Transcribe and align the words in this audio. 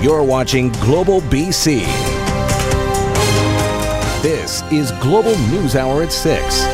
You're 0.00 0.22
watching 0.22 0.70
Global 0.74 1.20
BC. 1.22 1.80
This 4.22 4.62
is 4.70 4.92
Global 5.02 5.36
News 5.48 5.74
Hour 5.74 6.04
at 6.04 6.12
6. 6.12 6.66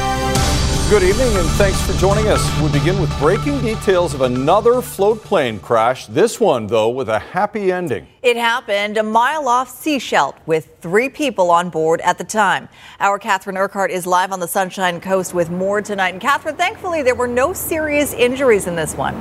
Good 0.91 1.03
evening 1.03 1.35
and 1.35 1.49
thanks 1.53 1.81
for 1.81 1.95
joining 1.95 2.29
us. 2.29 2.47
We 2.61 2.71
begin 2.71 3.01
with 3.01 3.11
breaking 3.19 3.63
details 3.63 4.13
of 4.13 4.21
another 4.21 4.83
float 4.83 5.23
plane 5.25 5.59
crash. 5.59 6.05
This 6.05 6.39
one, 6.39 6.67
though, 6.67 6.91
with 6.91 7.09
a 7.09 7.19
happy 7.19 7.73
ending. 7.73 8.07
It 8.23 8.37
happened 8.37 8.99
a 8.99 9.03
mile 9.03 9.49
off 9.49 9.71
Sechelt 9.71 10.35
with 10.45 10.77
three 10.83 11.09
people 11.09 11.51
on 11.51 11.71
board 11.71 12.03
at 12.03 12.19
the 12.19 12.25
time. 12.25 12.69
Our 13.01 13.19
Catherine 13.19 13.57
Urquhart 13.57 13.91
is 13.91 14.07
live 14.07 14.33
on 14.33 14.41
the 14.41 14.49
Sunshine 14.49 15.01
Coast 15.01 15.33
with 15.33 15.49
more 15.49 15.81
tonight. 15.81 16.13
And 16.13 16.21
Catherine, 16.21 16.57
thankfully, 16.57 17.03
there 17.03 17.15
were 17.15 17.27
no 17.27 17.55
serious 17.55 18.13
injuries 18.13 18.67
in 18.67 18.77
this 18.77 18.95
one. 18.95 19.15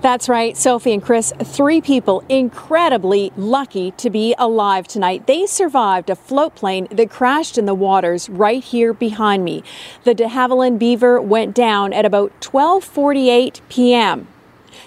That's 0.00 0.28
right, 0.28 0.56
Sophie 0.56 0.92
and 0.92 1.02
Chris. 1.02 1.32
Three 1.42 1.80
people 1.80 2.22
incredibly 2.28 3.32
lucky 3.36 3.90
to 3.92 4.10
be 4.10 4.32
alive 4.38 4.86
tonight. 4.86 5.26
They 5.26 5.44
survived 5.44 6.08
a 6.08 6.14
float 6.14 6.54
plane 6.54 6.86
that 6.92 7.10
crashed 7.10 7.58
in 7.58 7.66
the 7.66 7.74
waters 7.74 8.28
right 8.28 8.62
here 8.62 8.92
behind 8.92 9.44
me. 9.44 9.64
The 10.04 10.14
de 10.14 10.28
Havilland 10.28 10.78
Beaver 10.78 11.20
went 11.20 11.52
down 11.52 11.92
at 11.92 12.04
about 12.04 12.32
12:48 12.40 13.60
p.m. 13.68 14.28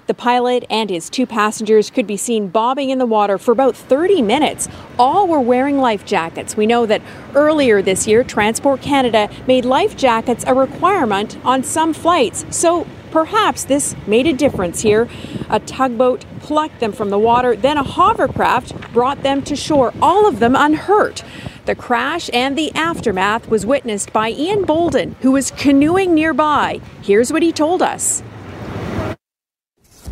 The 0.07 0.13
pilot 0.13 0.63
and 0.69 0.89
his 0.89 1.09
two 1.09 1.25
passengers 1.25 1.89
could 1.89 2.07
be 2.07 2.15
seen 2.15 2.47
bobbing 2.47 2.89
in 2.89 2.97
the 2.97 3.05
water 3.05 3.37
for 3.37 3.51
about 3.51 3.75
30 3.75 4.21
minutes. 4.21 4.69
All 4.97 5.27
were 5.27 5.41
wearing 5.41 5.77
life 5.77 6.05
jackets. 6.05 6.55
We 6.55 6.65
know 6.65 6.85
that 6.85 7.01
earlier 7.35 7.81
this 7.81 8.07
year, 8.07 8.23
Transport 8.23 8.81
Canada 8.81 9.29
made 9.45 9.65
life 9.65 9.97
jackets 9.97 10.45
a 10.47 10.53
requirement 10.53 11.37
on 11.43 11.63
some 11.63 11.93
flights. 11.93 12.45
So 12.49 12.87
Perhaps 13.11 13.65
this 13.65 13.95
made 14.07 14.25
a 14.25 14.33
difference 14.33 14.81
here. 14.81 15.09
A 15.49 15.59
tugboat 15.59 16.25
plucked 16.39 16.79
them 16.79 16.93
from 16.93 17.09
the 17.09 17.19
water, 17.19 17.55
then 17.55 17.77
a 17.77 17.83
hovercraft 17.83 18.93
brought 18.93 19.21
them 19.21 19.41
to 19.43 19.55
shore, 19.55 19.93
all 20.01 20.27
of 20.27 20.39
them 20.39 20.55
unhurt. 20.55 21.23
The 21.65 21.75
crash 21.75 22.29
and 22.33 22.57
the 22.57 22.73
aftermath 22.73 23.47
was 23.49 23.65
witnessed 23.65 24.11
by 24.11 24.31
Ian 24.31 24.63
Bolden, 24.63 25.15
who 25.21 25.31
was 25.31 25.51
canoeing 25.51 26.15
nearby. 26.15 26.81
Here's 27.03 27.31
what 27.31 27.43
he 27.43 27.51
told 27.51 27.81
us. 27.81 28.23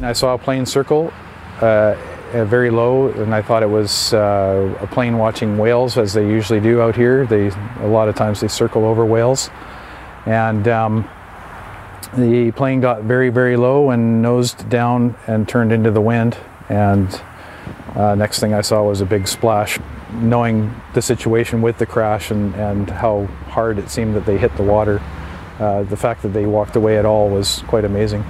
I 0.02 0.14
saw 0.14 0.36
a 0.36 0.38
plane 0.38 0.66
circle 0.66 1.12
uh, 1.62 1.96
very 2.32 2.70
low, 2.70 3.10
and 3.10 3.34
I 3.34 3.42
thought 3.42 3.64
it 3.64 3.70
was 3.70 4.14
uh, 4.14 4.78
a 4.80 4.88
plane 4.88 5.18
watching 5.18 5.58
whales, 5.58 5.98
as 5.98 6.14
they 6.14 6.28
usually 6.28 6.60
do 6.60 6.82
out 6.82 6.96
here. 6.96 7.26
They 7.26 7.48
a 7.80 7.88
lot 7.88 8.08
of 8.08 8.16
times 8.16 8.42
they 8.42 8.48
circle 8.48 8.86
over 8.86 9.06
whales, 9.06 9.50
and 10.26 10.68
um, 10.68 11.10
the 12.18 12.52
plane 12.52 12.82
got 12.82 13.04
very, 13.04 13.30
very 13.30 13.56
low 13.56 13.92
and 13.92 14.22
nosed 14.22 14.70
down 14.70 15.16
and 15.28 15.48
turned 15.48 15.72
into 15.72 15.92
the 15.92 16.02
wind. 16.02 16.38
And 16.70 17.22
uh, 17.96 18.16
next 18.16 18.40
thing 18.40 18.54
I 18.54 18.62
saw 18.62 18.84
was 18.84 19.02
a 19.02 19.06
big 19.06 19.28
splash. 19.28 19.80
Knowing 20.14 20.74
the 20.94 21.02
situation 21.02 21.62
with 21.62 21.78
the 21.78 21.86
crash 21.86 22.32
and, 22.32 22.56
and 22.56 22.90
how 22.90 23.26
hard 23.48 23.78
it 23.78 23.90
seemed 23.90 24.16
that 24.16 24.26
they 24.26 24.38
hit 24.38 24.56
the 24.58 24.64
water, 24.64 25.02
uh, 25.60 25.84
the 25.84 25.98
fact 25.98 26.24
that 26.24 26.30
they 26.30 26.46
walked 26.46 26.76
away 26.76 26.98
at 26.98 27.06
all 27.06 27.30
was 27.30 27.64
quite 27.68 27.86
amazing. 27.86 28.24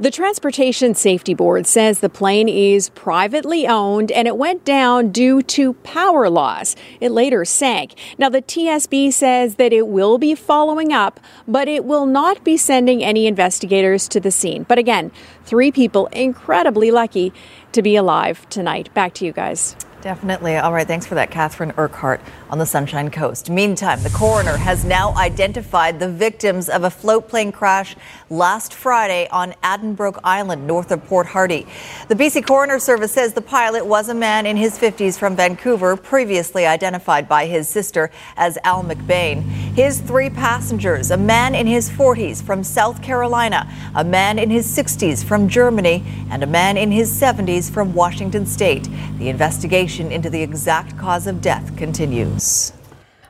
The 0.00 0.10
Transportation 0.10 0.94
Safety 0.94 1.34
Board 1.34 1.66
says 1.66 2.00
the 2.00 2.08
plane 2.08 2.48
is 2.48 2.88
privately 2.88 3.66
owned 3.66 4.10
and 4.10 4.26
it 4.26 4.38
went 4.38 4.64
down 4.64 5.12
due 5.12 5.42
to 5.42 5.74
power 5.74 6.30
loss. 6.30 6.74
It 7.02 7.12
later 7.12 7.44
sank. 7.44 7.92
Now, 8.16 8.30
the 8.30 8.40
TSB 8.40 9.12
says 9.12 9.56
that 9.56 9.74
it 9.74 9.88
will 9.88 10.16
be 10.16 10.34
following 10.34 10.90
up, 10.90 11.20
but 11.46 11.68
it 11.68 11.84
will 11.84 12.06
not 12.06 12.42
be 12.44 12.56
sending 12.56 13.04
any 13.04 13.26
investigators 13.26 14.08
to 14.08 14.20
the 14.20 14.30
scene. 14.30 14.62
But 14.62 14.78
again, 14.78 15.12
three 15.44 15.70
people 15.70 16.06
incredibly 16.06 16.90
lucky 16.90 17.34
to 17.72 17.82
be 17.82 17.94
alive 17.94 18.48
tonight. 18.48 18.94
Back 18.94 19.12
to 19.16 19.26
you 19.26 19.32
guys. 19.32 19.76
Definitely. 20.02 20.56
All 20.56 20.72
right. 20.72 20.86
Thanks 20.86 21.04
for 21.04 21.14
that, 21.16 21.30
Catherine 21.30 21.74
Urquhart 21.76 22.22
on 22.48 22.58
the 22.58 22.64
Sunshine 22.64 23.10
Coast. 23.10 23.50
Meantime, 23.50 24.02
the 24.02 24.08
coroner 24.08 24.56
has 24.56 24.82
now 24.82 25.14
identified 25.14 26.00
the 26.00 26.08
victims 26.08 26.70
of 26.70 26.84
a 26.84 26.90
float 26.90 27.28
plane 27.28 27.52
crash 27.52 27.94
last 28.30 28.72
Friday 28.72 29.28
on 29.30 29.52
Addenbroke 29.62 30.18
Island, 30.24 30.66
north 30.66 30.90
of 30.90 31.04
Port 31.04 31.26
Hardy. 31.26 31.66
The 32.08 32.14
BC 32.14 32.46
Coroner 32.46 32.78
Service 32.78 33.12
says 33.12 33.34
the 33.34 33.42
pilot 33.42 33.84
was 33.84 34.08
a 34.08 34.14
man 34.14 34.46
in 34.46 34.56
his 34.56 34.78
50s 34.78 35.18
from 35.18 35.36
Vancouver, 35.36 35.96
previously 35.96 36.64
identified 36.64 37.28
by 37.28 37.44
his 37.44 37.68
sister 37.68 38.10
as 38.38 38.56
Al 38.64 38.82
McBain. 38.82 39.42
His 39.74 40.00
three 40.00 40.30
passengers, 40.30 41.10
a 41.10 41.16
man 41.18 41.54
in 41.54 41.66
his 41.66 41.90
40s 41.90 42.42
from 42.42 42.64
South 42.64 43.02
Carolina, 43.02 43.70
a 43.94 44.04
man 44.04 44.38
in 44.38 44.48
his 44.48 44.66
60s 44.66 45.22
from 45.22 45.46
Germany, 45.46 46.02
and 46.30 46.42
a 46.42 46.46
man 46.46 46.78
in 46.78 46.90
his 46.90 47.12
70s 47.12 47.70
from 47.70 47.92
Washington 47.92 48.46
State. 48.46 48.88
The 49.18 49.28
investigation 49.28 49.89
investigation 49.90 50.12
into 50.12 50.30
the 50.30 50.42
exact 50.42 50.96
cause 50.96 51.26
of 51.26 51.40
death 51.40 51.76
continues. 51.76 52.72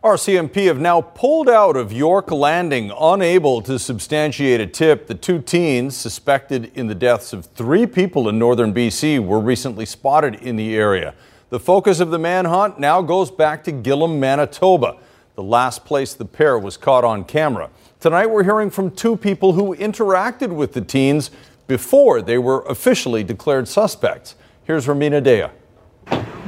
RCMP 0.02 0.66
have 0.66 0.80
now 0.80 1.02
pulled 1.02 1.48
out 1.48 1.76
of 1.76 1.92
York 1.92 2.30
Landing, 2.30 2.90
unable 2.98 3.60
to 3.62 3.78
substantiate 3.78 4.60
a 4.60 4.66
tip. 4.66 5.06
The 5.06 5.14
two 5.14 5.42
teens 5.42 5.94
suspected 5.94 6.72
in 6.74 6.86
the 6.86 6.94
deaths 6.94 7.34
of 7.34 7.46
three 7.46 7.86
people 7.86 8.28
in 8.28 8.38
northern 8.38 8.72
BC 8.72 9.24
were 9.24 9.40
recently 9.40 9.84
spotted 9.84 10.36
in 10.36 10.56
the 10.56 10.74
area. 10.74 11.14
The 11.50 11.60
focus 11.60 12.00
of 12.00 12.10
the 12.10 12.18
manhunt 12.18 12.78
now 12.78 13.02
goes 13.02 13.30
back 13.30 13.62
to 13.64 13.72
Gillam, 13.72 14.18
Manitoba, 14.18 14.96
the 15.34 15.42
last 15.42 15.84
place 15.84 16.14
the 16.14 16.24
pair 16.24 16.58
was 16.58 16.76
caught 16.76 17.04
on 17.04 17.24
camera. 17.24 17.68
Tonight, 17.98 18.26
we're 18.26 18.44
hearing 18.44 18.70
from 18.70 18.90
two 18.90 19.16
people 19.16 19.52
who 19.52 19.76
interacted 19.76 20.48
with 20.54 20.72
the 20.72 20.80
teens 20.80 21.30
before 21.66 22.22
they 22.22 22.38
were 22.38 22.62
officially 22.62 23.22
declared 23.22 23.68
suspects. 23.68 24.34
Here's 24.64 24.86
Rumina 24.86 25.22
Daya. 25.22 25.50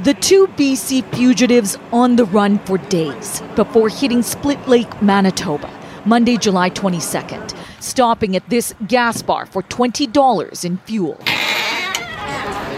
The 0.03 0.13
two 0.15 0.47
BC 0.47 1.15
fugitives 1.15 1.77
on 1.93 2.17
the 2.17 2.25
run 2.25 2.59
for 2.65 2.77
days 2.77 3.41
before 3.55 3.87
hitting 3.87 4.21
Split 4.21 4.67
Lake, 4.67 5.01
Manitoba, 5.01 5.69
Monday, 6.03 6.35
July 6.35 6.71
22nd, 6.71 7.55
stopping 7.79 8.35
at 8.35 8.49
this 8.49 8.75
gas 8.85 9.21
bar 9.21 9.45
for 9.45 9.63
$20 9.63 10.65
in 10.65 10.75
fuel. 10.79 11.17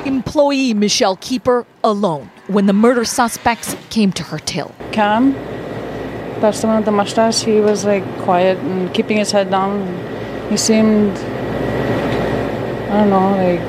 Employee 0.06 0.75
Michelle 0.75 1.16
Keeper 1.16 1.66
alone 1.84 2.30
when 2.46 2.68
the 2.68 2.74
murder 2.74 3.03
suspects 3.03 3.75
came 3.90 4.12
to 4.12 4.22
her 4.22 4.38
till. 4.38 4.75
Kam, 4.91 5.34
that's 6.41 6.62
the 6.62 6.68
one 6.68 6.75
with 6.75 6.85
the 6.85 6.91
mustache. 6.91 7.41
He 7.41 7.59
was 7.59 7.85
like 7.85 8.06
quiet 8.19 8.59
and 8.59 8.94
keeping 8.94 9.18
his 9.18 9.31
head 9.31 9.50
down. 9.50 9.81
He 10.52 10.58
seemed, 10.58 11.18
I 12.88 13.00
don't 13.00 13.09
know, 13.09 13.31
like, 13.31 13.66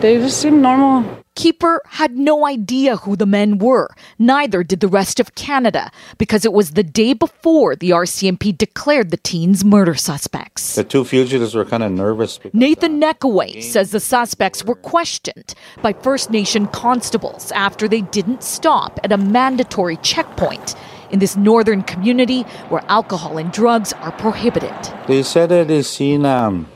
they 0.00 0.16
just 0.16 0.40
seemed 0.40 0.62
normal. 0.62 1.19
Keeper 1.40 1.80
had 1.86 2.18
no 2.18 2.44
idea 2.44 2.98
who 2.98 3.16
the 3.16 3.24
men 3.24 3.56
were. 3.56 3.88
Neither 4.18 4.62
did 4.62 4.80
the 4.80 4.88
rest 4.88 5.18
of 5.18 5.34
Canada, 5.34 5.90
because 6.18 6.44
it 6.44 6.52
was 6.52 6.72
the 6.72 6.82
day 6.82 7.14
before 7.14 7.74
the 7.74 7.88
RCMP 7.92 8.58
declared 8.58 9.10
the 9.10 9.16
teens 9.16 9.64
murder 9.64 9.94
suspects. 9.94 10.74
The 10.74 10.84
two 10.84 11.02
fugitives 11.02 11.54
were 11.54 11.64
kind 11.64 11.82
of 11.82 11.92
nervous. 11.92 12.38
Nathan 12.52 12.98
Neckaway 12.98 13.62
says 13.62 13.90
the 13.90 14.00
suspects 14.00 14.62
were 14.66 14.74
questioned 14.74 15.54
by 15.80 15.94
First 15.94 16.30
Nation 16.30 16.66
constables 16.66 17.52
after 17.52 17.88
they 17.88 18.02
didn't 18.02 18.42
stop 18.42 19.00
at 19.02 19.10
a 19.10 19.16
mandatory 19.16 19.96
checkpoint 20.02 20.74
in 21.10 21.20
this 21.20 21.38
northern 21.38 21.82
community 21.84 22.42
where 22.68 22.84
alcohol 22.88 23.38
and 23.38 23.50
drugs 23.50 23.94
are 23.94 24.12
prohibited. 24.12 24.76
They 25.06 25.22
said 25.22 25.48
that 25.48 25.68
they 25.68 25.80
seen 25.84 26.26
um, 26.26 26.68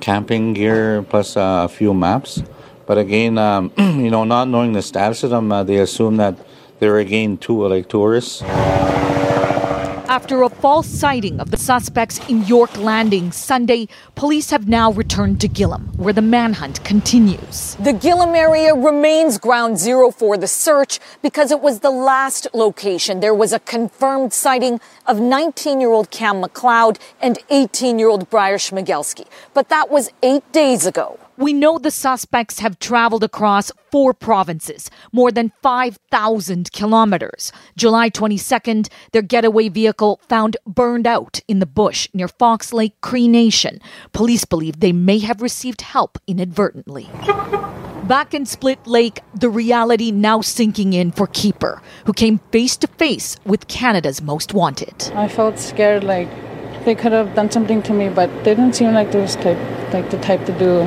camping 0.00 0.54
gear 0.54 1.02
plus 1.02 1.36
uh, 1.36 1.66
a 1.66 1.68
few 1.68 1.92
maps. 1.92 2.42
But 2.86 2.98
again, 2.98 3.36
um, 3.36 3.72
you 3.78 4.10
know, 4.10 4.24
not 4.24 4.48
knowing 4.48 4.72
the 4.72 4.82
status 4.82 5.22
of 5.24 5.30
them, 5.30 5.50
uh, 5.50 5.64
they 5.64 5.78
assume 5.78 6.16
that 6.18 6.36
they're 6.78 6.98
again 6.98 7.36
two 7.36 7.66
like 7.66 7.88
tourists. 7.88 8.42
After 10.08 10.42
a 10.42 10.48
false 10.48 10.86
sighting 10.86 11.40
of 11.40 11.50
the 11.50 11.56
suspects 11.56 12.20
in 12.28 12.44
York 12.44 12.76
Landing 12.78 13.32
Sunday, 13.32 13.88
police 14.14 14.50
have 14.50 14.68
now 14.68 14.92
returned 14.92 15.40
to 15.40 15.48
Gillam, 15.48 15.94
where 15.96 16.12
the 16.12 16.22
manhunt 16.22 16.82
continues. 16.84 17.74
The 17.80 17.92
Gillam 17.92 18.36
area 18.36 18.72
remains 18.72 19.36
ground 19.36 19.78
zero 19.78 20.12
for 20.12 20.36
the 20.36 20.46
search 20.46 21.00
because 21.22 21.50
it 21.50 21.60
was 21.60 21.80
the 21.80 21.90
last 21.90 22.46
location. 22.54 23.18
There 23.18 23.34
was 23.34 23.52
a 23.52 23.58
confirmed 23.58 24.32
sighting 24.32 24.80
of 25.06 25.18
19 25.18 25.80
year 25.80 25.90
old 25.90 26.12
Kam 26.12 26.40
McLeod 26.40 26.98
and 27.20 27.38
18 27.50 27.98
year 27.98 28.08
old 28.08 28.30
Bryer 28.30 28.58
Schmegelsky. 28.58 29.26
But 29.54 29.70
that 29.70 29.90
was 29.90 30.10
eight 30.22 30.50
days 30.52 30.86
ago. 30.86 31.18
We 31.38 31.52
know 31.52 31.78
the 31.78 31.90
suspects 31.90 32.60
have 32.60 32.78
traveled 32.78 33.22
across 33.22 33.70
four 33.92 34.14
provinces, 34.14 34.90
more 35.12 35.30
than 35.30 35.52
5,000 35.62 36.72
kilometers. 36.72 37.52
July 37.76 38.08
22nd, 38.08 38.88
their 39.12 39.20
getaway 39.20 39.68
vehicle 39.68 40.18
found 40.28 40.56
burned 40.66 41.06
out 41.06 41.40
in 41.46 41.58
the 41.58 41.66
bush 41.66 42.08
near 42.14 42.28
Fox 42.28 42.72
Lake, 42.72 42.98
Cree 43.02 43.28
Nation. 43.28 43.80
Police 44.12 44.46
believe 44.46 44.80
they 44.80 44.92
may 44.92 45.18
have 45.18 45.42
received 45.42 45.82
help 45.82 46.18
inadvertently. 46.26 47.10
Back 48.04 48.32
in 48.32 48.46
Split 48.46 48.86
Lake, 48.86 49.20
the 49.34 49.50
reality 49.50 50.10
now 50.12 50.40
sinking 50.40 50.94
in 50.94 51.12
for 51.12 51.26
Keeper, 51.26 51.82
who 52.06 52.12
came 52.14 52.38
face 52.50 52.76
to 52.78 52.86
face 52.86 53.36
with 53.44 53.68
Canada's 53.68 54.22
most 54.22 54.54
wanted. 54.54 55.10
I 55.14 55.28
felt 55.28 55.58
scared, 55.58 56.04
like 56.04 56.28
they 56.86 56.94
could 56.94 57.12
have 57.12 57.34
done 57.34 57.50
something 57.50 57.82
to 57.82 57.92
me, 57.92 58.08
but 58.08 58.30
they 58.44 58.54
didn't 58.54 58.74
seem 58.74 58.94
like 58.94 59.10
they 59.10 59.20
was 59.20 59.34
type, 59.34 59.58
like 59.92 60.08
the 60.08 60.18
type 60.18 60.46
to 60.46 60.56
do 60.56 60.82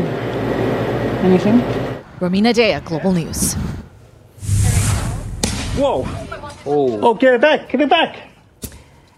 anything. 1.28 1.60
Rumina 2.20 2.54
Daya, 2.54 2.84
Global 2.84 3.12
News. 3.12 3.54
Whoa. 5.76 6.06
Oh. 6.66 7.00
oh, 7.02 7.14
get 7.14 7.34
it 7.36 7.42
back. 7.42 7.70
Get 7.70 7.82
it 7.82 7.90
back. 7.90 8.30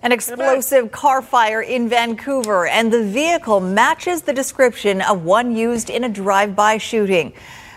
An 0.02 0.12
explosive 0.12 0.92
car 0.92 1.22
fire 1.22 1.62
in 1.62 1.88
Vancouver, 1.88 2.66
and 2.66 2.92
the 2.92 3.04
vehicle 3.04 3.60
matches 3.60 4.24
the 4.24 4.34
description 4.34 5.02
of 5.02 5.24
one 5.24 5.56
used 5.56 5.92
in 5.92 6.04
a 6.04 6.10
drive 6.10 6.56
by 6.56 6.80
shooting. 6.80 7.34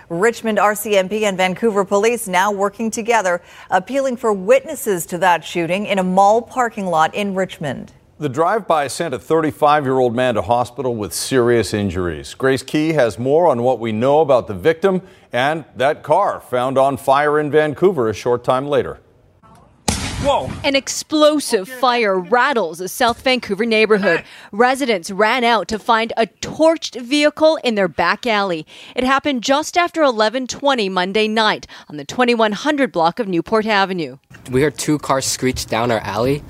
Richmond 0.09 0.57
RCMP 0.57 1.23
and 1.23 1.37
Vancouver 1.37 1.85
police 1.85 2.27
now 2.27 2.51
working 2.51 2.91
together, 2.91 3.43
appealing 3.71 4.17
for 4.17 4.33
witnesses 4.33 5.05
to 5.07 5.19
that 5.19 5.45
shooting 5.45 5.85
in 5.85 5.99
a 5.99 6.05
mall 6.05 6.41
parking 6.41 6.87
lot 6.87 7.15
in 7.15 7.35
Richmond. 7.35 7.93
The 8.25 8.31
drive 8.31 8.67
by 8.67 8.87
sent 8.87 9.13
a 9.13 9.19
35 9.19 9.85
year 9.85 9.99
old 9.99 10.17
man 10.17 10.37
to 10.37 10.41
hospital 10.41 10.97
with 10.97 11.13
serious 11.13 11.75
injuries. 11.75 12.33
Grace 12.33 12.63
Ke 12.63 12.95
has 12.95 13.19
more 13.19 13.49
on 13.49 13.63
what 13.63 13.79
we 13.79 13.93
know 13.93 14.23
about 14.23 14.47
the 14.47 14.55
victim 14.55 15.03
and 15.31 15.67
that 15.77 16.03
car 16.03 16.41
found 16.41 16.79
on 16.79 16.97
fire 16.97 17.39
in 17.39 17.51
Vancouver 17.51 18.09
a 18.09 18.15
short 18.15 18.43
time 18.43 18.67
later. 18.67 18.99
Whoa. 20.23 20.51
An 20.65 20.75
explosive 20.75 21.69
fire 21.69 22.19
rattles 22.19 22.81
a 22.81 22.89
South 22.89 23.21
Vancouver 23.21 23.67
neighborhood. 23.67 24.25
Residents 24.53 25.11
ran 25.11 25.45
out 25.45 25.69
to 25.69 25.79
find 25.79 26.15
a 26.17 26.27
torched 26.27 26.99
vehicle 26.99 27.57
in 27.57 27.75
their 27.75 27.89
back 27.89 28.27
alley. 28.27 28.67
It 28.97 29.05
happened 29.05 29.43
just 29.43 29.77
after 29.77 30.01
11:20 30.01 30.89
Monday 30.89 31.29
night 31.29 31.67
on 31.91 31.99
the 31.99 32.07
2100 32.07 32.91
block 32.91 33.21
of 33.21 33.29
Newport 33.29 33.67
Avenue. 33.67 34.17
We 34.51 34.63
heard 34.63 34.79
two 34.79 34.99
cars 34.99 35.27
screech 35.27 35.67
down 35.67 35.91
our 35.91 36.01
alley 36.01 36.43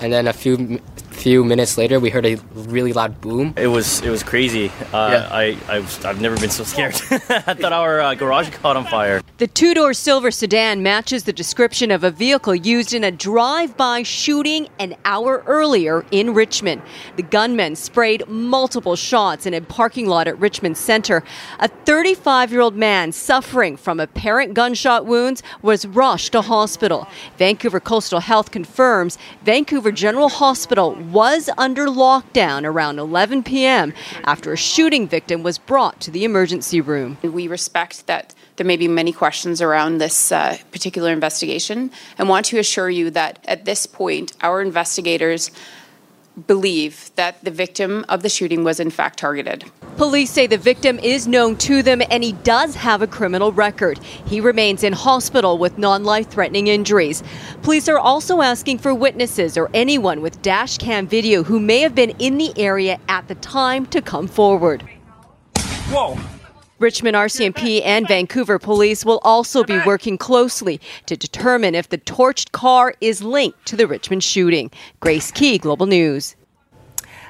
and 0.00 0.12
then 0.12 0.26
a 0.26 0.32
few 0.32 0.80
few 1.20 1.44
minutes 1.44 1.76
later, 1.76 2.00
we 2.00 2.08
heard 2.08 2.24
a 2.24 2.36
really 2.54 2.94
loud 2.94 3.20
boom. 3.20 3.52
It 3.56 3.66
was 3.66 4.00
it 4.00 4.08
was 4.08 4.22
crazy. 4.22 4.70
Uh, 4.92 5.10
yeah. 5.12 5.28
I 5.30 5.56
I've, 5.68 6.06
I've 6.06 6.20
never 6.20 6.36
been 6.38 6.50
so 6.50 6.64
scared. 6.64 6.94
I 7.10 7.54
thought 7.54 7.74
our 7.74 8.00
uh, 8.00 8.14
garage 8.14 8.48
caught 8.50 8.76
on 8.76 8.86
fire. 8.86 9.20
The 9.36 9.46
two-door 9.46 9.94
silver 9.94 10.30
sedan 10.30 10.82
matches 10.82 11.24
the 11.24 11.32
description 11.32 11.90
of 11.90 12.04
a 12.04 12.10
vehicle 12.10 12.54
used 12.54 12.92
in 12.92 13.04
a 13.04 13.10
drive-by 13.10 14.02
shooting 14.02 14.68
an 14.78 14.96
hour 15.04 15.42
earlier 15.46 16.04
in 16.10 16.34
Richmond. 16.34 16.82
The 17.16 17.22
gunman 17.22 17.76
sprayed 17.76 18.26
multiple 18.28 18.96
shots 18.96 19.46
in 19.46 19.54
a 19.54 19.60
parking 19.60 20.06
lot 20.06 20.28
at 20.28 20.38
Richmond 20.38 20.76
Center. 20.76 21.22
A 21.58 21.68
35-year-old 21.68 22.76
man 22.76 23.12
suffering 23.12 23.76
from 23.76 23.98
apparent 24.00 24.54
gunshot 24.54 25.06
wounds 25.06 25.42
was 25.62 25.86
rushed 25.86 26.32
to 26.32 26.42
hospital. 26.42 27.06
Vancouver 27.38 27.80
Coastal 27.80 28.20
Health 28.20 28.50
confirms 28.50 29.18
Vancouver 29.42 29.92
General 29.92 30.28
Hospital 30.28 30.94
was 31.12 31.50
under 31.58 31.86
lockdown 31.86 32.64
around 32.64 32.98
11 32.98 33.42
p.m. 33.42 33.92
after 34.24 34.52
a 34.52 34.56
shooting 34.56 35.08
victim 35.08 35.42
was 35.42 35.58
brought 35.58 36.00
to 36.00 36.10
the 36.10 36.24
emergency 36.24 36.80
room. 36.80 37.18
We 37.22 37.48
respect 37.48 38.06
that 38.06 38.34
there 38.56 38.66
may 38.66 38.76
be 38.76 38.88
many 38.88 39.12
questions 39.12 39.62
around 39.62 39.98
this 39.98 40.30
uh, 40.30 40.58
particular 40.70 41.12
investigation 41.12 41.90
and 42.18 42.28
want 42.28 42.46
to 42.46 42.58
assure 42.58 42.90
you 42.90 43.10
that 43.10 43.42
at 43.48 43.64
this 43.64 43.86
point, 43.86 44.32
our 44.42 44.60
investigators 44.60 45.50
believe 46.46 47.10
that 47.16 47.42
the 47.44 47.50
victim 47.50 48.04
of 48.08 48.22
the 48.22 48.28
shooting 48.28 48.64
was 48.64 48.80
in 48.80 48.90
fact 48.90 49.18
targeted. 49.18 49.64
Police 49.96 50.30
say 50.30 50.46
the 50.46 50.56
victim 50.56 50.98
is 51.00 51.26
known 51.26 51.56
to 51.58 51.82
them 51.82 52.00
and 52.10 52.22
he 52.22 52.32
does 52.32 52.74
have 52.74 53.02
a 53.02 53.06
criminal 53.06 53.52
record. 53.52 53.98
He 53.98 54.40
remains 54.40 54.82
in 54.82 54.92
hospital 54.92 55.58
with 55.58 55.76
non 55.76 56.04
life 56.04 56.28
threatening 56.28 56.68
injuries. 56.68 57.22
Police 57.62 57.88
are 57.88 57.98
also 57.98 58.40
asking 58.40 58.78
for 58.78 58.94
witnesses 58.94 59.58
or 59.58 59.70
anyone 59.74 60.22
with 60.22 60.40
dash 60.42 60.78
cam 60.78 61.06
video 61.06 61.42
who 61.42 61.60
may 61.60 61.80
have 61.80 61.94
been 61.94 62.10
in 62.18 62.38
the 62.38 62.52
area 62.58 62.98
at 63.08 63.28
the 63.28 63.34
time 63.36 63.86
to 63.86 64.00
come 64.00 64.26
forward. 64.26 64.82
Whoa. 65.90 66.16
Richmond 66.80 67.14
RCMP 67.14 67.82
and 67.84 68.08
Vancouver 68.08 68.58
police 68.58 69.04
will 69.04 69.20
also 69.22 69.62
be 69.62 69.78
working 69.84 70.16
closely 70.16 70.80
to 71.04 71.14
determine 71.14 71.74
if 71.74 71.90
the 71.90 71.98
torched 71.98 72.52
car 72.52 72.94
is 73.02 73.20
linked 73.20 73.66
to 73.66 73.76
the 73.76 73.86
Richmond 73.86 74.24
shooting. 74.24 74.70
Grace 74.98 75.30
Ke, 75.30 75.60
Global 75.60 75.84
News. 75.84 76.36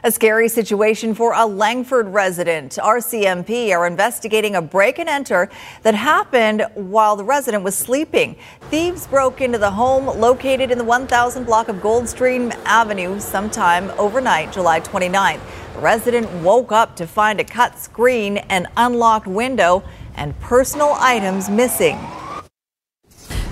A 0.03 0.11
scary 0.11 0.49
situation 0.49 1.13
for 1.13 1.35
a 1.35 1.45
Langford 1.45 2.09
resident. 2.09 2.79
RCMP 2.83 3.71
are 3.77 3.87
investigating 3.87 4.57
a 4.57 4.63
break 4.63 4.99
and 4.99 5.11
enter 5.11 5.51
that 5.83 5.95
happened 5.95 6.65
while 6.73 7.17
the 7.17 7.25
resident 7.25 7.65
was 7.65 7.77
sleeping. 7.77 8.37
Thieves 8.71 9.07
broke 9.07 9.43
into 9.43 9.59
the 9.59 9.71
home 9.71 10.07
located 10.19 10.71
in 10.71 10.79
the 10.79 10.85
1000 10.85 11.45
block 11.45 11.69
of 11.69 11.77
Goldstream 11.77 12.51
Avenue 12.65 13.21
sometime 13.21 13.91
overnight, 13.99 14.53
July 14.53 14.81
29th 14.81 15.41
The 15.75 15.81
resident 15.81 16.33
woke 16.43 16.73
up 16.73 16.97
to 16.97 17.07
find 17.07 17.39
a 17.39 17.45
cut 17.45 17.79
screen, 17.79 18.39
an 18.39 18.69
unlocked 18.79 19.27
window, 19.27 19.83
and 20.15 20.39
personal 20.41 20.97
items 20.99 21.51
missing. 21.51 21.99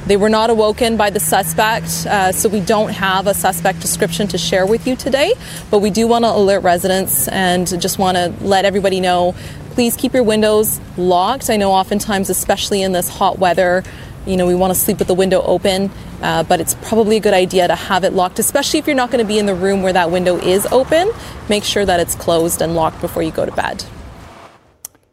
They 0.07 0.17
were 0.17 0.31
not 0.31 0.49
awoken 0.49 0.97
by 0.97 1.11
the 1.11 1.21
suspect, 1.21 2.07
uh, 2.07 2.33
so 2.33 2.49
we 2.49 2.61
don't 2.61 2.91
have 2.91 3.27
a 3.27 3.35
suspect 3.35 3.81
description 3.81 4.27
to 4.29 4.39
share 4.39 4.67
with 4.67 4.87
you 4.87 4.97
today. 4.97 5.35
But 5.71 5.81
we 5.81 5.91
do 5.91 6.07
want 6.07 6.25
to 6.25 6.31
alert 6.31 6.61
residents 6.61 7.29
and 7.29 7.67
just 7.81 7.99
want 7.99 8.17
to 8.17 8.33
let 8.41 8.65
everybody 8.65 9.01
know 9.01 9.35
please 9.79 9.97
keep 9.97 10.13
your 10.13 10.25
windows 10.25 10.81
locked. 10.97 11.49
I 11.51 11.57
know 11.57 11.71
oftentimes, 11.71 12.31
especially 12.31 12.83
in 12.83 12.91
this 12.91 13.09
hot 13.09 13.39
weather, 13.39 13.85
you 14.27 14.37
know, 14.37 14.45
we 14.45 14.57
want 14.57 14.75
to 14.75 14.75
sleep 14.75 14.99
with 14.99 15.07
the 15.07 15.15
window 15.15 15.41
open, 15.43 15.93
uh, 16.21 16.43
but 16.43 16.61
it's 16.61 16.75
probably 16.83 17.17
a 17.17 17.21
good 17.21 17.33
idea 17.33 17.69
to 17.69 17.77
have 17.77 18.03
it 18.03 18.13
locked, 18.13 18.41
especially 18.41 18.81
if 18.81 18.89
you're 18.89 18.97
not 18.97 19.13
going 19.13 19.25
to 19.25 19.29
be 19.29 19.39
in 19.39 19.47
the 19.47 19.55
room 19.55 19.83
where 19.83 19.93
that 19.93 20.11
window 20.11 20.37
is 20.37 20.67
open. 20.73 21.13
Make 21.49 21.63
sure 21.63 21.87
that 21.87 22.01
it's 22.01 22.17
closed 22.17 22.61
and 22.61 22.75
locked 22.75 23.01
before 23.01 23.23
you 23.23 23.31
go 23.31 23.47
to 23.47 23.53
bed. 23.53 23.85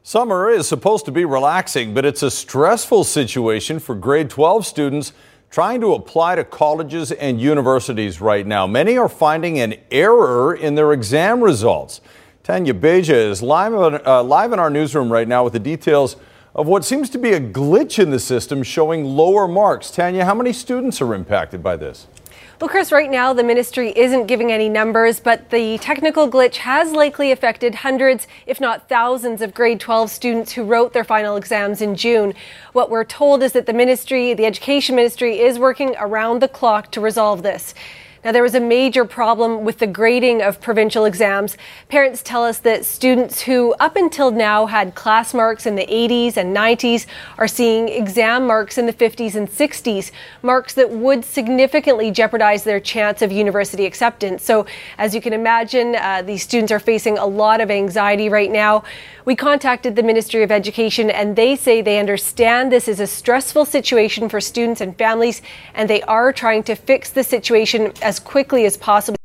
Summer 0.08 0.52
is 0.52 0.68
supposed 0.68 1.04
to 1.06 1.12
be 1.12 1.26
relaxing, 1.26 1.96
but 1.96 2.06
it's 2.06 2.22
a 2.22 2.30
stressful 2.30 3.04
situation 3.06 3.80
for 3.80 3.96
grade 3.96 4.30
12 4.30 4.64
students 4.64 5.14
trying 5.50 5.82
to 5.82 5.96
apply 5.96 6.36
to 6.36 6.44
colleges 6.44 7.12
and 7.12 7.42
universities 7.42 8.22
right 8.22 8.46
now. 8.46 8.68
Many 8.68 9.00
are 9.00 9.10
finding 9.10 9.58
an 9.58 9.74
error 9.90 10.54
in 10.54 10.76
their 10.76 10.94
exam 10.94 11.42
results. 11.44 12.02
Tanya 12.44 12.76
Beja 12.76 13.16
is 13.16 13.42
live, 13.42 13.74
uh, 13.74 14.22
live 14.22 14.54
in 14.54 14.60
our 14.60 14.70
newsroom 14.70 15.12
right 15.12 15.28
now 15.28 15.44
with 15.44 15.54
the 15.54 15.60
details 15.60 16.18
of 16.54 16.68
what 16.68 16.86
seems 16.86 17.10
to 17.10 17.18
be 17.18 17.32
a 17.32 17.40
glitch 17.40 17.98
in 17.98 18.12
the 18.12 18.20
system 18.20 18.62
showing 18.62 19.06
lower 19.06 19.48
marks. 19.48 19.90
Tanya, 19.90 20.24
how 20.24 20.36
many 20.36 20.54
students 20.54 21.02
are 21.02 21.16
impacted 21.16 21.64
by 21.64 21.78
this? 21.78 22.06
Well, 22.62 22.70
Chris, 22.70 22.90
right 22.90 23.12
now 23.12 23.34
the 23.34 23.44
ministry 23.44 23.92
isn't 23.98 24.28
giving 24.28 24.50
any 24.50 24.70
numbers, 24.70 25.20
but 25.20 25.50
the 25.50 25.78
technical 25.80 26.32
glitch 26.32 26.56
has 26.56 26.94
likely 26.94 27.34
affected 27.34 27.76
hundreds, 27.76 28.28
if 28.46 28.62
not 28.62 28.88
thousands, 28.88 29.42
of 29.42 29.54
grade 29.54 29.82
12 29.82 30.10
students 30.10 30.54
who 30.54 30.64
wrote 30.64 30.94
their 30.94 31.04
final 31.04 31.36
exams 31.36 31.82
in 31.82 31.98
June. 31.98 32.34
What 32.72 32.90
we're 32.90 33.04
told 33.04 33.44
is 33.44 33.52
that 33.52 33.66
the 33.66 33.74
ministry, 33.74 34.34
the 34.34 34.46
education 34.46 34.96
ministry, 34.96 35.42
is 35.42 35.60
working 35.60 35.98
around 36.00 36.42
the 36.42 36.48
clock 36.48 36.92
to 36.92 37.02
resolve 37.02 37.44
this. 37.44 37.74
Now, 38.26 38.32
there 38.32 38.42
was 38.42 38.56
a 38.56 38.60
major 38.60 39.06
problem 39.06 39.64
with 39.66 39.78
the 39.78 39.86
grading 39.86 40.42
of 40.42 40.60
provincial 40.60 41.06
exams. 41.06 41.58
Parents 41.90 42.24
tell 42.24 42.44
us 42.44 42.58
that 42.58 42.84
students 42.84 43.42
who 43.42 43.76
up 43.80 43.96
until 43.96 44.32
now 44.32 44.66
had 44.66 44.96
class 44.96 45.32
marks 45.32 45.68
in 45.68 45.76
the 45.76 45.86
80s 45.86 46.36
and 46.36 46.58
90s 46.58 47.06
are 47.38 47.48
seeing 47.48 47.88
exam 47.88 48.48
marks 48.48 48.80
in 48.80 48.88
the 48.88 48.94
50s 48.94 49.36
and 49.36 49.48
60s, 49.48 50.10
marks 50.42 50.74
that 50.74 50.90
would 50.90 51.24
significantly 51.24 52.10
jeopardize 52.10 52.64
their 52.64 52.80
chance 52.80 53.22
of 53.22 53.32
university 53.32 53.86
acceptance. 53.86 54.44
So, 54.44 54.66
as 54.98 55.14
you 55.14 55.22
can 55.22 55.32
imagine, 55.32 55.96
uh, 55.96 56.24
these 56.24 56.42
students 56.42 56.72
are 56.72 56.80
facing 56.80 57.20
a 57.20 57.28
lot 57.28 57.62
of 57.62 57.70
anxiety 57.70 58.28
right 58.28 58.52
now. 58.52 58.86
We 59.26 59.36
contacted 59.36 59.96
the 59.96 60.04
Ministry 60.04 60.44
of 60.44 60.52
Education 60.52 61.10
and 61.10 61.36
they 61.36 61.56
say 61.56 61.82
they 61.82 61.98
understand 61.98 62.72
this 62.72 62.88
is 62.88 63.00
a 63.00 63.08
stressful 63.08 63.66
situation 63.66 64.30
for 64.30 64.40
students 64.40 64.82
and 64.82 64.96
families 64.98 65.42
and 65.74 65.90
they 65.90 66.04
are 66.04 66.32
trying 66.32 66.62
to 66.64 66.76
fix 66.76 67.10
the 67.10 67.24
situation 67.24 67.92
as 68.04 68.15
quickly 68.20 68.66
as 68.66 68.78
possible. 68.78 69.18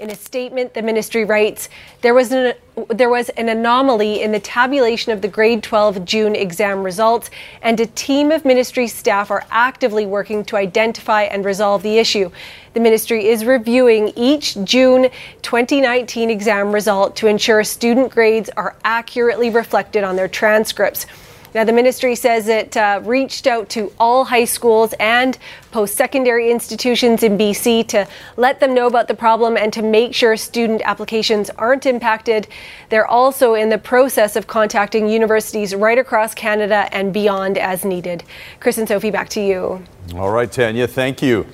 In 0.00 0.08
a 0.08 0.14
statement, 0.14 0.72
the 0.72 0.80
ministry 0.80 1.26
writes 1.26 1.68
there 2.00 2.14
was 2.14 2.32
an, 2.32 2.54
there 2.88 3.10
was 3.10 3.28
an 3.30 3.50
anomaly 3.50 4.22
in 4.22 4.32
the 4.32 4.40
tabulation 4.40 5.12
of 5.12 5.20
the 5.20 5.28
grade 5.28 5.62
12 5.62 6.06
June 6.06 6.34
exam 6.34 6.82
results, 6.82 7.28
and 7.60 7.78
a 7.78 7.84
team 7.84 8.32
of 8.32 8.46
ministry 8.46 8.88
staff 8.88 9.30
are 9.30 9.44
actively 9.50 10.06
working 10.06 10.42
to 10.46 10.56
identify 10.56 11.24
and 11.24 11.44
resolve 11.44 11.82
the 11.82 11.98
issue. 11.98 12.30
The 12.72 12.80
ministry 12.80 13.26
is 13.28 13.44
reviewing 13.44 14.14
each 14.16 14.56
June 14.64 15.10
2019 15.42 16.30
exam 16.30 16.72
result 16.72 17.16
to 17.16 17.26
ensure 17.26 17.62
student 17.62 18.10
grades 18.10 18.48
are 18.56 18.76
accurately 18.82 19.50
reflected 19.50 20.02
on 20.02 20.16
their 20.16 20.28
transcripts. 20.28 21.04
Now, 21.52 21.64
the 21.64 21.72
ministry 21.72 22.14
says 22.14 22.46
it 22.46 22.76
uh, 22.76 23.00
reached 23.02 23.48
out 23.48 23.68
to 23.70 23.92
all 23.98 24.24
high 24.24 24.44
schools 24.44 24.94
and 25.00 25.36
post 25.72 25.96
secondary 25.96 26.50
institutions 26.50 27.24
in 27.24 27.36
BC 27.36 27.88
to 27.88 28.06
let 28.36 28.60
them 28.60 28.72
know 28.72 28.86
about 28.86 29.08
the 29.08 29.14
problem 29.14 29.56
and 29.56 29.72
to 29.72 29.82
make 29.82 30.14
sure 30.14 30.36
student 30.36 30.80
applications 30.84 31.50
aren't 31.50 31.86
impacted. 31.86 32.46
They're 32.88 33.06
also 33.06 33.54
in 33.54 33.68
the 33.68 33.78
process 33.78 34.36
of 34.36 34.46
contacting 34.46 35.08
universities 35.08 35.74
right 35.74 35.98
across 35.98 36.34
Canada 36.34 36.88
and 36.92 37.12
beyond 37.12 37.58
as 37.58 37.84
needed. 37.84 38.22
Chris 38.60 38.78
and 38.78 38.86
Sophie, 38.86 39.10
back 39.10 39.28
to 39.30 39.40
you. 39.40 39.84
All 40.14 40.30
right, 40.30 40.50
Tanya, 40.50 40.86
thank 40.86 41.20
you. 41.20 41.46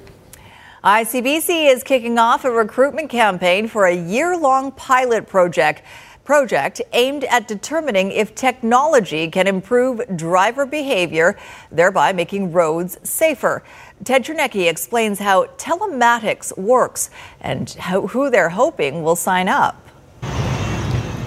ICBC 0.84 1.72
is 1.72 1.82
kicking 1.82 2.16
off 2.16 2.44
a 2.44 2.50
recruitment 2.50 3.10
campaign 3.10 3.66
for 3.66 3.86
a 3.86 3.96
year 3.96 4.36
long 4.36 4.70
pilot 4.72 5.26
project 5.26 5.82
project 6.26 6.82
aimed 6.92 7.24
at 7.24 7.48
determining 7.48 8.10
if 8.10 8.34
technology 8.34 9.30
can 9.30 9.46
improve 9.46 10.02
driver 10.16 10.66
behavior, 10.66 11.38
thereby 11.70 12.12
making 12.12 12.52
roads 12.52 12.98
safer. 13.08 13.62
Ted 14.04 14.24
Chernecki 14.24 14.68
explains 14.68 15.20
how 15.20 15.46
telematics 15.56 16.56
works 16.58 17.08
and 17.40 17.70
how, 17.70 18.08
who 18.08 18.28
they're 18.28 18.50
hoping 18.50 19.02
will 19.02 19.16
sign 19.16 19.48
up. 19.48 19.85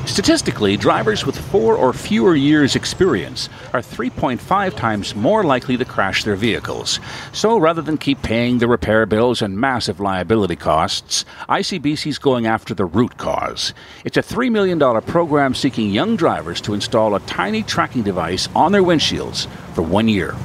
Statistically, 0.10 0.76
drivers 0.76 1.24
with 1.24 1.38
four 1.38 1.76
or 1.76 1.94
fewer 1.94 2.36
years' 2.36 2.76
experience 2.76 3.48
are 3.74 3.80
3.5 3.80 4.76
times 4.76 5.14
more 5.14 5.44
likely 5.44 5.78
to 5.78 5.86
crash 5.86 6.24
their 6.24 6.36
vehicles. 6.36 7.00
So 7.32 7.60
rather 7.60 7.84
than 7.84 8.00
keep 8.00 8.20
paying 8.24 8.58
the 8.58 8.68
repair 8.68 9.06
bills 9.06 9.44
and 9.44 9.56
massive 9.56 10.00
liability 10.00 10.56
costs, 10.56 11.26
ICBC 11.48 12.08
is 12.08 12.18
going 12.18 12.48
after 12.48 12.74
the 12.74 12.86
root 12.86 13.18
cause. 13.18 13.76
It's 14.04 14.18
a 14.18 14.24
$3 14.24 14.52
million 14.52 14.80
program 15.04 15.54
seeking 15.54 15.92
young 15.92 16.16
drivers 16.16 16.60
to 16.62 16.74
install 16.74 17.14
a 17.14 17.20
tiny 17.22 17.62
tracking 17.62 18.02
device 18.02 18.50
on 18.56 18.72
their 18.72 18.84
windshields 18.84 19.48
for 19.76 19.84
one 19.84 20.08
year. 20.08 20.36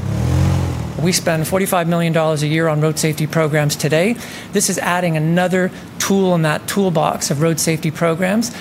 We 1.03 1.13
spend 1.13 1.45
$45 1.45 1.89
million 1.89 2.15
a 2.15 2.37
year 2.45 2.69
on 2.69 2.83
road 2.83 2.99
safety 2.99 3.27
programs 3.27 3.77
today. 3.77 4.17
This 4.53 4.69
is 4.69 4.79
adding 4.79 5.17
another 5.17 5.71
tool 5.99 6.35
in 6.35 6.43
that 6.43 6.69
toolbox 6.69 7.31
of 7.31 7.41
road 7.41 7.59
safety 7.59 7.91
programs. 7.91 8.55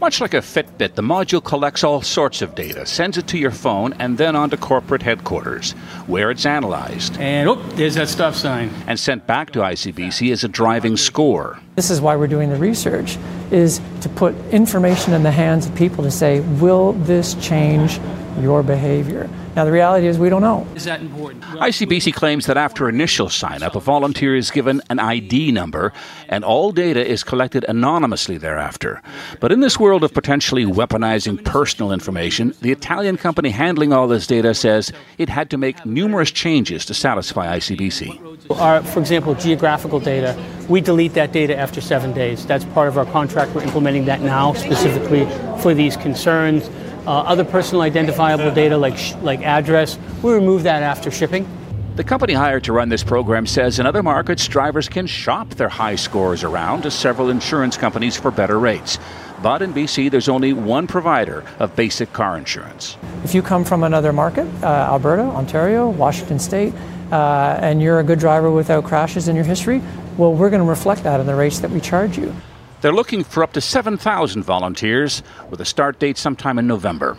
Much 0.00 0.20
like 0.20 0.32
a 0.32 0.38
Fitbit, 0.38 0.94
the 0.94 1.02
module 1.02 1.42
collects 1.42 1.82
all 1.82 2.00
sorts 2.00 2.40
of 2.40 2.54
data, 2.54 2.86
sends 2.86 3.18
it 3.18 3.26
to 3.26 3.36
your 3.36 3.50
phone, 3.50 3.92
and 3.94 4.16
then 4.16 4.36
on 4.36 4.48
to 4.48 4.56
corporate 4.56 5.02
headquarters, 5.02 5.72
where 6.06 6.30
it's 6.30 6.46
analyzed. 6.46 7.18
And 7.18 7.48
oh, 7.48 7.56
there's 7.74 7.96
that 7.96 8.06
stop 8.06 8.34
sign. 8.34 8.70
And 8.86 8.96
sent 8.96 9.26
back 9.26 9.50
to 9.54 9.58
ICBC 9.58 10.30
as 10.30 10.44
a 10.44 10.48
driving 10.48 10.96
score. 10.96 11.58
This 11.74 11.90
is 11.90 12.00
why 12.00 12.14
we're 12.14 12.28
doing 12.28 12.48
the 12.48 12.56
research, 12.56 13.18
is 13.50 13.80
to 14.02 14.08
put 14.08 14.36
information 14.52 15.14
in 15.14 15.24
the 15.24 15.32
hands 15.32 15.66
of 15.66 15.74
people 15.74 16.04
to 16.04 16.12
say, 16.12 16.40
will 16.60 16.92
this 16.92 17.34
change 17.34 17.98
your 18.42 18.62
behavior? 18.62 19.28
Now, 19.56 19.64
the 19.64 19.72
reality 19.72 20.06
is 20.06 20.18
we 20.18 20.28
don't 20.28 20.42
know. 20.42 20.66
Is 20.76 20.84
that 20.84 21.00
important? 21.00 21.42
ICBC 21.42 22.14
claims 22.14 22.46
that 22.46 22.56
after 22.56 22.88
initial 22.88 23.28
sign 23.28 23.62
up, 23.62 23.74
a 23.74 23.80
volunteer 23.80 24.36
is 24.36 24.50
given 24.50 24.80
an 24.88 25.00
ID 25.00 25.50
number 25.50 25.92
and 26.28 26.44
all 26.44 26.70
data 26.70 27.04
is 27.04 27.24
collected 27.24 27.64
anonymously 27.68 28.38
thereafter. 28.38 29.02
But 29.40 29.50
in 29.50 29.60
this 29.60 29.78
world 29.80 30.04
of 30.04 30.14
potentially 30.14 30.64
weaponizing 30.64 31.44
personal 31.44 31.90
information, 31.90 32.54
the 32.60 32.70
Italian 32.70 33.16
company 33.16 33.50
handling 33.50 33.92
all 33.92 34.06
this 34.06 34.26
data 34.26 34.54
says 34.54 34.92
it 35.18 35.28
had 35.28 35.50
to 35.50 35.58
make 35.58 35.84
numerous 35.84 36.30
changes 36.30 36.84
to 36.86 36.94
satisfy 36.94 37.58
ICBC. 37.58 38.50
Our, 38.60 38.82
for 38.82 39.00
example, 39.00 39.34
geographical 39.34 39.98
data, 39.98 40.40
we 40.68 40.80
delete 40.80 41.14
that 41.14 41.32
data 41.32 41.56
after 41.56 41.80
seven 41.80 42.12
days. 42.12 42.46
That's 42.46 42.64
part 42.66 42.88
of 42.88 42.96
our 42.96 43.06
contract. 43.06 43.54
We're 43.54 43.64
implementing 43.64 44.04
that 44.04 44.20
now 44.20 44.52
specifically 44.52 45.26
for 45.60 45.74
these 45.74 45.96
concerns. 45.96 46.70
Uh, 47.08 47.22
other 47.22 47.42
personal 47.42 47.80
identifiable 47.80 48.50
data 48.50 48.76
like, 48.76 48.98
sh- 48.98 49.14
like 49.22 49.40
address, 49.40 49.98
we 50.22 50.30
remove 50.30 50.64
that 50.64 50.82
after 50.82 51.10
shipping. 51.10 51.48
The 51.96 52.04
company 52.04 52.34
hired 52.34 52.64
to 52.64 52.74
run 52.74 52.90
this 52.90 53.02
program 53.02 53.46
says 53.46 53.78
in 53.78 53.86
other 53.86 54.02
markets, 54.02 54.46
drivers 54.46 54.90
can 54.90 55.06
shop 55.06 55.48
their 55.54 55.70
high 55.70 55.96
scores 55.96 56.44
around 56.44 56.82
to 56.82 56.90
several 56.90 57.30
insurance 57.30 57.78
companies 57.78 58.14
for 58.14 58.30
better 58.30 58.58
rates. 58.58 58.98
But 59.42 59.62
in 59.62 59.72
BC, 59.72 60.10
there's 60.10 60.28
only 60.28 60.52
one 60.52 60.86
provider 60.86 61.44
of 61.58 61.74
basic 61.74 62.12
car 62.12 62.36
insurance. 62.36 62.98
If 63.24 63.34
you 63.34 63.40
come 63.40 63.64
from 63.64 63.84
another 63.84 64.12
market, 64.12 64.46
uh, 64.62 64.66
Alberta, 64.66 65.22
Ontario, 65.22 65.88
Washington 65.88 66.38
State, 66.38 66.74
uh, 67.10 67.58
and 67.62 67.80
you're 67.80 68.00
a 68.00 68.04
good 68.04 68.18
driver 68.18 68.50
without 68.50 68.84
crashes 68.84 69.28
in 69.28 69.34
your 69.34 69.46
history, 69.46 69.80
well, 70.18 70.34
we're 70.34 70.50
going 70.50 70.62
to 70.62 70.68
reflect 70.68 71.04
that 71.04 71.20
in 71.20 71.26
the 71.26 71.34
rates 71.34 71.60
that 71.60 71.70
we 71.70 71.80
charge 71.80 72.18
you. 72.18 72.34
They're 72.80 72.92
looking 72.92 73.24
for 73.24 73.42
up 73.42 73.52
to 73.54 73.60
7,000 73.60 74.44
volunteers 74.44 75.24
with 75.50 75.60
a 75.60 75.64
start 75.64 75.98
date 75.98 76.16
sometime 76.16 76.58
in 76.58 76.66
November. 76.68 77.18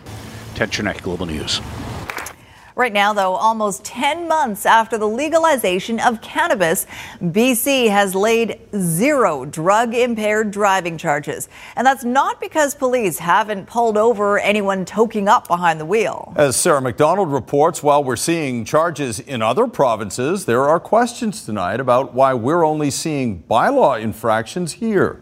Ted 0.54 0.70
Chernecki, 0.70 1.02
Global 1.02 1.26
News. 1.26 1.60
Right 2.76 2.94
now, 2.94 3.12
though, 3.12 3.34
almost 3.34 3.84
10 3.84 4.26
months 4.26 4.64
after 4.64 4.96
the 4.96 5.06
legalization 5.06 6.00
of 6.00 6.22
cannabis, 6.22 6.86
BC 7.20 7.90
has 7.90 8.14
laid 8.14 8.58
zero 8.74 9.44
drug 9.44 9.94
impaired 9.94 10.50
driving 10.50 10.96
charges. 10.96 11.50
And 11.76 11.86
that's 11.86 12.04
not 12.04 12.40
because 12.40 12.74
police 12.74 13.18
haven't 13.18 13.66
pulled 13.66 13.98
over 13.98 14.38
anyone 14.38 14.86
toking 14.86 15.28
up 15.28 15.46
behind 15.46 15.78
the 15.78 15.84
wheel. 15.84 16.32
As 16.36 16.56
Sarah 16.56 16.80
McDonald 16.80 17.30
reports, 17.30 17.82
while 17.82 18.02
we're 18.02 18.16
seeing 18.16 18.64
charges 18.64 19.20
in 19.20 19.42
other 19.42 19.66
provinces, 19.66 20.46
there 20.46 20.66
are 20.66 20.80
questions 20.80 21.44
tonight 21.44 21.80
about 21.80 22.14
why 22.14 22.32
we're 22.32 22.64
only 22.64 22.90
seeing 22.90 23.42
bylaw 23.42 24.00
infractions 24.00 24.72
here. 24.72 25.20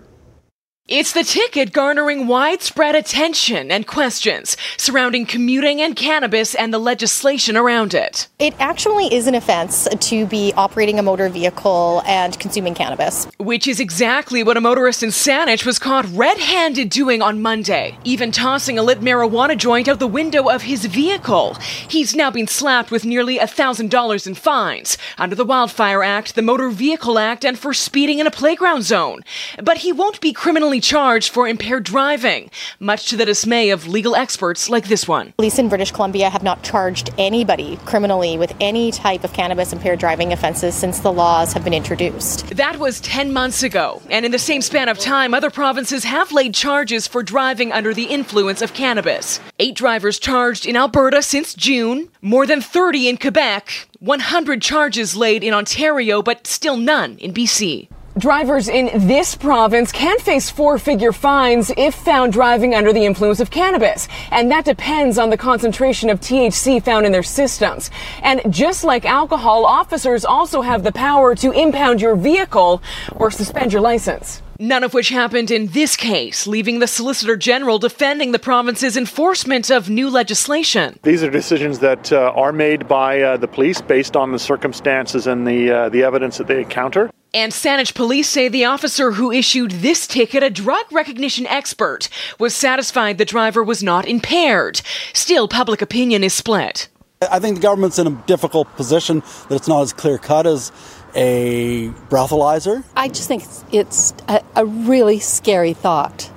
It's 0.89 1.13
the 1.13 1.23
ticket 1.23 1.75
garnering 1.75 2.29
widespread 2.29 2.95
attention 2.95 3.71
and 3.71 3.87
questions 3.87 4.57
surrounding 4.79 5.27
commuting 5.27 5.83
and 5.83 5.95
cannabis 5.95 6.55
and 6.55 6.73
the 6.73 6.79
legislation 6.79 7.59
around 7.59 7.93
it. 7.93 8.27
It 8.39 8.55
actually 8.59 9.15
is 9.15 9.27
an 9.27 9.35
offense 9.35 9.87
to 9.87 10.25
be 10.25 10.55
operating 10.57 10.99
a 10.99 11.03
motor 11.03 11.29
vehicle 11.29 12.03
and 12.07 12.41
consuming 12.41 12.73
cannabis. 12.73 13.27
Which 13.37 13.69
is 13.69 13.81
exactly 13.81 14.43
what 14.43 14.57
a 14.57 14.63
motorist 14.63 15.03
in 15.03 15.11
Saanich 15.11 15.67
was 15.67 15.79
caught 15.79 16.07
red 16.07 16.39
handed 16.39 16.89
doing 16.89 17.21
on 17.21 17.43
Monday, 17.43 17.99
even 18.05 18.33
tossing 18.33 18.79
a 18.79 18.83
lit 18.83 19.01
marijuana 19.01 19.59
joint 19.59 19.89
out 19.89 19.99
the 19.99 20.07
window 20.07 20.49
of 20.49 20.63
his 20.63 20.87
vehicle. 20.87 21.53
He's 21.87 22.17
now 22.17 22.31
been 22.31 22.47
slapped 22.47 22.91
with 22.91 23.05
nearly 23.05 23.39
$1,000 23.39 24.27
in 24.27 24.35
fines 24.35 24.97
under 25.19 25.37
the 25.37 25.45
Wildfire 25.45 26.03
Act, 26.03 26.35
the 26.35 26.41
Motor 26.41 26.71
Vehicle 26.71 27.19
Act, 27.19 27.45
and 27.45 27.59
for 27.59 27.75
speeding 27.75 28.21
in 28.21 28.27
a 28.27 28.31
playground 28.31 28.85
zone. 28.85 29.23
But 29.63 29.79
he 29.79 29.93
won't 29.93 30.23
be 30.23 30.33
criminally 30.33 30.78
charged 30.81 31.33
for 31.33 31.49
impaired 31.49 31.85
driving, 31.85 32.51
much 32.81 33.09
to 33.11 33.17
the 33.17 33.25
dismay 33.25 33.71
of 33.71 33.87
legal 33.87 34.15
experts 34.15 34.69
like 34.69 34.89
this 34.89 35.07
one. 35.07 35.33
Police 35.37 35.59
in 35.59 35.69
British 35.69 35.93
Columbia 35.93 36.31
have 36.31 36.43
not 36.43 36.63
charged 36.63 37.11
anybody 37.19 37.79
criminally 37.85 38.39
with 38.39 38.55
any 38.61 38.91
type 38.91 39.25
of 39.25 39.33
cannabis 39.33 39.73
impaired 39.73 39.99
driving 39.99 40.33
offenses 40.33 40.75
since 40.75 41.01
the 41.01 41.13
laws 41.13 41.53
have 41.53 41.65
been 41.65 41.75
introduced. 41.75 42.49
That 42.57 42.79
was 42.79 43.01
10 43.01 43.33
months 43.33 43.63
ago, 43.63 44.03
and 44.11 44.25
in 44.25 44.33
the 44.33 44.39
same 44.39 44.63
span 44.63 44.89
of 44.89 44.99
time, 44.99 45.35
other 45.35 45.51
provinces 45.51 46.05
have 46.05 46.33
laid 46.33 46.55
charges 46.55 47.07
for 47.07 47.23
driving 47.23 47.73
under 47.73 47.95
the 47.95 48.05
influence 48.05 48.63
of 48.63 48.75
cannabis. 48.75 49.41
Eight 49.59 49.75
drivers 49.75 50.19
charged 50.19 50.67
in 50.67 50.77
Alberta 50.77 51.23
since 51.23 51.55
June, 51.55 52.09
more 52.23 52.47
than 52.47 52.61
30 52.61 53.09
in 53.09 53.17
Quebec, 53.17 53.89
100 54.01 54.63
charges 54.63 55.17
laid 55.17 55.43
in 55.43 55.55
Ontario, 55.55 56.23
but 56.23 56.47
still 56.47 56.77
none 56.77 57.19
in 57.19 57.33
BC. 57.33 57.89
Drivers 58.19 58.69
in 58.69 59.07
this 59.07 59.37
province 59.37 59.93
can 59.93 60.19
face 60.19 60.51
four 60.51 60.77
figure 60.77 61.13
fines 61.13 61.71
if 61.77 61.95
found 61.95 62.33
driving 62.33 62.75
under 62.75 62.93
the 62.93 63.05
influence 63.05 63.39
of 63.39 63.53
cannabis. 63.53 64.09
And 64.33 64.51
that 64.51 64.65
depends 64.65 65.19
on 65.19 65.31
the 65.31 65.37
concentration 65.37 66.11
of 66.11 66.19
THC 66.19 66.83
found 66.83 67.07
in 67.07 67.13
their 67.13 67.23
systems. 67.23 67.93
And 68.25 68.53
just 68.53 68.83
like 68.83 69.05
alcohol, 69.05 69.65
officers 69.65 70.25
also 70.25 70.63
have 70.63 70.83
the 70.83 70.91
power 70.91 71.37
to 71.37 71.53
impound 71.53 72.01
your 72.01 72.17
vehicle 72.17 72.83
or 73.15 73.31
suspend 73.31 73.73
your 73.73 73.83
license. 73.83 74.43
None 74.59 74.83
of 74.83 74.95
which 74.95 75.11
happened 75.11 75.53
in 75.53 75.69
this 75.69 75.95
case, 75.95 76.49
leaving 76.49 76.81
the 76.81 76.89
Solicitor 76.89 77.37
General 77.37 77.79
defending 77.79 78.33
the 78.33 78.41
province's 78.41 78.97
enforcement 78.97 79.71
of 79.71 79.89
new 79.89 80.11
legislation. 80.11 80.99
These 81.05 81.23
are 81.23 81.31
decisions 81.31 81.79
that 81.79 82.13
uh, 82.13 82.33
are 82.35 82.53
made 82.53 82.89
by 82.89 83.21
uh, 83.21 83.37
the 83.37 83.47
police 83.47 83.81
based 83.81 84.17
on 84.17 84.33
the 84.33 84.39
circumstances 84.41 85.29
and 85.29 85.47
the, 85.47 85.71
uh, 85.71 85.89
the 85.91 86.03
evidence 86.03 86.39
that 86.39 86.49
they 86.49 86.59
encounter. 86.63 87.09
And 87.35 87.53
Saanich 87.53 87.95
police 87.95 88.29
say 88.29 88.49
the 88.49 88.65
officer 88.65 89.13
who 89.13 89.31
issued 89.31 89.71
this 89.73 90.07
ticket, 90.07 90.43
a 90.43 90.49
drug 90.49 90.91
recognition 90.91 91.47
expert, 91.47 92.09
was 92.39 92.55
satisfied 92.55 93.19
the 93.19 93.25
driver 93.27 93.63
was 93.63 93.83
not 93.83 94.07
impaired. 94.07 94.81
Still, 95.13 95.47
public 95.47 95.83
opinion 95.83 96.25
is 96.25 96.33
split. 96.33 96.89
I 97.31 97.39
think 97.39 97.57
the 97.57 97.63
government's 97.63 97.99
in 97.99 98.07
a 98.07 98.23
difficult 98.27 98.75
position 98.77 99.23
that 99.49 99.57
it's 99.57 99.69
not 99.69 99.83
as 99.83 99.93
clear 99.93 100.17
cut 100.19 100.47
as 100.47 100.73
a 101.15 101.89
breathalyzer. 102.09 102.85
I 102.97 103.09
just 103.09 103.29
think 103.29 103.43
it's, 103.43 103.65
it's 103.73 104.15
a, 104.29 104.43
a 104.57 104.65
really 104.65 105.19
scary 105.19 105.75
thought 105.75 106.31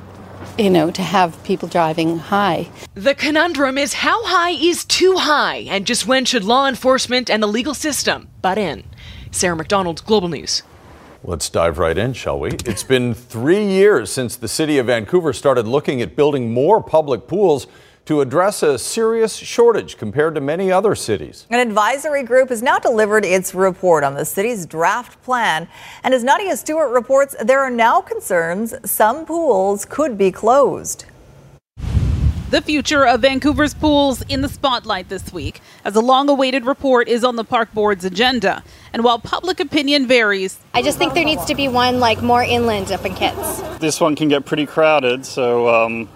you 0.58 0.70
know, 0.70 0.92
to 0.92 1.02
have 1.02 1.42
people 1.44 1.68
driving 1.68 2.18
high. 2.18 2.70
The 2.94 3.16
conundrum 3.16 3.78
is 3.78 3.94
how 3.94 4.24
high 4.26 4.52
is 4.52 4.84
too 4.84 5.16
high, 5.18 5.66
and 5.70 5.88
just 5.88 6.06
when 6.06 6.26
should 6.26 6.44
law 6.44 6.68
enforcement 6.68 7.30
and 7.30 7.42
the 7.42 7.48
legal 7.48 7.74
system 7.74 8.28
butt 8.42 8.58
in? 8.58 8.84
Sarah 9.32 9.56
McDonald, 9.56 10.06
Global 10.06 10.28
News. 10.28 10.62
Let's 11.24 11.52
dive 11.52 11.78
right 11.78 11.96
in, 11.96 12.14
shall 12.14 12.40
we? 12.40 12.50
It's 12.66 12.82
been 12.82 13.14
three 13.14 13.64
years 13.64 14.12
since 14.12 14.36
the 14.36 14.48
city 14.48 14.80
of 14.80 14.88
Vancouver 14.88 15.34
started 15.34 15.68
looking 15.68 16.02
at 16.02 16.16
building 16.16 16.52
more 16.52 16.82
public 16.82 17.28
pools 17.28 17.68
to 18.06 18.22
address 18.22 18.64
a 18.64 18.80
serious 18.80 19.36
shortage 19.36 19.98
compared 19.98 20.34
to 20.34 20.42
many 20.42 20.72
other 20.72 20.96
cities. 20.96 21.46
An 21.52 21.60
advisory 21.60 22.24
group 22.24 22.50
has 22.50 22.64
now 22.64 22.80
delivered 22.80 23.24
its 23.24 23.54
report 23.54 24.04
on 24.04 24.16
the 24.16 24.26
city's 24.26 24.66
draft 24.66 25.22
plan. 25.22 25.68
And 26.04 26.16
as 26.16 26.24
Nadia 26.24 26.58
Stewart 26.58 26.92
reports, 26.92 27.36
there 27.40 27.60
are 27.60 27.70
now 27.70 28.02
concerns 28.02 28.74
some 28.90 29.24
pools 29.24 29.86
could 29.86 30.18
be 30.18 30.32
closed. 30.32 31.06
The 32.52 32.62
future 32.62 33.08
of 33.08 33.22
Vancouver's 33.22 33.74
pools 33.74 34.24
in 34.24 34.42
the 34.42 34.50
spotlight 34.50 35.08
this 35.08 35.32
week, 35.32 35.62
as 35.86 35.96
a 35.96 36.02
long 36.02 36.28
awaited 36.28 36.66
report 36.66 37.08
is 37.08 37.24
on 37.24 37.38
the 37.38 37.46
park 37.46 37.74
board's 37.74 38.04
agenda. 38.04 38.62
And 38.92 39.06
while 39.06 39.20
public 39.20 39.62
opinion 39.62 40.06
varies, 40.06 40.60
I 40.74 40.82
just 40.82 40.98
think 40.98 41.14
there 41.14 41.24
needs 41.24 41.46
to 41.46 41.56
be 41.56 41.70
one 41.70 42.02
like 42.02 42.22
more 42.22 42.44
inland 42.44 42.92
up 42.92 43.06
in 43.06 43.16
Kits. 43.16 43.62
This 43.80 44.02
one 44.02 44.18
can 44.18 44.28
get 44.28 44.44
pretty 44.44 44.66
crowded, 44.66 45.26
so 45.26 45.70
um, 45.70 46.10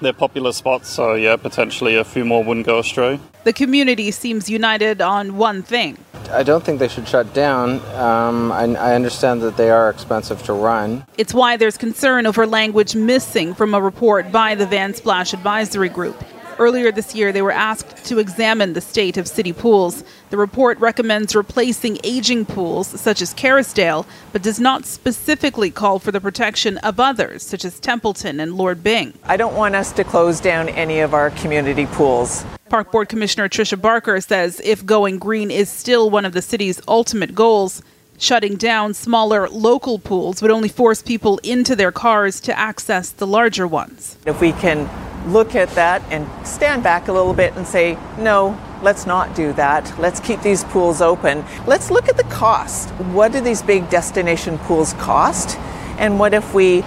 they're 0.00 0.12
popular 0.12 0.50
spots, 0.50 0.88
so 0.88 1.14
yeah, 1.14 1.36
potentially 1.36 1.94
a 1.94 2.02
few 2.02 2.24
more 2.24 2.42
wouldn't 2.42 2.66
go 2.66 2.80
astray. 2.80 3.20
The 3.44 3.52
community 3.52 4.10
seems 4.10 4.50
united 4.50 5.00
on 5.00 5.36
one 5.36 5.62
thing. 5.62 5.98
I 6.28 6.42
don't 6.42 6.64
think 6.64 6.78
they 6.78 6.88
should 6.88 7.08
shut 7.08 7.32
down. 7.34 7.80
Um, 7.94 8.52
I, 8.52 8.64
I 8.74 8.94
understand 8.94 9.42
that 9.42 9.56
they 9.56 9.70
are 9.70 9.90
expensive 9.90 10.42
to 10.44 10.52
run. 10.52 11.06
It's 11.18 11.34
why 11.34 11.56
there's 11.56 11.76
concern 11.76 12.26
over 12.26 12.46
language 12.46 12.94
missing 12.94 13.54
from 13.54 13.74
a 13.74 13.80
report 13.80 14.30
by 14.32 14.54
the 14.54 14.66
VanSplash 14.66 15.32
Advisory 15.32 15.88
Group. 15.88 16.22
Earlier 16.58 16.90
this 16.90 17.14
year, 17.14 17.32
they 17.32 17.42
were 17.42 17.52
asked 17.52 18.06
to 18.06 18.18
examine 18.18 18.72
the 18.72 18.80
state 18.80 19.18
of 19.18 19.28
city 19.28 19.52
pools. 19.52 20.04
The 20.30 20.38
report 20.38 20.78
recommends 20.78 21.36
replacing 21.36 21.98
aging 22.02 22.46
pools, 22.46 22.88
such 22.98 23.20
as 23.20 23.34
Kerrisdale, 23.34 24.06
but 24.32 24.42
does 24.42 24.58
not 24.58 24.86
specifically 24.86 25.70
call 25.70 25.98
for 25.98 26.12
the 26.12 26.20
protection 26.20 26.78
of 26.78 26.98
others, 26.98 27.42
such 27.42 27.64
as 27.64 27.78
Templeton 27.78 28.40
and 28.40 28.54
Lord 28.54 28.82
Byng. 28.82 29.12
I 29.24 29.36
don't 29.36 29.54
want 29.54 29.74
us 29.74 29.92
to 29.92 30.04
close 30.04 30.40
down 30.40 30.70
any 30.70 31.00
of 31.00 31.12
our 31.12 31.28
community 31.30 31.84
pools. 31.86 32.42
Park 32.70 32.90
Board 32.90 33.10
Commissioner 33.10 33.50
Tricia 33.50 33.80
Barker 33.80 34.20
says 34.22 34.60
if 34.64 34.84
going 34.84 35.18
green 35.18 35.50
is 35.50 35.68
still 35.68 36.08
one 36.08 36.24
of 36.24 36.32
the 36.32 36.42
city's 36.42 36.80
ultimate 36.88 37.34
goals, 37.34 37.82
shutting 38.18 38.56
down 38.56 38.94
smaller 38.94 39.46
local 39.50 39.98
pools 39.98 40.40
would 40.40 40.50
only 40.50 40.70
force 40.70 41.02
people 41.02 41.38
into 41.42 41.76
their 41.76 41.92
cars 41.92 42.40
to 42.40 42.58
access 42.58 43.10
the 43.10 43.26
larger 43.26 43.66
ones. 43.66 44.16
If 44.24 44.40
we 44.40 44.52
can 44.52 44.88
look 45.26 45.54
at 45.54 45.68
that 45.70 46.02
and 46.10 46.28
stand 46.46 46.82
back 46.82 47.08
a 47.08 47.12
little 47.12 47.34
bit 47.34 47.54
and 47.56 47.66
say, 47.66 47.98
no, 48.18 48.58
let's 48.82 49.06
not 49.06 49.34
do 49.34 49.52
that. 49.54 49.98
Let's 49.98 50.20
keep 50.20 50.42
these 50.42 50.64
pools 50.64 51.00
open. 51.00 51.44
Let's 51.66 51.90
look 51.90 52.08
at 52.08 52.16
the 52.16 52.24
cost. 52.24 52.90
What 52.90 53.32
do 53.32 53.40
these 53.40 53.62
big 53.62 53.88
destination 53.90 54.58
pools 54.58 54.92
cost? 54.94 55.58
And 55.98 56.18
what 56.18 56.34
if 56.34 56.54
we 56.54 56.84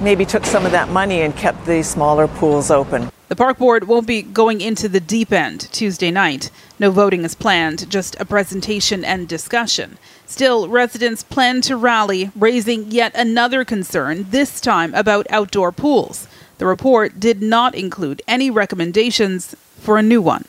maybe 0.00 0.24
took 0.24 0.44
some 0.44 0.64
of 0.64 0.72
that 0.72 0.88
money 0.88 1.20
and 1.20 1.36
kept 1.36 1.66
the 1.66 1.82
smaller 1.82 2.26
pools 2.26 2.70
open? 2.70 3.10
The 3.28 3.36
park 3.36 3.58
board 3.58 3.86
won't 3.86 4.08
be 4.08 4.22
going 4.22 4.60
into 4.60 4.88
the 4.88 4.98
deep 4.98 5.32
end 5.32 5.68
Tuesday 5.70 6.10
night. 6.10 6.50
No 6.80 6.90
voting 6.90 7.24
is 7.24 7.36
planned, 7.36 7.88
just 7.88 8.16
a 8.18 8.24
presentation 8.24 9.04
and 9.04 9.28
discussion. 9.28 9.98
Still, 10.26 10.68
residents 10.68 11.22
plan 11.22 11.60
to 11.62 11.76
rally, 11.76 12.32
raising 12.34 12.90
yet 12.90 13.12
another 13.14 13.64
concern, 13.64 14.26
this 14.30 14.60
time 14.60 14.94
about 14.94 15.28
outdoor 15.30 15.70
pools. 15.70 16.26
The 16.60 16.66
report 16.66 17.18
did 17.18 17.40
not 17.40 17.74
include 17.74 18.20
any 18.28 18.50
recommendations 18.50 19.56
for 19.78 19.96
a 19.96 20.02
new 20.02 20.20
one. 20.20 20.44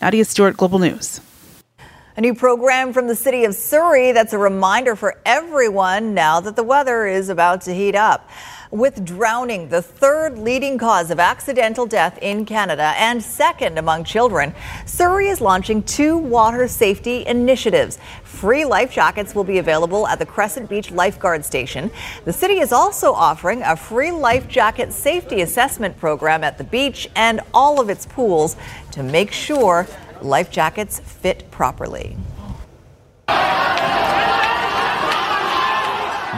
Nadia 0.00 0.24
Stewart, 0.24 0.56
Global 0.56 0.78
News. 0.78 1.20
A 2.16 2.20
new 2.20 2.32
program 2.32 2.92
from 2.92 3.08
the 3.08 3.16
city 3.16 3.44
of 3.44 3.52
Surrey 3.56 4.12
that's 4.12 4.32
a 4.32 4.38
reminder 4.38 4.94
for 4.94 5.20
everyone 5.26 6.14
now 6.14 6.38
that 6.38 6.54
the 6.54 6.62
weather 6.62 7.08
is 7.08 7.28
about 7.28 7.62
to 7.62 7.74
heat 7.74 7.96
up 7.96 8.30
with 8.70 9.04
drowning 9.04 9.68
the 9.68 9.82
third 9.82 10.38
leading 10.38 10.78
cause 10.78 11.10
of 11.10 11.20
accidental 11.20 11.86
death 11.86 12.18
in 12.22 12.44
Canada 12.44 12.94
and 12.96 13.22
second 13.22 13.78
among 13.78 14.04
children. 14.04 14.54
Surrey 14.84 15.28
is 15.28 15.40
launching 15.40 15.82
two 15.82 16.16
water 16.16 16.68
safety 16.68 17.26
initiatives. 17.26 17.98
Free 18.24 18.64
life 18.64 18.92
jackets 18.92 19.34
will 19.34 19.44
be 19.44 19.58
available 19.58 20.06
at 20.06 20.18
the 20.18 20.26
Crescent 20.26 20.68
Beach 20.68 20.90
Lifeguard 20.90 21.44
Station. 21.44 21.90
The 22.24 22.32
city 22.32 22.60
is 22.60 22.72
also 22.72 23.12
offering 23.12 23.62
a 23.62 23.76
free 23.76 24.10
life 24.10 24.48
jacket 24.48 24.92
safety 24.92 25.40
assessment 25.40 25.96
program 25.98 26.44
at 26.44 26.58
the 26.58 26.64
beach 26.64 27.08
and 27.16 27.40
all 27.54 27.80
of 27.80 27.88
its 27.88 28.06
pools 28.06 28.56
to 28.92 29.02
make 29.02 29.32
sure 29.32 29.86
life 30.22 30.50
jackets 30.50 31.00
fit 31.00 31.50
properly. 31.50 32.16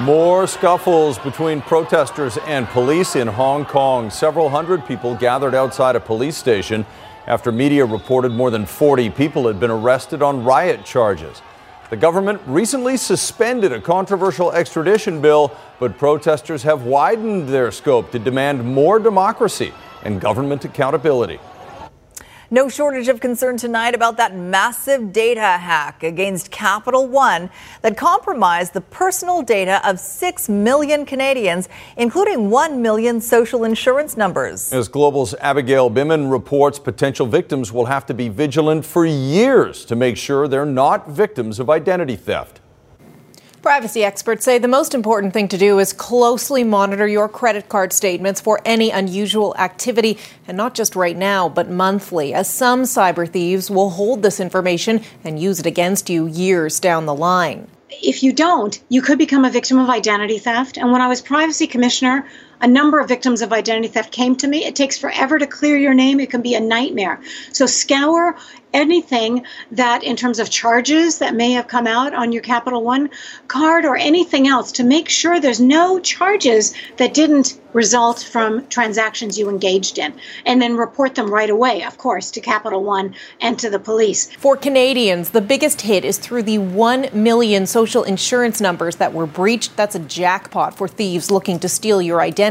More 0.03 0.47
scuffles 0.47 1.19
between 1.19 1.61
protesters 1.61 2.39
and 2.47 2.69
police 2.69 3.17
in 3.17 3.27
Hong 3.27 3.65
Kong. 3.65 4.11
Several 4.11 4.49
hundred 4.49 4.87
people 4.87 5.17
gathered 5.17 5.57
outside 5.57 5.97
a 5.97 6.01
police 6.01 6.37
station 6.37 6.87
after 7.27 7.51
media 7.51 7.85
reported 7.85 8.31
more 8.31 8.51
than 8.51 8.65
40 8.65 9.11
people 9.11 9.49
had 9.49 9.59
been 9.59 9.73
arrested 9.73 10.23
on 10.23 10.45
riot 10.45 10.85
charges. 10.85 11.43
The 11.91 11.97
government 11.97 12.41
recently 12.47 12.97
suspended 12.97 13.73
a 13.73 13.81
controversial 13.81 14.53
extradition 14.53 15.21
bill, 15.21 15.53
but 15.81 15.99
protesters 15.99 16.63
have 16.63 16.85
widened 16.85 17.49
their 17.49 17.73
scope 17.73 18.13
to 18.13 18.21
demand 18.21 18.65
more 18.65 19.01
democracy 19.01 19.73
and 20.05 20.21
government 20.21 20.65
accountability. 20.65 21.41
No 22.51 22.71
shortage 22.71 23.09
of 23.09 23.21
concern 23.21 23.59
tonight 23.59 23.95
about 23.95 24.17
that 24.17 24.35
massive 24.35 25.13
data 25.13 25.43
hack 25.43 26.03
against 26.03 26.51
Capital 26.51 27.07
One 27.07 27.51
that 27.83 27.99
compromised 27.99 28.73
the 28.73 28.81
personal 28.81 29.43
data 29.43 29.87
of 29.87 30.01
6 30.01 30.49
million 30.49 31.05
Canadians, 31.05 31.69
including 31.99 32.49
1 32.49 32.81
million 32.81 33.21
social 33.21 33.65
insurance 33.65 34.17
numbers. 34.17 34.73
As 34.73 34.89
Global's 34.89 35.35
Abigail 35.35 35.91
Bimman 35.91 36.31
reports, 36.33 36.79
potential 36.79 37.27
victims 37.27 37.71
will 37.71 37.85
have 37.85 38.07
to 38.07 38.15
be 38.15 38.31
vigilant 38.31 38.87
for 38.87 39.05
years 39.05 39.85
to 39.85 39.95
make 39.95 40.17
sure 40.17 40.49
they're 40.49 40.65
not 40.65 41.11
victims 41.11 41.61
of 41.61 41.69
identity 41.69 42.17
theft. 42.17 42.58
Privacy 43.63 44.05
experts 44.05 44.45
say 44.45 44.59
the 44.59 44.69
most 44.69 44.95
important 44.95 45.33
thing 45.33 45.49
to 45.49 45.59
do 45.59 45.81
is 45.81 45.93
closely 45.93 46.63
monitor 46.63 47.09
your 47.09 47.29
credit 47.29 47.69
card 47.69 47.93
statements 47.93 48.41
for 48.41 48.61
any 48.65 48.91
unusual 48.91 49.53
activity, 49.59 50.17
and 50.47 50.57
not 50.57 50.75
just 50.75 50.95
right 50.95 51.17
now, 51.17 51.49
but 51.49 51.69
monthly, 51.69 52.33
as 52.33 52.49
some 52.49 52.85
cyber 52.85 53.29
thieves 53.29 53.69
will 53.69 53.91
hold 53.91 54.23
this 54.23 54.39
information 54.39 55.03
and 55.25 55.41
use 55.41 55.59
it 55.59 55.67
against 55.67 56.09
you 56.09 56.27
years 56.27 56.79
down 56.79 57.07
the 57.07 57.15
line. 57.15 57.67
If 57.91 58.23
you 58.23 58.33
don't, 58.33 58.81
you 58.91 59.03
could 59.03 59.19
become 59.19 59.45
a 59.45 59.51
victim 59.51 59.79
of 59.79 59.91
identity 59.91 60.39
theft. 60.39 60.77
And 60.77 60.93
when 60.93 61.01
I 61.01 61.09
was 61.09 61.21
privacy 61.21 61.67
commissioner, 61.67 62.29
a 62.61 62.67
number 62.67 62.99
of 62.99 63.09
victims 63.09 63.43
of 63.43 63.53
identity 63.53 63.89
theft 63.89 64.13
came 64.13 64.37
to 64.37 64.49
me. 64.49 64.65
It 64.65 64.77
takes 64.77 64.99
forever 64.99 65.39
to 65.39 65.47
clear 65.47 65.77
your 65.77 65.95
name. 65.95 66.21
It 66.21 66.31
can 66.31 66.43
be 66.43 66.55
a 66.55 66.61
nightmare. 66.61 67.21
So 67.53 67.67
scour 67.67 68.37
anything 68.75 69.45
that, 69.73 70.03
in 70.03 70.15
terms 70.15 70.39
of 70.39 70.51
charges 70.51 71.19
that 71.21 71.35
may 71.35 71.53
have 71.53 71.69
come 71.69 71.87
out 71.87 72.13
on 72.13 72.33
your 72.33 72.43
Capital 72.43 72.83
One 72.83 73.09
card 73.49 73.87
or 73.87 73.97
anything 73.97 74.47
else, 74.47 74.73
to 74.73 74.85
make 74.85 75.09
sure 75.09 75.41
there's 75.41 75.61
no 75.61 75.99
charges 76.01 76.75
that 76.99 77.15
didn't 77.15 77.59
result 77.73 78.23
from 78.23 78.67
transactions 78.69 79.39
you 79.39 79.49
engaged 79.49 79.99
in. 79.99 80.13
And 80.45 80.61
then 80.61 80.77
report 80.77 81.15
them 81.15 81.33
right 81.33 81.49
away, 81.49 81.83
of 81.85 81.97
course, 81.99 82.31
to 82.33 82.41
Capital 82.41 82.83
One 82.83 83.15
and 83.41 83.59
to 83.59 83.71
the 83.71 83.79
police. 83.79 84.31
For 84.37 84.57
Canadians, 84.57 85.31
the 85.31 85.41
biggest 85.41 85.83
hit 85.83 86.05
is 86.05 86.19
through 86.19 86.43
the 86.43 86.59
1 86.59 87.09
million 87.13 87.67
social 87.67 88.03
insurance 88.03 88.61
numbers 88.61 88.97
that 88.97 89.15
were 89.15 89.27
breached. 89.27 89.77
That's 89.77 89.95
a 89.95 90.01
jackpot 90.01 90.77
for 90.77 90.89
thieves 90.89 91.31
looking 91.31 91.59
to 91.61 91.69
steal 91.69 92.03
your 92.03 92.21
identity. 92.21 92.48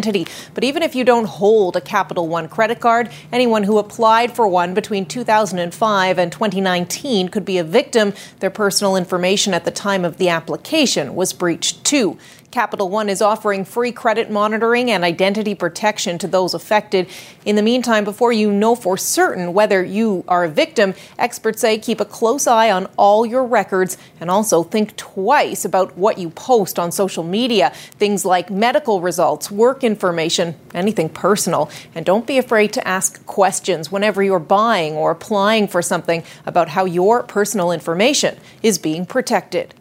But 0.53 0.63
even 0.63 0.83
if 0.83 0.95
you 0.95 1.03
don't 1.03 1.25
hold 1.25 1.75
a 1.75 1.81
Capital 1.81 2.27
One 2.27 2.47
credit 2.47 2.79
card, 2.79 3.09
anyone 3.31 3.63
who 3.63 3.77
applied 3.77 4.35
for 4.35 4.47
one 4.47 4.73
between 4.73 5.05
2005 5.05 6.17
and 6.17 6.31
2019 6.31 7.29
could 7.29 7.45
be 7.45 7.57
a 7.57 7.63
victim. 7.63 8.13
Their 8.39 8.49
personal 8.49 8.95
information 8.95 9.53
at 9.53 9.65
the 9.65 9.71
time 9.71 10.05
of 10.05 10.17
the 10.17 10.29
application 10.29 11.15
was 11.15 11.33
breached 11.33 11.83
too. 11.83 12.17
Capital 12.57 12.89
One 12.89 13.07
is 13.07 13.21
offering 13.21 13.65
free 13.65 13.91
credit 13.91 14.31
monitoring 14.31 14.89
and 14.89 15.03
identity 15.03 15.53
protection 15.53 16.17
to 16.17 16.27
those 16.27 16.55
affected. 16.55 17.07
In 17.45 17.55
the 17.55 17.61
meantime, 17.61 18.03
before 18.03 18.31
you 18.33 18.51
know 18.51 18.73
for 18.73 18.97
certain 18.97 19.53
whether 19.53 19.83
you 19.83 20.23
are 20.27 20.43
a 20.43 20.49
victim, 20.49 20.95
experts 21.19 21.61
say 21.61 21.77
keep 21.77 22.01
a 22.01 22.05
close 22.05 22.47
eye 22.47 22.71
on 22.71 22.87
all 22.97 23.27
your 23.27 23.45
records 23.45 23.95
and 24.19 24.31
also 24.31 24.63
think 24.63 24.95
twice 24.95 25.65
about 25.65 25.95
what 25.99 26.17
you 26.17 26.31
post 26.31 26.79
on 26.79 26.91
social 26.91 27.23
media. 27.23 27.69
Things 27.99 28.25
like 28.25 28.49
medical 28.49 29.01
results, 29.01 29.51
work 29.51 29.83
information, 29.83 30.55
anything 30.73 31.09
personal. 31.09 31.69
And 31.93 32.07
don't 32.07 32.25
be 32.25 32.39
afraid 32.39 32.73
to 32.73 32.87
ask 32.87 33.23
questions 33.27 33.91
whenever 33.91 34.23
you're 34.23 34.39
buying 34.39 34.95
or 34.95 35.11
applying 35.11 35.67
for 35.67 35.83
something 35.83 36.23
about 36.43 36.69
how 36.69 36.85
your 36.85 37.21
personal 37.21 37.71
information 37.71 38.35
is 38.63 38.79
being 38.79 39.05
protected. 39.05 39.75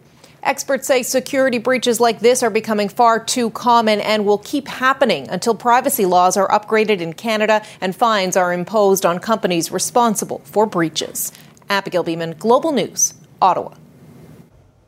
Experts 0.47 0.87
say 0.87 1.03
security 1.03 1.59
breaches 1.59 1.99
like 1.99 2.21
this 2.21 2.41
are 2.41 2.51
becoming 2.51 2.89
far 2.89 3.19
too 3.19 3.51
common 3.51 4.01
and 4.01 4.25
will 4.25 4.39
keep 4.39 4.69
happening 4.69 5.29
until 5.29 5.57
privacy 5.57 6.07
laws 6.07 6.37
are 6.37 6.47
upgraded 6.51 7.01
in 7.01 7.15
Canada 7.15 7.63
and 7.81 7.97
fines 7.97 8.37
are 8.37 8.53
imposed 8.53 9.05
on 9.05 9.19
companies 9.19 9.73
responsible 9.73 10.41
for 10.45 10.65
breaches. 10.65 11.33
Abigail 11.69 12.05
Bimman, 12.05 12.39
Global 12.39 12.71
News, 12.71 13.15
Ottawa. 13.43 13.75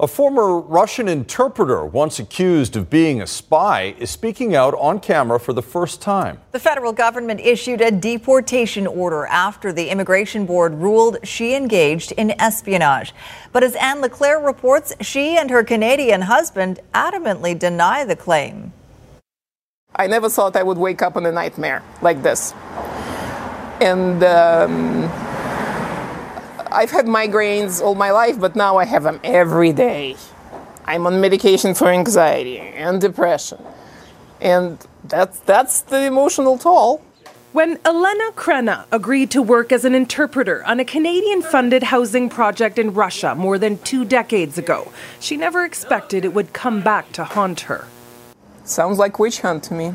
A 0.01 0.07
former 0.07 0.61
Russian 0.61 1.09
interpreter, 1.09 1.85
once 1.85 2.21
accused 2.21 2.77
of 2.77 2.89
being 2.89 3.21
a 3.21 3.27
spy, 3.27 3.97
is 3.99 4.11
speaking 4.11 4.55
out 4.55 4.73
on 4.75 5.01
camera 5.01 5.41
for 5.41 5.53
the 5.53 5.61
first 5.61 6.01
time. 6.01 6.41
The 6.53 6.61
federal 6.61 6.93
government 6.93 7.41
issued 7.41 7.81
a 7.81 7.91
deportation 7.91 8.87
order 8.87 9.27
after 9.27 9.73
the 9.73 9.89
immigration 9.89 10.47
board 10.47 10.75
ruled 10.75 11.17
she 11.25 11.57
engaged 11.57 12.13
in 12.13 12.31
espionage. 12.41 13.13
But 13.51 13.65
as 13.65 13.75
Anne 13.75 14.01
LeClaire 14.01 14.39
reports, 14.39 14.95
she 15.01 15.37
and 15.37 15.51
her 15.51 15.65
Canadian 15.65 16.21
husband 16.23 16.79
adamantly 16.95 17.59
deny 17.59 18.05
the 18.05 18.15
claim. 18.15 18.73
I 19.97 20.07
never 20.07 20.31
thought 20.31 20.55
I 20.55 20.63
would 20.63 20.79
wake 20.79 21.03
up 21.03 21.17
in 21.17 21.27
a 21.27 21.33
nightmare 21.33 21.83
like 22.03 22.23
this. 22.23 22.53
And 23.81 24.23
um, 24.23 25.11
I've 26.71 26.91
had 26.91 27.07
migraines 27.07 27.81
all 27.81 27.95
my 27.95 28.11
life, 28.11 28.39
but 28.39 28.55
now 28.55 28.77
I 28.77 28.85
have 28.85 29.03
them 29.03 29.21
every 29.25 29.73
day. 29.73 30.17
I'm 30.85 31.07
on 31.07 31.21
medication 31.21 31.75
for 31.75 31.89
anxiety 31.89 32.59
and 32.59 33.01
depression. 33.01 33.59
And 34.41 34.79
that's, 35.05 35.39
that's 35.41 35.81
the 35.83 36.05
emotional 36.05 36.59
toll. 36.59 37.03
When 37.53 37.79
Elena 37.85 38.31
Crenna 38.33 38.85
agreed 38.93 39.31
to 39.31 39.41
work 39.41 39.73
as 39.73 39.87
an 39.87 39.95
interpreter 39.95 40.63
on 40.67 40.81
a 40.81 40.85
Canadian 40.85 41.41
funded 41.41 41.85
housing 41.85 42.29
project 42.29 42.79
in 42.79 42.93
Russia 42.93 43.35
more 43.35 43.59
than 43.59 43.79
two 43.79 44.05
decades 44.05 44.59
ago, 44.59 44.93
she 45.19 45.37
never 45.37 45.65
expected 45.65 46.25
it 46.25 46.35
would 46.35 46.53
come 46.53 46.83
back 46.83 47.11
to 47.13 47.25
haunt 47.25 47.61
her. 47.61 47.87
Sounds 48.65 48.99
like 48.99 49.19
witch 49.19 49.41
hunt 49.41 49.65
to 49.65 49.75
me. 49.75 49.95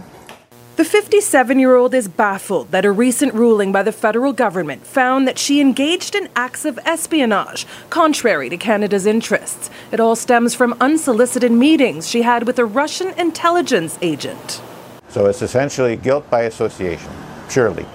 The 0.75 0.83
57 0.83 1.59
year 1.59 1.75
old 1.75 1.93
is 1.93 2.07
baffled 2.07 2.71
that 2.71 2.83
a 2.83 2.91
recent 2.91 3.35
ruling 3.35 3.71
by 3.71 3.83
the 3.83 3.91
federal 3.91 4.33
government 4.33 4.87
found 4.87 5.27
that 5.27 5.37
she 5.37 5.61
engaged 5.61 6.15
in 6.15 6.29
acts 6.35 6.65
of 6.65 6.79
espionage, 6.83 7.67
contrary 7.91 8.49
to 8.49 8.57
Canada's 8.57 9.05
interests. 9.05 9.69
It 9.91 9.99
all 9.99 10.15
stems 10.15 10.55
from 10.55 10.75
unsolicited 10.81 11.51
meetings 11.51 12.09
she 12.09 12.23
had 12.23 12.47
with 12.47 12.57
a 12.57 12.65
Russian 12.65 13.09
intelligence 13.19 13.99
agent. 14.01 14.63
So 15.09 15.27
it's 15.27 15.43
essentially 15.43 15.95
guilt 15.95 16.27
by 16.31 16.41
association, 16.45 17.11
purely, 17.49 17.85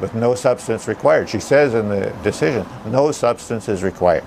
with 0.00 0.12
no 0.12 0.34
substance 0.34 0.88
required. 0.88 1.28
She 1.28 1.38
says 1.38 1.74
in 1.74 1.88
the 1.88 2.12
decision, 2.24 2.66
no 2.86 3.12
substance 3.12 3.68
is 3.68 3.84
required. 3.84 4.24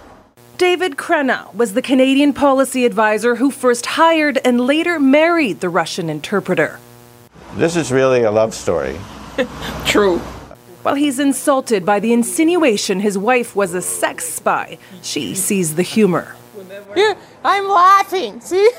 David 0.58 0.96
Crenna 0.96 1.54
was 1.54 1.74
the 1.74 1.82
Canadian 1.82 2.32
policy 2.32 2.86
advisor 2.86 3.36
who 3.36 3.52
first 3.52 3.86
hired 3.86 4.40
and 4.46 4.62
later 4.62 5.02
married 5.02 5.60
the 5.60 5.68
Russian 5.68 6.10
interpreter. 6.10 6.80
This 7.56 7.76
is 7.76 7.92
really 7.92 8.24
a 8.24 8.32
love 8.32 8.54
story. 8.56 9.00
True. 9.86 10.18
While 10.82 10.96
he's 10.96 11.20
insulted 11.20 11.86
by 11.86 12.00
the 12.00 12.12
insinuation 12.12 13.00
his 13.00 13.18
wife 13.18 13.56
was 13.56 13.74
a 13.74 13.82
sex 13.82 14.28
spy, 14.28 14.80
she 15.02 15.36
sees 15.36 15.76
the 15.76 15.84
humor. 15.84 16.36
Yeah, 16.96 17.14
I'm 17.44 17.68
laughing, 17.68 18.42
see? 18.42 18.70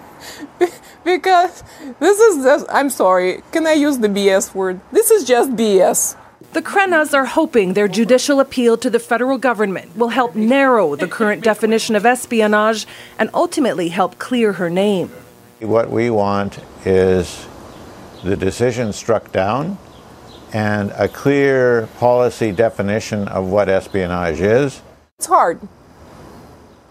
because 1.04 1.64
this 1.98 2.20
is 2.20 2.44
just, 2.44 2.66
I'm 2.70 2.90
sorry, 2.90 3.42
can 3.50 3.66
I 3.66 3.72
use 3.72 3.98
the 3.98 4.08
BS 4.08 4.54
word? 4.54 4.80
This 4.92 5.10
is 5.10 5.24
just 5.24 5.50
BS. 5.52 6.16
The 6.52 6.62
Crennas 6.62 7.12
are 7.12 7.26
hoping 7.26 7.74
their 7.74 7.88
judicial 7.88 8.40
appeal 8.40 8.76
to 8.78 8.88
the 8.88 8.98
federal 8.98 9.36
government 9.36 9.96
will 9.96 10.08
help 10.08 10.34
narrow 10.34 10.96
the 10.96 11.06
current 11.08 11.42
definition 11.44 11.96
of 11.96 12.06
espionage 12.06 12.86
and 13.18 13.30
ultimately 13.34 13.88
help 13.88 14.18
clear 14.18 14.54
her 14.54 14.70
name. 14.70 15.08
What 15.60 15.90
we 15.90 16.08
want 16.08 16.58
is 16.84 17.46
the 18.24 18.36
decision 18.36 18.92
struck 18.92 19.32
down 19.32 19.78
and 20.52 20.90
a 20.92 21.08
clear 21.08 21.86
policy 21.98 22.52
definition 22.52 23.28
of 23.28 23.46
what 23.46 23.68
espionage 23.68 24.40
is. 24.40 24.82
It's 25.18 25.26
hard. 25.26 25.60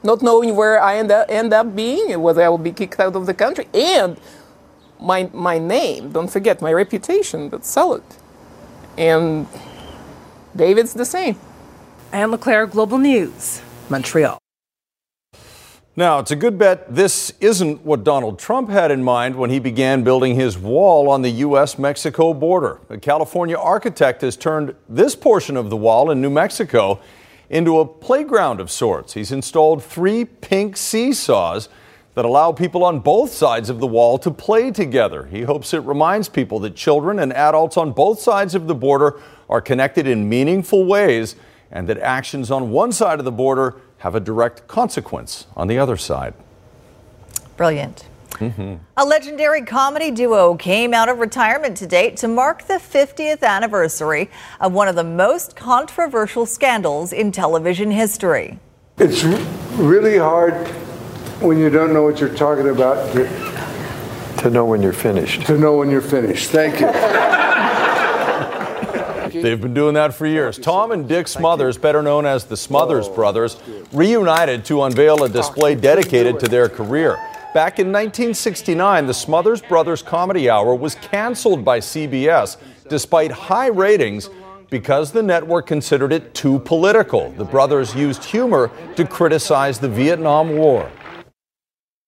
Not 0.02 0.22
knowing 0.22 0.56
where 0.56 0.82
I 0.82 0.98
end 0.98 1.12
up, 1.12 1.28
end 1.30 1.54
up 1.54 1.76
being, 1.76 2.22
whether 2.22 2.42
I 2.42 2.50
will 2.50 2.58
be 2.58 2.72
kicked 2.72 3.00
out 3.00 3.16
of 3.16 3.26
the 3.26 3.34
country, 3.34 3.68
and 3.74 4.18
my, 5.00 5.30
my 5.34 5.60
name, 5.60 6.12
don't 6.12 6.32
forget, 6.32 6.62
my 6.62 6.72
reputation, 6.72 7.50
but 7.50 7.66
sell 7.66 7.94
it. 7.94 8.18
And 8.98 9.48
David's 10.56 10.94
the 10.94 11.06
same. 11.06 11.38
Anne 12.12 12.32
LeClaire, 12.32 12.66
Global 12.66 12.98
News, 12.98 13.62
Montreal. 13.90 14.40
Now, 16.00 16.20
it's 16.20 16.32
a 16.32 16.36
good 16.38 16.58
bet 16.58 16.96
this 16.96 17.34
isn't 17.42 17.84
what 17.84 18.06
Donald 18.06 18.40
Trump 18.40 18.70
had 18.70 18.90
in 18.90 19.04
mind 19.04 19.36
when 19.36 19.50
he 19.50 19.60
began 19.60 20.02
building 20.02 20.34
his 20.34 20.58
wall 20.58 21.10
on 21.10 21.24
the 21.24 21.30
U.S. 21.30 21.78
Mexico 21.78 22.34
border. 22.34 22.80
A 22.88 22.98
California 22.98 23.58
architect 23.58 24.22
has 24.22 24.38
turned 24.38 24.76
this 24.88 25.14
portion 25.14 25.58
of 25.58 25.70
the 25.70 25.76
wall 25.76 26.10
in 26.10 26.22
New 26.22 26.30
Mexico 26.30 27.02
into 27.50 27.82
a 27.82 27.86
playground 27.86 28.62
of 28.62 28.72
sorts. 28.72 29.12
He's 29.12 29.34
installed 29.34 29.84
three 29.84 30.24
pink 30.24 30.78
seesaws 30.78 31.68
that 32.16 32.24
allow 32.24 32.54
people 32.54 32.86
on 32.86 33.02
both 33.02 33.34
sides 33.34 33.70
of 33.70 33.82
the 33.82 33.88
wall 33.88 34.18
to 34.20 34.32
play 34.32 34.72
together. 34.72 35.26
He 35.26 35.42
hopes 35.42 35.74
it 35.74 35.80
reminds 35.80 36.30
people 36.30 36.60
that 36.60 36.78
children 36.78 37.20
and 37.20 37.34
adults 37.34 37.76
on 37.76 37.92
both 37.92 38.22
sides 38.22 38.56
of 38.56 38.68
the 38.68 38.76
border 38.76 39.20
are 39.50 39.60
connected 39.60 40.08
in 40.08 40.30
meaningful 40.30 40.86
ways 40.86 41.36
and 41.72 41.90
that 41.90 41.98
actions 41.98 42.50
on 42.50 42.72
one 42.72 42.94
side 42.94 43.20
of 43.20 43.26
the 43.26 43.34
border 43.34 43.82
have 44.00 44.16
a 44.16 44.20
direct 44.20 44.68
consequence 44.68 45.46
on 45.56 45.68
the 45.68 45.78
other 45.78 45.98
side. 45.98 46.34
Brilliant. 47.58 48.06
Mm-hmm. 48.32 48.76
A 48.96 49.06
legendary 49.06 49.64
comedy 49.64 50.12
duo 50.12 50.56
came 50.56 50.94
out 50.94 51.10
of 51.10 51.20
retirement 51.20 51.76
today 51.76 52.12
to 52.12 52.28
mark 52.28 52.68
the 52.68 52.76
50th 52.76 53.44
anniversary 53.44 54.30
of 54.62 54.72
one 54.72 54.88
of 54.88 54.96
the 54.96 55.04
most 55.04 55.56
controversial 55.56 56.46
scandals 56.46 57.12
in 57.12 57.32
television 57.32 57.92
history. 57.92 58.60
It's 58.98 59.24
really 59.78 60.18
hard 60.18 60.68
when 61.42 61.58
you 61.58 61.70
don't 61.70 61.94
know 61.94 62.04
what 62.04 62.20
you're 62.20 62.34
talking 62.34 62.70
about 62.70 63.14
to, 63.14 64.38
to 64.42 64.50
know 64.50 64.66
when 64.66 64.82
you're 64.82 64.94
finished. 64.94 65.46
To 65.48 65.58
know 65.58 65.78
when 65.78 65.90
you're 65.90 66.02
finished. 66.02 66.50
Thank 66.52 66.80
you. 66.80 66.88
They've 69.42 69.60
been 69.60 69.74
doing 69.74 69.94
that 69.96 70.14
for 70.14 70.26
years. 70.26 70.58
Tom 70.58 70.92
and 70.92 71.08
Dick 71.08 71.28
Smothers, 71.28 71.78
better 71.78 72.02
known 72.02 72.26
as 72.26 72.46
the 72.46 72.58
Smothers 72.58 73.08
Brothers, 73.08 73.58
reunited 73.92 74.66
to 74.66 74.84
unveil 74.84 75.24
a 75.24 75.30
display 75.30 75.76
dedicated 75.76 76.40
to 76.40 76.48
their 76.48 76.70
career. 76.70 77.18
Back 77.54 77.80
in 77.80 77.88
1969, 77.88 79.08
the 79.08 79.14
Smothers 79.14 79.62
Brothers 79.62 80.04
Comedy 80.04 80.50
Hour 80.50 80.76
was 80.76 80.96
canceled 80.96 81.66
by 81.66 81.80
CBS 81.80 82.58
despite 82.90 83.32
high 83.32 83.68
ratings 83.68 84.30
because 84.70 85.12
the 85.12 85.24
network 85.24 85.66
considered 85.66 86.14
it 86.14 86.34
too 86.36 86.60
political. 86.60 87.32
The 87.32 87.46
brothers 87.46 87.96
used 87.96 88.24
humor 88.24 88.72
to 88.96 89.06
criticize 89.06 89.80
the 89.80 89.90
Vietnam 89.90 90.58
War. 90.58 90.92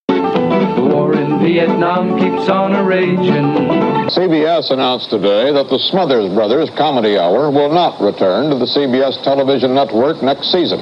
The 0.08 0.90
war 0.94 1.14
in 1.14 1.40
Vietnam 1.40 2.20
keeps 2.20 2.50
on 2.50 2.76
a 2.76 2.84
raging. 2.84 3.81
CBS 4.16 4.72
announced 4.72 5.10
today 5.10 5.54
that 5.54 5.70
the 5.70 5.80
Smothers 5.80 6.34
Brothers 6.34 6.70
Comedy 6.78 7.18
Hour 7.18 7.50
will 7.50 7.72
not 7.74 8.02
return 8.02 8.50
to 8.50 8.58
the 8.58 8.66
CBS 8.66 9.24
television 9.24 9.74
network 9.74 10.22
next 10.22 10.52
season. 10.52 10.80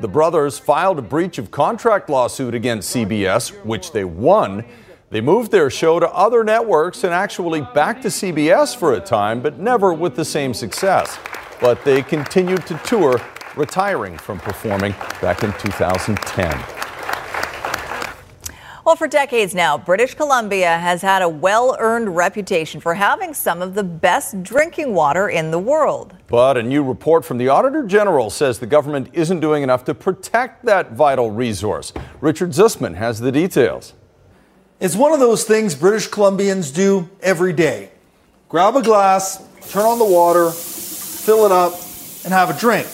The 0.00 0.06
brothers 0.06 0.60
filed 0.60 1.00
a 1.00 1.02
breach 1.02 1.38
of 1.38 1.50
contract 1.50 2.08
lawsuit 2.08 2.54
against 2.54 2.94
CBS, 2.94 3.50
which 3.64 3.90
they 3.90 4.04
won. 4.04 4.64
They 5.10 5.20
moved 5.20 5.50
their 5.50 5.70
show 5.70 5.98
to 5.98 6.08
other 6.10 6.44
networks 6.44 7.02
and 7.02 7.12
actually 7.12 7.62
back 7.74 8.00
to 8.02 8.08
CBS 8.08 8.76
for 8.76 8.92
a 8.92 9.00
time, 9.00 9.42
but 9.42 9.58
never 9.58 9.92
with 9.92 10.14
the 10.14 10.24
same 10.24 10.54
success. 10.54 11.18
But 11.60 11.84
they 11.84 12.02
continued 12.02 12.64
to 12.66 12.80
tour, 12.84 13.20
retiring 13.56 14.16
from 14.18 14.38
performing 14.38 14.92
back 15.20 15.42
in 15.42 15.52
2010. 15.54 16.77
Well, 18.88 18.96
for 18.96 19.06
decades 19.06 19.54
now, 19.54 19.76
British 19.76 20.14
Columbia 20.14 20.78
has 20.78 21.02
had 21.02 21.20
a 21.20 21.28
well 21.28 21.76
earned 21.78 22.16
reputation 22.16 22.80
for 22.80 22.94
having 22.94 23.34
some 23.34 23.60
of 23.60 23.74
the 23.74 23.82
best 23.82 24.42
drinking 24.42 24.94
water 24.94 25.28
in 25.28 25.50
the 25.50 25.58
world. 25.58 26.14
But 26.26 26.56
a 26.56 26.62
new 26.62 26.82
report 26.82 27.22
from 27.22 27.36
the 27.36 27.50
Auditor 27.50 27.82
General 27.82 28.30
says 28.30 28.60
the 28.60 28.66
government 28.66 29.10
isn't 29.12 29.40
doing 29.40 29.62
enough 29.62 29.84
to 29.84 29.94
protect 29.94 30.64
that 30.64 30.92
vital 30.92 31.30
resource. 31.30 31.92
Richard 32.22 32.52
Zussman 32.52 32.94
has 32.94 33.20
the 33.20 33.30
details. 33.30 33.92
It's 34.80 34.96
one 34.96 35.12
of 35.12 35.20
those 35.20 35.44
things 35.44 35.74
British 35.74 36.08
Columbians 36.08 36.74
do 36.74 37.10
every 37.20 37.52
day 37.52 37.90
grab 38.48 38.74
a 38.74 38.80
glass, 38.80 39.46
turn 39.70 39.84
on 39.84 39.98
the 39.98 40.06
water, 40.06 40.50
fill 40.50 41.44
it 41.44 41.52
up, 41.52 41.74
and 42.24 42.32
have 42.32 42.48
a 42.48 42.58
drink. 42.58 42.86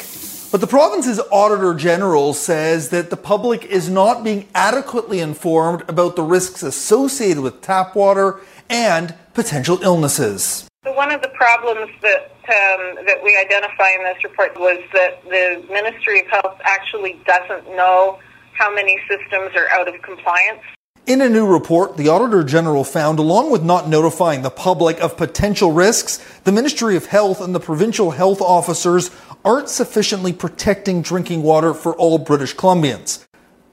But 0.55 0.61
the 0.61 0.69
province's 0.69 1.21
Auditor 1.33 1.75
General 1.75 2.33
says 2.33 2.91
that 2.91 3.11
the 3.11 3.17
public 3.17 3.65
is 3.65 3.91
not 3.91 4.23
being 4.23 4.47
adequately 4.55 5.19
informed 5.19 5.83
about 5.89 6.15
the 6.15 6.23
risks 6.23 6.63
associated 6.63 7.43
with 7.43 7.61
tap 7.61 7.97
water 7.97 8.39
and 8.71 9.17
potential 9.35 9.81
illnesses. 9.83 10.69
One 10.85 11.11
of 11.11 11.23
the 11.23 11.31
problems 11.31 11.91
that 12.03 12.31
um, 12.47 13.05
that 13.05 13.19
we 13.25 13.37
identify 13.37 13.91
in 13.99 14.05
this 14.05 14.23
report 14.23 14.55
was 14.55 14.79
that 14.93 15.25
the 15.25 15.65
Ministry 15.73 16.21
of 16.21 16.29
Health 16.29 16.61
actually 16.63 17.21
doesn't 17.27 17.75
know 17.75 18.21
how 18.53 18.73
many 18.73 18.97
systems 19.09 19.57
are 19.57 19.69
out 19.71 19.89
of 19.89 20.01
compliance. 20.03 20.63
In 21.07 21.21
a 21.21 21.29
new 21.29 21.47
report, 21.47 21.99
the 21.99 22.09
Auditor 22.09 22.43
General 22.43 22.83
found, 22.83 23.19
along 23.19 23.51
with 23.51 23.63
not 23.63 23.89
notifying 23.89 24.41
the 24.41 24.51
public 24.51 24.99
of 25.01 25.19
potential 25.19 25.71
risks, 25.71 26.25
the 26.45 26.53
Ministry 26.53 26.97
of 26.97 27.07
Health 27.07 27.43
and 27.43 27.55
the 27.55 27.61
provincial 27.61 28.13
health 28.13 28.41
officers 28.41 29.11
aren't 29.45 29.69
sufficiently 29.69 30.33
protecting 30.33 31.03
drinking 31.03 31.43
water 31.43 31.75
for 31.75 31.95
all 31.97 32.19
British 32.19 32.55
Columbians. 32.57 33.25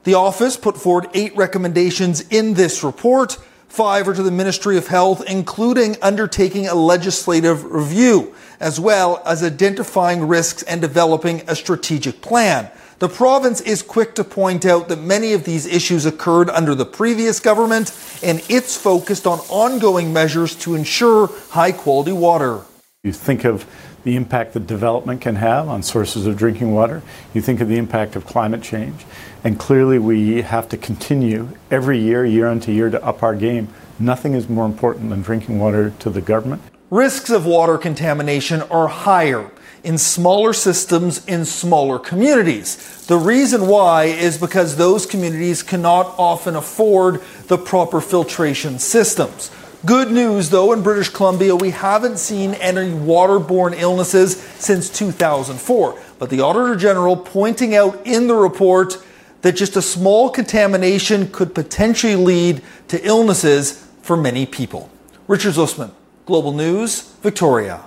The 0.04 0.14
office 0.14 0.56
put 0.56 0.76
forward 0.76 1.08
eight 1.14 1.34
recommendations 1.36 2.20
in 2.28 2.54
this 2.54 2.82
report. 2.82 3.38
Five 3.68 4.06
are 4.06 4.14
to 4.14 4.22
the 4.22 4.30
Ministry 4.30 4.76
of 4.76 4.88
Health, 4.88 5.24
including 5.26 5.96
undertaking 6.02 6.68
a 6.68 6.74
legislative 6.74 7.64
review, 7.64 8.34
as 8.60 8.78
well 8.78 9.22
as 9.24 9.42
identifying 9.42 10.28
risks 10.28 10.62
and 10.64 10.80
developing 10.80 11.42
a 11.48 11.56
strategic 11.56 12.20
plan. 12.20 12.70
The 12.98 13.08
province 13.08 13.60
is 13.62 13.82
quick 13.82 14.14
to 14.16 14.24
point 14.24 14.66
out 14.66 14.88
that 14.88 15.00
many 15.00 15.32
of 15.32 15.44
these 15.44 15.66
issues 15.66 16.04
occurred 16.04 16.50
under 16.50 16.74
the 16.74 16.84
previous 16.84 17.40
government, 17.40 17.92
and 18.22 18.44
it's 18.48 18.76
focused 18.76 19.26
on 19.26 19.38
ongoing 19.48 20.12
measures 20.12 20.54
to 20.56 20.74
ensure 20.74 21.30
high 21.50 21.72
quality 21.72 22.12
water. 22.12 22.60
You 23.02 23.12
think 23.12 23.44
of 23.44 23.66
the 24.04 24.16
impact 24.16 24.52
that 24.54 24.66
development 24.66 25.20
can 25.20 25.36
have 25.36 25.68
on 25.68 25.82
sources 25.82 26.26
of 26.26 26.36
drinking 26.36 26.74
water, 26.74 27.02
you 27.32 27.40
think 27.40 27.60
of 27.60 27.68
the 27.68 27.76
impact 27.76 28.16
of 28.16 28.26
climate 28.26 28.62
change, 28.62 29.04
and 29.44 29.58
clearly 29.58 29.98
we 29.98 30.42
have 30.42 30.68
to 30.68 30.76
continue 30.76 31.48
every 31.70 31.98
year, 31.98 32.24
year 32.24 32.48
on 32.48 32.60
to 32.60 32.72
year, 32.72 32.90
to 32.90 33.04
up 33.04 33.22
our 33.22 33.34
game. 33.34 33.68
Nothing 33.98 34.34
is 34.34 34.48
more 34.48 34.66
important 34.66 35.10
than 35.10 35.22
drinking 35.22 35.58
water 35.58 35.92
to 36.00 36.10
the 36.10 36.20
government. 36.20 36.62
Risks 36.90 37.30
of 37.30 37.46
water 37.46 37.78
contamination 37.78 38.62
are 38.62 38.88
higher 38.88 39.50
in 39.84 39.98
smaller 39.98 40.52
systems 40.52 41.24
in 41.26 41.44
smaller 41.44 41.98
communities. 41.98 43.06
The 43.06 43.16
reason 43.16 43.66
why 43.66 44.04
is 44.04 44.38
because 44.38 44.76
those 44.76 45.06
communities 45.06 45.62
cannot 45.62 46.14
often 46.18 46.54
afford 46.54 47.20
the 47.48 47.58
proper 47.58 48.00
filtration 48.00 48.78
systems. 48.78 49.50
Good 49.84 50.12
news 50.12 50.50
though, 50.50 50.72
in 50.72 50.82
British 50.84 51.08
Columbia, 51.08 51.56
we 51.56 51.70
haven't 51.70 52.18
seen 52.18 52.54
any 52.54 52.92
waterborne 52.92 53.74
illnesses 53.76 54.40
since 54.40 54.88
2004. 54.88 56.00
But 56.20 56.30
the 56.30 56.40
Auditor 56.40 56.76
General 56.76 57.16
pointing 57.16 57.74
out 57.74 58.06
in 58.06 58.28
the 58.28 58.36
report 58.36 59.04
that 59.40 59.56
just 59.56 59.74
a 59.74 59.82
small 59.82 60.30
contamination 60.30 61.28
could 61.32 61.52
potentially 61.52 62.14
lead 62.14 62.62
to 62.86 63.04
illnesses 63.04 63.84
for 64.02 64.16
many 64.16 64.46
people. 64.46 64.88
Richard 65.26 65.54
Zussman, 65.54 65.90
Global 66.26 66.52
News, 66.52 67.00
Victoria. 67.20 67.80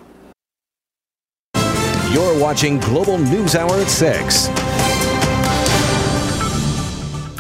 You're 2.11 2.37
watching 2.41 2.77
Global 2.79 3.17
News 3.17 3.55
Hour 3.55 3.71
at 3.71 3.87
6. 3.87 4.94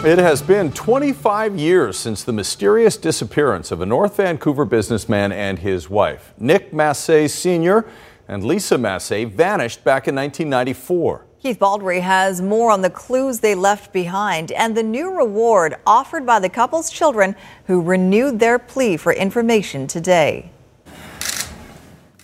It 0.05 0.19
has 0.19 0.43
been 0.43 0.71
25 0.71 1.57
years 1.57 1.97
since 1.97 2.23
the 2.23 2.31
mysterious 2.31 2.95
disappearance 2.95 3.71
of 3.71 3.81
a 3.81 3.87
North 3.87 4.17
Vancouver 4.17 4.63
businessman 4.63 5.31
and 5.31 5.57
his 5.57 5.89
wife. 5.89 6.31
Nick 6.37 6.71
Masee 6.71 7.27
Sr. 7.27 7.87
and 8.27 8.43
Lisa 8.43 8.77
Masee 8.77 9.25
vanished 9.25 9.83
back 9.83 10.07
in 10.07 10.13
1994. 10.13 11.25
Keith 11.41 11.57
Baldry 11.57 12.01
has 12.01 12.39
more 12.39 12.69
on 12.69 12.83
the 12.83 12.89
clues 12.91 13.39
they 13.39 13.55
left 13.55 13.91
behind 13.91 14.51
and 14.51 14.77
the 14.77 14.83
new 14.83 15.09
reward 15.09 15.75
offered 15.87 16.23
by 16.23 16.37
the 16.37 16.49
couple's 16.49 16.91
children 16.91 17.35
who 17.65 17.81
renewed 17.81 18.39
their 18.39 18.59
plea 18.59 18.97
for 18.97 19.11
information 19.11 19.87
today. 19.87 20.51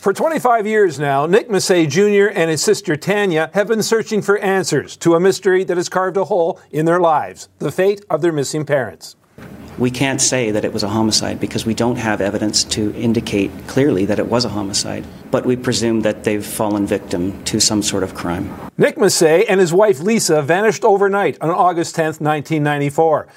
For 0.02 0.14
25 0.14 0.66
years 0.66 0.98
now, 1.00 1.28
Nick 1.28 1.48
Masee 1.48 1.86
Jr. 1.86 2.34
and 2.34 2.50
his 2.50 2.64
sister 2.64 2.96
Tanya 2.96 3.52
have 3.54 3.68
been 3.68 3.84
searching 3.84 4.24
for 4.24 4.40
answers 4.40 4.98
to 4.98 5.14
a 5.14 5.20
mystery 5.20 5.64
that 5.66 5.78
has 5.78 5.90
carved 5.90 6.18
a 6.18 6.24
hole 6.24 6.60
in 6.72 6.88
their 6.88 7.00
lives 7.00 7.50
the 7.60 7.72
fate 7.72 8.04
of 8.10 8.24
their 8.24 8.32
missing 8.32 8.66
parents. 8.66 9.16
We 9.78 9.92
can't 9.92 10.20
say 10.20 10.50
that 10.50 10.66
it 10.66 10.74
was 10.74 10.82
a 10.82 10.90
homicide 10.90 11.40
because 11.40 11.68
we 11.68 11.76
don't 11.76 11.98
have 11.98 12.20
evidence 12.20 12.64
to 12.64 12.92
indicate 12.96 13.52
clearly 13.68 14.06
that 14.06 14.18
it 14.18 14.26
was 14.26 14.44
a 14.44 14.50
homicide, 14.50 15.06
but 15.30 15.46
we 15.46 15.56
presume 15.56 16.02
that 16.02 16.24
they've 16.24 16.44
fallen 16.44 16.88
victim 16.88 17.44
to 17.44 17.60
some 17.60 17.84
sort 17.84 18.02
of 18.02 18.16
crime. 18.16 18.52
Nick 18.80 18.98
Masee 18.98 19.46
and 19.48 19.60
his 19.60 19.72
wife 19.72 20.00
Lisa 20.00 20.42
vanished 20.42 20.84
overnight 20.84 21.38
on 21.42 21.52
August 21.52 21.94
10, 21.94 22.06
1994. 22.06 23.28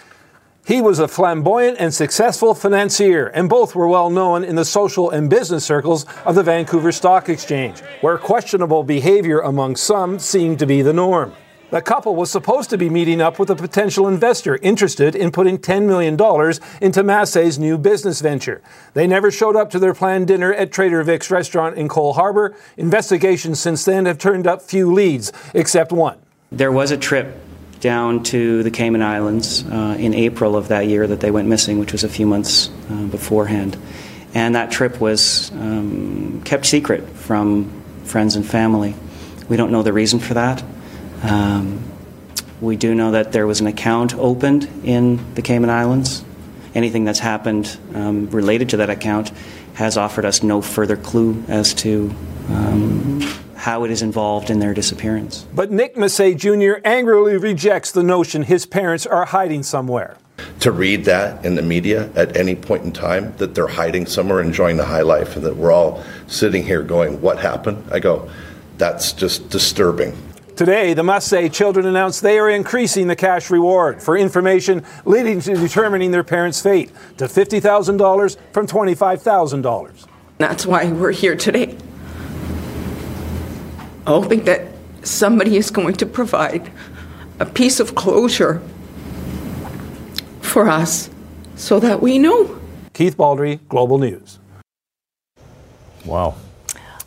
He 0.67 0.81
was 0.81 0.99
a 0.99 1.07
flamboyant 1.07 1.77
and 1.79 1.93
successful 1.93 2.55
financier, 2.55 3.27
and 3.27 3.51
both 3.51 3.75
were 3.75 3.87
well 3.87 4.09
known 4.09 4.43
in 4.43 4.57
the 4.57 4.65
social 4.65 5.11
and 5.11 5.29
business 5.29 5.63
circles 5.63 6.07
of 6.25 6.37
the 6.37 6.43
Vancouver 6.43 6.91
Stock 6.91 7.29
Exchange, 7.29 7.81
where 8.01 8.17
questionable 8.17 8.83
behavior 8.83 9.41
among 9.41 9.77
some 9.77 10.19
seemed 10.19 10.59
to 10.61 10.67
be 10.67 10.81
the 10.81 10.95
norm. 10.95 11.35
The 11.69 11.83
couple 11.83 12.17
was 12.17 12.31
supposed 12.31 12.71
to 12.71 12.79
be 12.79 12.89
meeting 12.89 13.21
up 13.21 13.39
with 13.39 13.51
a 13.51 13.57
potential 13.57 14.09
investor 14.09 14.57
interested 14.63 15.15
in 15.15 15.33
putting 15.33 15.59
$10 15.59 15.85
million 15.85 16.15
into 16.15 17.03
Masee's 17.03 17.59
new 17.59 17.77
business 17.77 18.23
venture. 18.23 18.63
They 18.95 19.07
never 19.07 19.31
showed 19.31 19.57
up 19.57 19.71
to 19.73 19.79
their 19.79 19.93
planned 19.93 20.29
dinner 20.29 20.55
at 20.55 20.73
Trader 20.73 21.03
Vic's 21.03 21.31
restaurant 21.31 21.77
in 21.77 21.89
Coal 21.89 22.15
Harbour. 22.15 22.57
Investigations 22.79 23.61
since 23.61 23.85
then 23.85 24.07
have 24.07 24.17
turned 24.17 24.47
up 24.47 24.63
few 24.63 24.91
leads, 24.91 25.31
except 25.53 25.93
one. 25.93 26.19
There 26.51 26.73
was 26.73 26.91
a 26.91 26.97
trip 26.97 27.37
down 27.85 28.23
to 28.23 28.63
the 28.63 28.71
Cayman 28.71 29.03
Islands 29.03 29.63
uh, 29.63 29.95
in 29.99 30.15
April 30.15 30.57
of 30.57 30.69
that 30.69 30.87
year 30.87 31.07
that 31.07 31.21
they 31.21 31.31
went 31.31 31.49
missing, 31.49 31.79
which 31.79 31.93
was 31.93 32.03
a 32.03 32.09
few 32.09 32.27
months 32.27 32.71
uh, 32.91 33.05
beforehand. 33.09 33.77
And 34.33 34.55
that 34.55 34.71
trip 34.71 35.03
was 35.03 35.53
um, 35.53 36.41
kept 36.47 36.65
secret 36.65 37.07
from 37.11 37.71
friends 38.05 38.37
and 38.37 38.47
family. 38.47 38.95
We 39.51 39.59
don't 39.59 39.71
know 39.71 39.83
the 39.83 39.93
reason 39.93 40.19
for 40.19 40.33
that. 40.33 40.65
Um, 41.23 41.85
we 42.59 42.77
do 42.77 42.95
know 42.95 43.11
that 43.11 43.33
there 43.33 43.47
was 43.47 43.61
an 43.61 43.67
account 43.67 44.15
opened 44.15 44.67
in 44.83 45.35
the 45.35 45.43
Cayman 45.43 45.69
Islands. 45.69 46.25
Anything 46.75 47.05
that's 47.05 47.19
happened 47.19 47.79
um, 47.93 48.31
related 48.31 48.71
to 48.71 48.79
that 48.79 48.89
account 48.89 49.31
has 49.75 49.99
offered 49.99 50.25
us 50.25 50.43
no 50.43 50.63
further 50.63 50.97
clue 50.97 51.45
as 51.49 51.75
to 51.75 52.15
um, 52.49 53.21
how 53.65 53.83
it 53.83 53.91
is 53.91 54.03
involved 54.03 54.51
in 54.51 54.59
their 54.59 54.75
disappearance. 54.75 55.47
But 55.55 55.71
Nick 55.71 55.97
Masee 55.97 56.35
Jr. 56.35 56.75
angrily 56.85 57.39
rejects 57.39 57.93
the 57.93 58.03
notion 58.03 58.43
his 58.43 58.67
parents 58.67 59.07
are 59.07 59.25
hiding 59.25 59.63
somewhere. 59.63 60.19
To 60.61 60.71
read 60.71 61.07
that 61.07 61.43
in 61.47 61.55
the 61.55 61.63
media 61.63 62.11
at 62.15 62.37
any 62.37 62.55
point 62.55 62.85
in 62.85 62.93
time 62.93 63.35
that 63.39 63.55
they're 63.55 63.67
hiding 63.67 64.05
somewhere 64.05 64.43
enjoying 64.43 64.77
the 64.77 64.85
high 64.85 65.01
life 65.01 65.37
and 65.37 65.47
that 65.47 65.57
we're 65.57 65.73
all 65.73 66.05
sitting 66.27 66.63
here 66.63 66.83
going, 66.83 67.23
What 67.23 67.39
happened? 67.39 67.83
I 67.91 68.01
go, 68.01 68.29
That's 68.77 69.13
just 69.13 69.49
disturbing. 69.49 70.15
Today, 70.57 70.93
the 70.93 71.03
Masee 71.03 71.49
children 71.49 71.87
announced 71.87 72.21
they 72.21 72.39
are 72.39 72.51
increasing 72.51 73.07
the 73.07 73.17
cash 73.17 73.49
reward 73.49 74.03
for 74.03 74.19
information 74.19 74.85
leading 75.07 75.41
to 75.41 75.55
determining 75.55 76.11
their 76.11 76.23
parents' 76.23 76.61
fate 76.61 76.93
to 77.17 77.25
$50,000 77.25 78.37
from 78.53 78.67
$25,000. 78.67 80.07
That's 80.37 80.67
why 80.67 80.93
we're 80.93 81.13
here 81.13 81.35
today. 81.35 81.79
Hoping 84.07 84.45
that 84.45 84.69
somebody 85.03 85.57
is 85.57 85.71
going 85.71 85.95
to 85.95 86.07
provide 86.07 86.71
a 87.41 87.47
piece 87.47 87.81
of 87.81 87.95
closure 87.95 88.63
for 90.41 90.69
us 90.69 91.11
so 91.57 91.81
that 91.81 92.01
we 92.01 92.19
know. 92.19 92.61
Keith 92.93 93.17
Baldry, 93.17 93.61
Global 93.69 93.99
News. 93.99 94.39
Wow. 96.05 96.37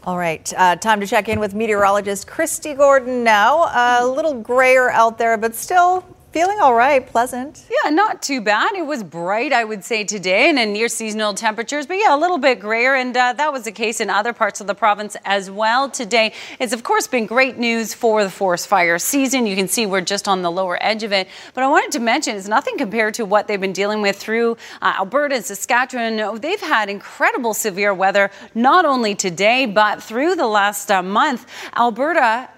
All 0.04 0.18
right, 0.18 0.52
uh, 0.56 0.78
time 0.78 1.00
to 1.02 1.08
check 1.08 1.28
in 1.28 1.40
with 1.40 1.54
meteorologist 1.54 2.28
Kristi 2.28 2.76
Gordon 2.76 3.24
now. 3.24 3.70
A 3.74 4.08
little 4.08 4.34
grayer 4.34 4.90
out 4.90 5.18
there, 5.18 5.38
but 5.38 5.54
still 5.54 6.06
feeling 6.32 6.60
all 6.60 6.74
right, 6.74 7.06
pleasant. 7.06 7.66
Yeah, 7.70 7.90
not 7.90 8.22
too 8.22 8.42
bad. 8.42 8.76
It 8.76 8.86
was 8.86 9.04
bright, 9.04 9.54
I 9.54 9.64
would 9.64 9.84
say, 9.84 10.04
today 10.04 10.50
and 10.50 10.60
in 10.60 10.74
near 10.74 10.88
seasonal 10.88 11.34
temperatures, 11.34 11.88
but 11.88 11.96
yeah, 11.96 12.16
a 12.16 12.20
little 12.20 12.38
bit 12.38 12.60
grayer. 12.60 12.96
And 12.96 13.16
uh, 13.16 13.34
that 13.34 13.52
was 13.52 13.64
the 13.64 13.72
case 13.72 14.00
in 14.00 14.10
other 14.10 14.34
parts 14.34 14.62
of 14.62 14.68
the 14.68 14.76
province 14.76 15.16
as 15.26 15.50
well 15.50 15.90
today. 15.90 16.34
It's, 16.60 16.74
of 16.74 16.84
course, 16.84 17.08
been 17.08 17.26
great 17.26 17.58
news 17.58 17.94
for 17.94 18.24
the 18.24 18.30
forest 18.30 18.68
fire 18.68 19.00
season. 19.00 19.48
You 19.48 19.56
can 19.56 19.68
see 19.68 19.86
we're 19.86 20.02
just 20.02 20.28
on 20.28 20.42
the 20.42 20.52
lower 20.52 20.78
edge 20.82 21.04
of 21.04 21.12
it. 21.12 21.28
But 21.54 21.64
I 21.64 21.68
wanted 21.68 21.92
to 21.94 22.00
mention 22.00 22.36
it's 22.36 22.48
nothing 22.48 22.78
compared 22.78 23.16
to 23.16 23.26
what 23.26 23.48
they've 23.48 23.60
been 23.60 23.74
dealing 23.74 24.02
with 24.02 24.18
through 24.18 24.58
uh, 24.82 24.96
Alberta 25.00 25.36
and 25.36 25.46
Saskatchewan. 25.46 26.40
They've 26.40 26.60
had 26.60 26.90
incredible 26.90 27.54
severe 27.54 27.94
weather, 27.94 28.32
not 28.54 28.86
only 28.86 29.16
today, 29.16 29.66
but 29.66 30.04
through 30.04 30.36
the 30.36 30.48
last 30.48 30.92
uh, 30.92 31.02
month. 31.02 31.48
Alberta 31.76 32.50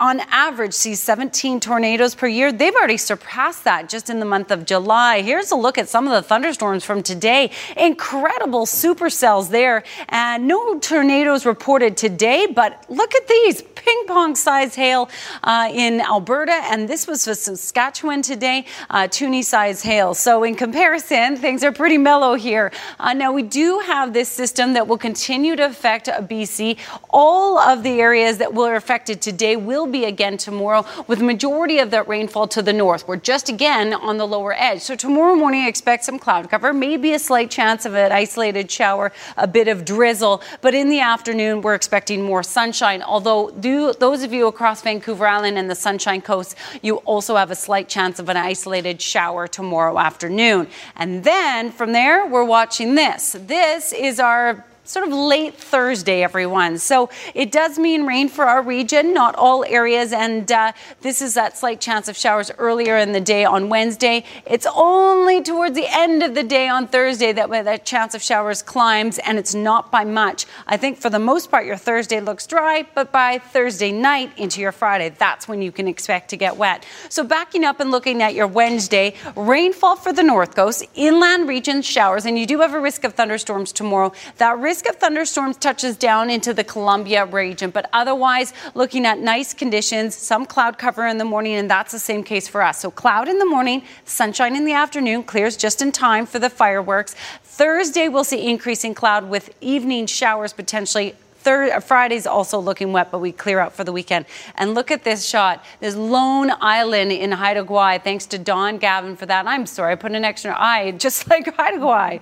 on 0.00 0.20
average 0.30 0.74
sees 0.74 1.00
17 1.00 1.58
tornadoes 1.58 2.14
per 2.14 2.28
year. 2.28 2.52
They've 2.52 2.74
already 2.74 2.96
surpassed 2.96 3.64
that 3.64 3.88
just 3.88 4.08
in 4.08 4.20
the 4.20 4.24
month 4.24 4.52
of 4.52 4.64
July. 4.64 5.22
Here's 5.22 5.50
a 5.50 5.56
look 5.56 5.76
at 5.76 5.88
some 5.88 6.06
of 6.06 6.12
the 6.12 6.22
thunderstorms 6.22 6.84
from 6.84 7.02
today. 7.02 7.50
Incredible 7.76 8.64
supercells 8.64 9.50
there. 9.50 9.82
And 10.08 10.46
no 10.46 10.78
tornadoes 10.78 11.44
reported 11.44 11.96
today, 11.96 12.46
but 12.46 12.84
look 12.88 13.12
at 13.16 13.26
these 13.26 13.62
ping 13.74 14.04
pong 14.06 14.36
size 14.36 14.76
hail 14.76 15.08
uh, 15.42 15.68
in 15.72 16.00
Alberta. 16.00 16.60
And 16.64 16.88
this 16.88 17.08
was 17.08 17.24
for 17.24 17.34
Saskatchewan 17.34 18.22
today, 18.22 18.66
uh, 18.90 19.08
Toonie 19.08 19.42
size 19.42 19.82
hail. 19.82 20.14
So 20.14 20.44
in 20.44 20.54
comparison, 20.54 21.36
things 21.36 21.64
are 21.64 21.72
pretty 21.72 21.98
mellow 21.98 22.34
here. 22.34 22.70
Uh, 23.00 23.14
now 23.14 23.32
we 23.32 23.42
do 23.42 23.80
have 23.80 24.12
this 24.12 24.28
system 24.28 24.74
that 24.74 24.86
will 24.86 24.98
continue 24.98 25.56
to 25.56 25.66
affect 25.66 26.06
BC. 26.06 26.78
All 27.10 27.58
of 27.58 27.82
the 27.82 28.00
areas 28.00 28.38
that 28.38 28.54
were 28.54 28.76
affected 28.76 29.20
today 29.20 29.56
will 29.56 29.87
be 29.88 30.04
again 30.04 30.36
tomorrow 30.36 30.84
with 31.06 31.20
majority 31.20 31.78
of 31.78 31.90
that 31.90 32.08
rainfall 32.08 32.48
to 32.48 32.62
the 32.62 32.72
north. 32.72 33.06
We're 33.08 33.16
just 33.16 33.48
again 33.48 33.92
on 33.94 34.16
the 34.16 34.26
lower 34.26 34.54
edge. 34.54 34.82
So 34.82 34.96
tomorrow 34.96 35.34
morning, 35.34 35.66
expect 35.66 36.04
some 36.04 36.18
cloud 36.18 36.48
cover, 36.50 36.72
maybe 36.72 37.14
a 37.14 37.18
slight 37.18 37.50
chance 37.50 37.84
of 37.84 37.94
an 37.94 38.12
isolated 38.12 38.70
shower, 38.70 39.12
a 39.36 39.46
bit 39.46 39.68
of 39.68 39.84
drizzle. 39.84 40.42
But 40.60 40.74
in 40.74 40.88
the 40.88 41.00
afternoon, 41.00 41.62
we're 41.62 41.74
expecting 41.74 42.22
more 42.22 42.42
sunshine. 42.42 43.02
Although 43.02 43.50
do, 43.50 43.92
those 43.94 44.22
of 44.22 44.32
you 44.32 44.46
across 44.46 44.82
Vancouver 44.82 45.26
Island 45.26 45.58
and 45.58 45.70
the 45.70 45.74
Sunshine 45.74 46.20
Coast, 46.20 46.54
you 46.82 46.96
also 46.98 47.36
have 47.36 47.50
a 47.50 47.56
slight 47.56 47.88
chance 47.88 48.18
of 48.18 48.28
an 48.28 48.36
isolated 48.36 49.00
shower 49.00 49.46
tomorrow 49.46 49.98
afternoon. 49.98 50.68
And 50.96 51.24
then 51.24 51.72
from 51.72 51.92
there, 51.92 52.26
we're 52.26 52.44
watching 52.44 52.94
this. 52.94 53.32
This 53.32 53.92
is 53.92 54.20
our 54.20 54.64
sort 54.88 55.06
of 55.06 55.12
late 55.12 55.54
Thursday, 55.54 56.22
everyone. 56.22 56.78
So 56.78 57.10
it 57.34 57.52
does 57.52 57.78
mean 57.78 58.06
rain 58.06 58.28
for 58.30 58.46
our 58.46 58.62
region, 58.62 59.12
not 59.12 59.34
all 59.34 59.62
areas. 59.64 60.14
And 60.14 60.50
uh, 60.50 60.72
this 61.02 61.20
is 61.20 61.34
that 61.34 61.58
slight 61.58 61.78
chance 61.78 62.08
of 62.08 62.16
showers 62.16 62.50
earlier 62.56 62.96
in 62.96 63.12
the 63.12 63.20
day 63.20 63.44
on 63.44 63.68
Wednesday. 63.68 64.24
It's 64.46 64.66
only 64.74 65.42
towards 65.42 65.74
the 65.74 65.86
end 65.86 66.22
of 66.22 66.34
the 66.34 66.42
day 66.42 66.68
on 66.68 66.86
Thursday 66.86 67.32
that 67.32 67.50
that 67.50 67.84
chance 67.84 68.14
of 68.14 68.22
showers 68.22 68.62
climbs, 68.62 69.18
and 69.18 69.38
it's 69.38 69.54
not 69.54 69.90
by 69.90 70.04
much. 70.04 70.46
I 70.66 70.78
think 70.78 70.96
for 70.98 71.10
the 71.10 71.18
most 71.18 71.50
part, 71.50 71.66
your 71.66 71.76
Thursday 71.76 72.20
looks 72.20 72.46
dry, 72.46 72.86
but 72.94 73.12
by 73.12 73.38
Thursday 73.38 73.92
night 73.92 74.32
into 74.38 74.60
your 74.60 74.72
Friday, 74.72 75.10
that's 75.10 75.46
when 75.46 75.60
you 75.60 75.70
can 75.70 75.86
expect 75.86 76.30
to 76.30 76.36
get 76.36 76.56
wet. 76.56 76.86
So 77.10 77.24
backing 77.24 77.64
up 77.64 77.80
and 77.80 77.90
looking 77.90 78.22
at 78.22 78.34
your 78.34 78.46
Wednesday, 78.46 79.14
rainfall 79.36 79.96
for 79.96 80.14
the 80.14 80.22
North 80.22 80.54
Coast, 80.54 80.86
inland 80.94 81.46
regions 81.46 81.84
showers, 81.84 82.24
and 82.24 82.38
you 82.38 82.46
do 82.46 82.60
have 82.60 82.72
a 82.72 82.80
risk 82.80 83.04
of 83.04 83.12
thunderstorms 83.12 83.72
tomorrow. 83.72 84.12
That 84.38 84.58
risk 84.58 84.77
risk 84.78 84.94
of 84.94 85.00
thunderstorms 85.00 85.56
touches 85.56 85.96
down 85.96 86.30
into 86.30 86.54
the 86.54 86.62
Columbia 86.62 87.26
region, 87.26 87.68
but 87.68 87.90
otherwise, 87.92 88.52
looking 88.76 89.06
at 89.06 89.18
nice 89.18 89.52
conditions, 89.52 90.14
some 90.14 90.46
cloud 90.46 90.78
cover 90.78 91.04
in 91.04 91.18
the 91.18 91.24
morning, 91.24 91.54
and 91.54 91.68
that's 91.68 91.90
the 91.90 91.98
same 91.98 92.22
case 92.22 92.46
for 92.46 92.62
us. 92.62 92.78
So, 92.78 92.88
cloud 92.88 93.28
in 93.28 93.40
the 93.40 93.44
morning, 93.44 93.82
sunshine 94.04 94.54
in 94.54 94.64
the 94.64 94.74
afternoon, 94.74 95.24
clears 95.24 95.56
just 95.56 95.82
in 95.82 95.90
time 95.90 96.26
for 96.26 96.38
the 96.38 96.48
fireworks. 96.48 97.16
Thursday, 97.42 98.08
we'll 98.08 98.22
see 98.22 98.48
increasing 98.48 98.94
cloud 98.94 99.28
with 99.28 99.52
evening 99.60 100.06
showers 100.06 100.52
potentially 100.52 101.16
Third, 101.48 101.82
Friday's 101.82 102.26
also 102.26 102.58
looking 102.58 102.92
wet, 102.92 103.10
but 103.10 103.20
we 103.20 103.32
clear 103.32 103.58
out 103.58 103.72
for 103.72 103.82
the 103.82 103.90
weekend. 103.90 104.26
And 104.56 104.74
look 104.74 104.90
at 104.90 105.02
this 105.02 105.26
shot. 105.26 105.64
This 105.80 105.96
lone 105.96 106.52
island 106.60 107.10
in 107.10 107.32
Haida 107.32 107.64
Gwaii. 107.64 108.04
Thanks 108.04 108.26
to 108.26 108.38
Don 108.38 108.76
Gavin 108.76 109.16
for 109.16 109.24
that. 109.24 109.46
I'm 109.46 109.64
sorry, 109.64 109.92
I 109.92 109.94
put 109.94 110.12
an 110.12 110.26
extra 110.26 110.54
I, 110.54 110.90
just 110.98 111.30
like 111.30 111.46
Haida 111.56 111.78
Gwaii. 111.78 112.20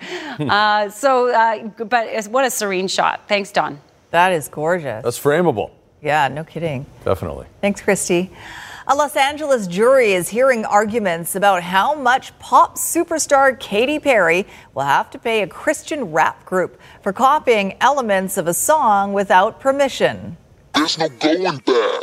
uh, 0.48 0.90
so, 0.90 1.34
uh, 1.34 1.66
but 1.86 2.26
what 2.26 2.44
a 2.44 2.50
serene 2.52 2.86
shot. 2.86 3.22
Thanks, 3.26 3.50
Don. 3.50 3.80
That 4.12 4.30
is 4.30 4.46
gorgeous. 4.46 5.02
That's 5.02 5.18
frameable. 5.18 5.72
Yeah, 6.00 6.28
no 6.28 6.44
kidding. 6.44 6.86
Definitely. 7.04 7.46
Thanks, 7.60 7.82
Kristi. 7.82 8.30
A 8.88 8.94
Los 8.94 9.16
Angeles 9.16 9.66
jury 9.66 10.12
is 10.12 10.28
hearing 10.28 10.64
arguments 10.64 11.34
about 11.34 11.64
how 11.64 11.96
much 11.96 12.38
pop 12.38 12.76
superstar 12.76 13.58
Katy 13.58 13.98
Perry 13.98 14.46
will 14.74 14.84
have 14.84 15.10
to 15.10 15.18
pay 15.18 15.42
a 15.42 15.48
Christian 15.48 16.12
rap 16.12 16.44
group 16.44 16.80
for 17.06 17.12
copying 17.12 17.76
elements 17.80 18.36
of 18.36 18.48
a 18.48 18.52
song 18.52 19.12
without 19.12 19.60
permission. 19.60 20.36
There's 20.74 20.98
no 20.98 21.08
going 21.08 21.58
back. 21.58 22.02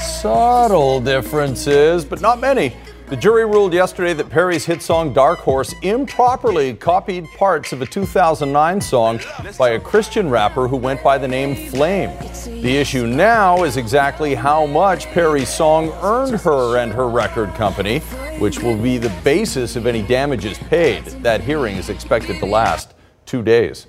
subtle 0.00 1.00
differences, 1.00 2.04
but 2.04 2.20
not 2.20 2.40
many. 2.40 2.74
The 3.12 3.18
jury 3.18 3.44
ruled 3.44 3.74
yesterday 3.74 4.14
that 4.14 4.30
Perry's 4.30 4.64
hit 4.64 4.80
song 4.80 5.12
Dark 5.12 5.40
Horse 5.40 5.74
improperly 5.82 6.72
copied 6.72 7.30
parts 7.32 7.70
of 7.74 7.82
a 7.82 7.86
2009 7.86 8.80
song 8.80 9.20
by 9.58 9.72
a 9.72 9.78
Christian 9.78 10.30
rapper 10.30 10.66
who 10.66 10.78
went 10.78 11.02
by 11.02 11.18
the 11.18 11.28
name 11.28 11.68
Flame. 11.68 12.16
The 12.62 12.74
issue 12.74 13.06
now 13.06 13.64
is 13.64 13.76
exactly 13.76 14.34
how 14.34 14.64
much 14.64 15.08
Perry's 15.08 15.50
song 15.50 15.90
earned 16.00 16.40
her 16.40 16.78
and 16.78 16.90
her 16.90 17.06
record 17.06 17.52
company, 17.52 17.98
which 18.38 18.60
will 18.60 18.78
be 18.78 18.96
the 18.96 19.12
basis 19.22 19.76
of 19.76 19.86
any 19.86 20.00
damages 20.00 20.56
paid. 20.56 21.04
That 21.22 21.42
hearing 21.42 21.76
is 21.76 21.90
expected 21.90 22.38
to 22.38 22.46
last 22.46 22.94
two 23.26 23.42
days. 23.42 23.88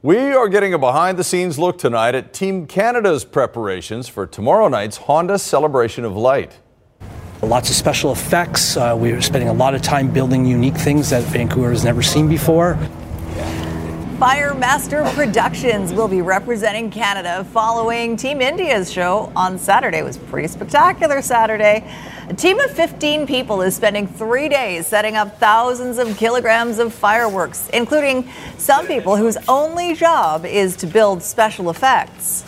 We 0.00 0.16
are 0.30 0.48
getting 0.48 0.74
a 0.74 0.78
behind 0.78 1.18
the 1.18 1.24
scenes 1.24 1.58
look 1.58 1.76
tonight 1.76 2.14
at 2.14 2.32
Team 2.32 2.68
Canada's 2.68 3.24
preparations 3.24 4.06
for 4.06 4.28
tomorrow 4.28 4.68
night's 4.68 4.98
Honda 4.98 5.40
Celebration 5.40 6.04
of 6.04 6.16
Light. 6.16 6.60
Lots 7.42 7.68
of 7.68 7.76
special 7.76 8.12
effects. 8.12 8.78
Uh, 8.78 8.96
we're 8.98 9.20
spending 9.20 9.48
a 9.48 9.52
lot 9.52 9.74
of 9.74 9.82
time 9.82 10.10
building 10.10 10.46
unique 10.46 10.76
things 10.76 11.10
that 11.10 11.22
Vancouver 11.24 11.70
has 11.70 11.84
never 11.84 12.02
seen 12.02 12.28
before. 12.28 12.78
Firemaster 14.18 15.04
Productions 15.14 15.92
will 15.92 16.08
be 16.08 16.22
representing 16.22 16.90
Canada 16.90 17.44
following 17.52 18.16
Team 18.16 18.40
India's 18.40 18.90
show 18.90 19.30
on 19.36 19.58
Saturday. 19.58 19.98
It 19.98 20.04
was 20.04 20.16
pretty 20.16 20.48
spectacular 20.48 21.20
Saturday. 21.20 21.86
A 22.30 22.32
team 22.32 22.58
of 22.58 22.70
15 22.70 23.26
people 23.26 23.60
is 23.60 23.76
spending 23.76 24.06
three 24.06 24.48
days 24.48 24.86
setting 24.86 25.16
up 25.16 25.38
thousands 25.38 25.98
of 25.98 26.16
kilograms 26.16 26.78
of 26.78 26.94
fireworks, 26.94 27.68
including 27.74 28.30
some 28.56 28.86
people 28.86 29.16
whose 29.16 29.36
only 29.46 29.94
job 29.94 30.46
is 30.46 30.74
to 30.76 30.86
build 30.86 31.22
special 31.22 31.68
effects. 31.68 32.46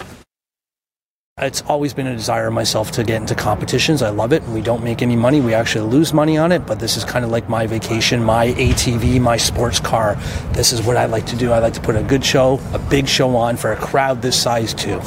It's 1.40 1.62
always 1.62 1.94
been 1.94 2.08
a 2.08 2.16
desire 2.16 2.48
of 2.48 2.52
myself 2.52 2.90
to 2.92 3.04
get 3.04 3.20
into 3.20 3.36
competitions. 3.36 4.02
I 4.02 4.10
love 4.10 4.32
it. 4.32 4.42
We 4.48 4.60
don't 4.60 4.82
make 4.82 5.02
any 5.02 5.14
money. 5.14 5.40
We 5.40 5.54
actually 5.54 5.88
lose 5.88 6.12
money 6.12 6.36
on 6.36 6.50
it, 6.50 6.66
but 6.66 6.80
this 6.80 6.96
is 6.96 7.04
kind 7.04 7.24
of 7.24 7.30
like 7.30 7.48
my 7.48 7.64
vacation, 7.64 8.24
my 8.24 8.48
ATV, 8.48 9.20
my 9.20 9.36
sports 9.36 9.78
car. 9.78 10.16
This 10.52 10.72
is 10.72 10.82
what 10.82 10.96
I 10.96 11.04
like 11.06 11.26
to 11.26 11.36
do. 11.36 11.52
I 11.52 11.60
like 11.60 11.74
to 11.74 11.80
put 11.80 11.94
a 11.94 12.02
good 12.02 12.24
show, 12.24 12.58
a 12.72 12.78
big 12.80 13.06
show 13.06 13.36
on 13.36 13.56
for 13.56 13.70
a 13.70 13.76
crowd 13.76 14.20
this 14.20 14.40
size, 14.40 14.74
too. 14.74 15.00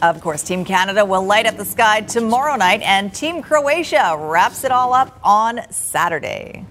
Of 0.00 0.20
course, 0.22 0.42
Team 0.42 0.64
Canada 0.64 1.04
will 1.04 1.24
light 1.24 1.44
up 1.44 1.58
the 1.58 1.64
sky 1.64 2.00
tomorrow 2.00 2.56
night, 2.56 2.80
and 2.80 3.12
Team 3.12 3.42
Croatia 3.42 4.16
wraps 4.18 4.64
it 4.64 4.72
all 4.72 4.94
up 4.94 5.20
on 5.22 5.60
Saturday. 5.70 6.64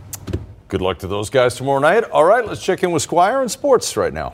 Good 0.68 0.82
luck 0.82 0.98
to 1.00 1.08
those 1.08 1.30
guys 1.30 1.54
tomorrow 1.54 1.80
night. 1.80 2.06
All 2.06 2.24
right, 2.24 2.44
let's 2.44 2.64
check 2.64 2.82
in 2.84 2.90
with 2.90 3.04
Squire 3.04 3.42
and 3.42 3.52
sports 3.52 3.96
right 3.96 4.14
now. 4.14 4.34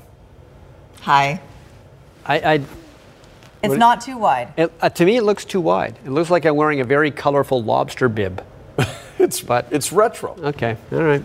Hi. 1.01 1.41
I, 2.25 2.35
I 2.53 2.61
It's 3.63 3.69
What- 3.69 3.79
not 3.79 4.01
too 4.01 4.17
wide. 4.17 4.49
It, 4.57 4.71
uh, 4.81 4.89
to 4.89 5.05
me, 5.05 5.15
it 5.15 5.23
looks 5.23 5.45
too 5.45 5.61
wide. 5.61 5.95
It 6.05 6.11
looks 6.11 6.29
like 6.29 6.43
I'm 6.45 6.57
wearing 6.57 6.81
a 6.81 6.83
very 6.83 7.11
colorful 7.11 7.63
lobster 7.63 8.09
bib. 8.09 8.43
it's 9.19 9.39
but 9.39 9.67
it's 9.71 9.93
retro. 9.93 10.35
Okay, 10.43 10.75
all 10.91 11.03
right, 11.03 11.23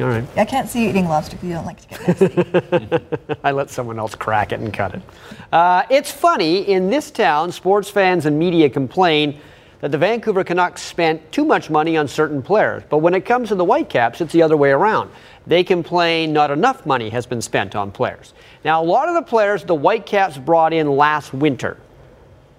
all 0.00 0.06
right. 0.08 0.24
I 0.36 0.44
can't 0.44 0.68
see 0.68 0.82
you 0.84 0.90
eating 0.90 1.08
lobster 1.08 1.36
because 1.36 1.48
you 1.48 1.54
don't 1.54 1.64
like 1.64 1.80
to 1.80 1.88
get 1.88 2.90
messy. 2.90 3.36
I 3.44 3.52
let 3.52 3.70
someone 3.70 3.98
else 3.98 4.14
crack 4.14 4.52
it 4.52 4.60
and 4.60 4.72
cut 4.72 4.94
it. 4.96 5.02
Uh, 5.50 5.84
it's 5.88 6.10
funny 6.10 6.68
in 6.68 6.90
this 6.90 7.10
town, 7.10 7.50
sports 7.52 7.88
fans 7.88 8.26
and 8.26 8.38
media 8.38 8.68
complain 8.68 9.40
that 9.82 9.90
the 9.90 9.98
Vancouver 9.98 10.44
Canucks 10.44 10.80
spent 10.80 11.32
too 11.32 11.44
much 11.44 11.68
money 11.68 11.96
on 11.96 12.06
certain 12.06 12.40
players. 12.40 12.84
But 12.88 12.98
when 12.98 13.14
it 13.14 13.22
comes 13.22 13.48
to 13.48 13.56
the 13.56 13.64
Whitecaps, 13.64 14.20
it's 14.20 14.32
the 14.32 14.40
other 14.40 14.56
way 14.56 14.70
around. 14.70 15.10
They 15.44 15.64
complain 15.64 16.32
not 16.32 16.52
enough 16.52 16.86
money 16.86 17.10
has 17.10 17.26
been 17.26 17.42
spent 17.42 17.74
on 17.74 17.90
players. 17.90 18.32
Now, 18.64 18.80
a 18.80 18.86
lot 18.86 19.08
of 19.08 19.16
the 19.16 19.22
players 19.22 19.64
the 19.64 19.74
Whitecaps 19.74 20.38
brought 20.38 20.72
in 20.72 20.96
last 20.96 21.34
winter, 21.34 21.78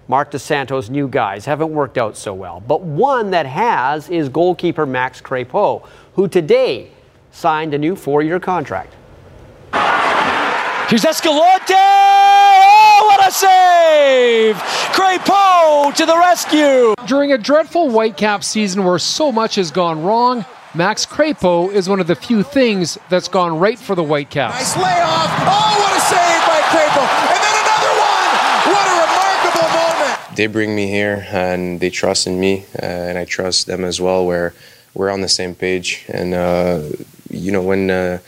Marc 0.06 0.32
Dos 0.32 0.42
Santos's 0.42 0.90
new 0.90 1.08
guys, 1.08 1.46
haven't 1.46 1.72
worked 1.72 1.96
out 1.96 2.14
so 2.14 2.34
well. 2.34 2.60
But 2.60 2.82
one 2.82 3.30
that 3.30 3.46
has 3.46 4.10
is 4.10 4.28
goalkeeper 4.28 4.84
Max 4.84 5.22
Crepeau, 5.22 5.88
who 6.12 6.28
today 6.28 6.90
signed 7.32 7.72
a 7.72 7.78
new 7.78 7.96
four 7.96 8.20
year 8.20 8.38
contract. 8.38 8.92
Here's 10.90 11.06
Escalante! 11.06 12.23
What 13.34 13.42
a 13.42 13.46
save! 13.46 14.56
Crepeau 14.94 15.92
to 15.96 16.06
the 16.06 16.16
rescue! 16.16 16.94
During 17.08 17.32
a 17.32 17.38
dreadful 17.38 17.88
Whitecap 17.88 18.44
season 18.44 18.84
where 18.84 18.98
so 19.00 19.32
much 19.32 19.56
has 19.56 19.72
gone 19.72 20.04
wrong, 20.04 20.44
Max 20.72 21.04
Crepeau 21.04 21.72
is 21.72 21.88
one 21.88 21.98
of 21.98 22.06
the 22.06 22.14
few 22.14 22.44
things 22.44 22.96
that's 23.08 23.26
gone 23.26 23.58
right 23.58 23.76
for 23.78 23.96
the 23.96 24.04
Whitecaps. 24.04 24.54
Nice 24.54 24.76
layoff! 24.76 25.30
Oh, 25.40 25.78
what 25.80 25.96
a 25.96 26.00
save 26.00 26.46
by 26.46 26.60
Crepeau! 26.70 27.06
And 27.34 27.42
then 27.42 27.56
another 27.64 27.94
one! 27.98 28.30
What 28.70 28.86
a 28.86 28.94
remarkable 29.02 29.68
moment! 29.74 30.36
they 30.36 30.46
bring 30.46 30.76
me 30.76 30.86
here 30.86 31.26
and 31.30 31.80
they 31.80 31.90
trust 31.90 32.28
in 32.28 32.38
me 32.38 32.64
uh, 32.80 32.86
and 32.86 33.18
i 33.18 33.24
trust 33.24 33.66
them 33.66 33.84
as 33.84 34.00
well 34.00 34.24
where 34.24 34.54
we're 34.94 35.10
on 35.10 35.22
the 35.22 35.28
same 35.28 35.54
page 35.56 36.04
and 36.08 36.34
uh, 36.34 36.82
you 37.30 37.50
know 37.50 37.62
when 37.62 37.90
uh, 37.90 38.18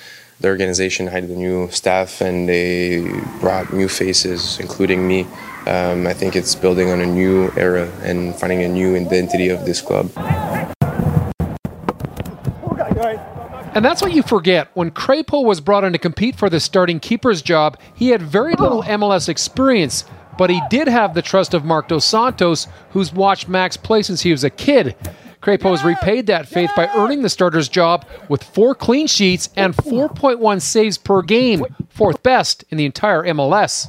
the 0.41 0.49
organization 0.49 1.07
hired 1.07 1.29
the 1.29 1.35
new 1.35 1.69
staff 1.71 2.21
and 2.21 2.49
they 2.49 3.03
brought 3.41 3.73
new 3.73 3.89
faces 3.89 4.59
including 4.61 5.07
me 5.07 5.23
um, 5.67 6.07
i 6.07 6.13
think 6.13 6.37
it's 6.37 6.55
building 6.55 6.91
on 6.91 7.01
a 7.01 7.07
new 7.07 7.51
era 7.57 7.91
and 8.03 8.35
finding 8.37 8.63
a 8.63 8.69
new 8.69 8.97
identity 8.97 9.49
of 9.49 9.65
this 9.65 9.81
club 9.81 10.11
And 13.77 13.85
that's 13.85 14.01
what 14.01 14.15
you 14.15 14.23
forget. 14.23 14.71
When 14.73 14.91
Crepeau 14.91 15.45
was 15.45 15.61
brought 15.61 15.85
in 15.85 15.93
to 15.93 15.99
compete 15.99 16.35
for 16.35 16.49
the 16.49 16.61
starting 16.61 16.99
keeper's 16.99 17.43
job, 17.43 17.79
he 17.95 18.09
had 18.09 18.23
very 18.23 18.55
little 18.55 18.83
MLS 18.85 19.29
experience. 19.29 20.07
but 20.39 20.51
he 20.51 20.61
did 20.71 20.89
have 20.89 21.15
the 21.15 21.23
trust 21.23 21.55
of 21.55 21.65
Marc 21.65 21.89
Dos 21.89 22.05
Santos, 22.05 22.69
who's 22.91 23.13
watched 23.13 23.49
Max 23.49 23.77
play 23.77 24.03
since 24.03 24.23
he 24.23 24.31
was 24.31 24.45
a 24.45 24.51
kid. 24.51 24.97
Crepeau's 25.47 25.85
repaid 25.85 26.27
that 26.27 26.49
faith 26.49 26.73
by 26.75 26.89
earning 26.97 27.23
the 27.23 27.29
starter's 27.29 27.69
job 27.69 28.05
with 28.29 28.43
four 28.43 28.75
clean 28.75 29.07
sheets 29.07 29.49
and 29.55 29.77
4.1 29.77 30.61
saves 30.61 30.99
per 30.99 31.23
game, 31.23 31.65
fourth 31.89 32.21
best 32.25 32.65
in 32.69 32.79
the 32.79 32.85
entire 32.85 33.23
MLS. 33.23 33.87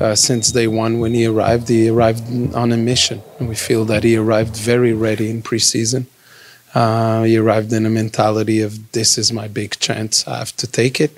Uh, 0.00 0.16
since 0.16 0.50
day 0.50 0.66
one 0.66 0.98
when 0.98 1.14
he 1.14 1.24
arrived, 1.24 1.68
he 1.68 1.88
arrived 1.88 2.52
on 2.56 2.72
a 2.72 2.76
mission. 2.76 3.22
And 3.38 3.48
we 3.48 3.54
feel 3.54 3.84
that 3.84 4.02
he 4.02 4.16
arrived 4.16 4.56
very 4.56 4.92
ready 4.92 5.30
in 5.30 5.44
preseason. 5.44 6.06
Uh, 6.74 7.22
he 7.22 7.36
arrived 7.36 7.72
in 7.72 7.86
a 7.86 7.90
mentality 7.90 8.60
of 8.60 8.90
this 8.90 9.16
is 9.16 9.32
my 9.32 9.46
big 9.46 9.78
chance, 9.78 10.26
I 10.26 10.38
have 10.38 10.56
to 10.56 10.66
take 10.66 11.00
it. 11.00 11.16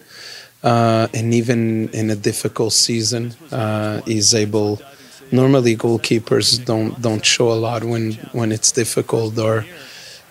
Uh, 0.62 1.08
and 1.14 1.32
even 1.32 1.88
in 1.94 2.10
a 2.10 2.14
difficult 2.14 2.74
season, 2.74 3.34
uh, 3.50 4.02
he's 4.02 4.34
able. 4.34 4.82
Normally, 5.30 5.76
goalkeepers 5.76 6.64
don't 6.64 7.00
don't 7.00 7.24
show 7.24 7.52
a 7.52 7.58
lot 7.66 7.84
when 7.84 8.12
when 8.32 8.52
it's 8.52 8.72
difficult 8.72 9.38
or 9.38 9.64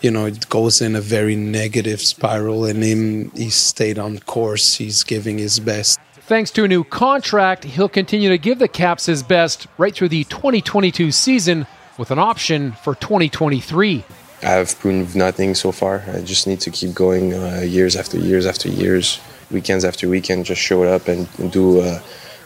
you 0.01 0.11
know 0.11 0.25
it 0.25 0.49
goes 0.49 0.81
in 0.81 0.95
a 0.95 1.01
very 1.01 1.35
negative 1.35 2.01
spiral. 2.01 2.65
And 2.65 2.83
him, 2.83 3.31
he 3.31 3.49
stayed 3.49 3.99
on 3.99 4.19
course. 4.19 4.75
He's 4.75 5.03
giving 5.03 5.37
his 5.37 5.59
best. 5.59 5.99
Thanks 6.27 6.51
to 6.51 6.65
a 6.65 6.67
new 6.67 6.83
contract, 6.83 7.63
he'll 7.63 7.87
continue 7.87 8.27
to 8.27 8.37
give 8.37 8.59
the 8.59 8.67
Caps 8.67 9.05
his 9.05 9.23
best 9.23 9.67
right 9.77 9.95
through 9.95 10.09
the 10.09 10.25
2022 10.25 11.11
season 11.11 11.65
with 11.97 12.11
an 12.11 12.19
option 12.19 12.73
for 12.83 12.95
2023. 12.95 14.03
I've 14.43 14.77
proved 14.79 15.15
nothing 15.15 15.55
so 15.55 15.71
far. 15.71 16.03
I 16.13 16.21
just 16.21 16.45
need 16.45 16.59
to 16.61 16.69
keep 16.69 16.93
going 16.93 17.33
uh, 17.33 17.61
years 17.61 17.95
after 17.95 18.17
years 18.19 18.45
after 18.45 18.69
years, 18.69 19.19
weekends 19.51 19.85
after 19.85 20.09
weekend, 20.09 20.45
just 20.45 20.61
show 20.61 20.83
it 20.83 20.89
up 20.89 21.07
and 21.07 21.27
do 21.51 21.81
uh, 21.81 21.99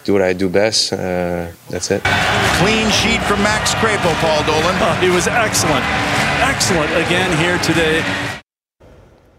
do 0.04 0.14
what 0.14 0.22
I 0.22 0.34
do 0.34 0.49
best. 0.49 0.93
Uh, 0.93 1.52
that's 1.70 1.91
it. 1.91 2.04
Clean 2.60 2.89
sheet 2.89 3.22
from 3.24 3.41
Max 3.43 3.74
Crepeau, 3.76 4.14
Paul 4.22 4.43
Dolan. 4.43 4.76
Oh, 4.82 4.97
he 5.02 5.10
was 5.10 5.28
excellent. 5.28 5.86
Excellent 6.41 6.89
again 7.06 7.32
here 7.38 7.58
today. 7.60 8.02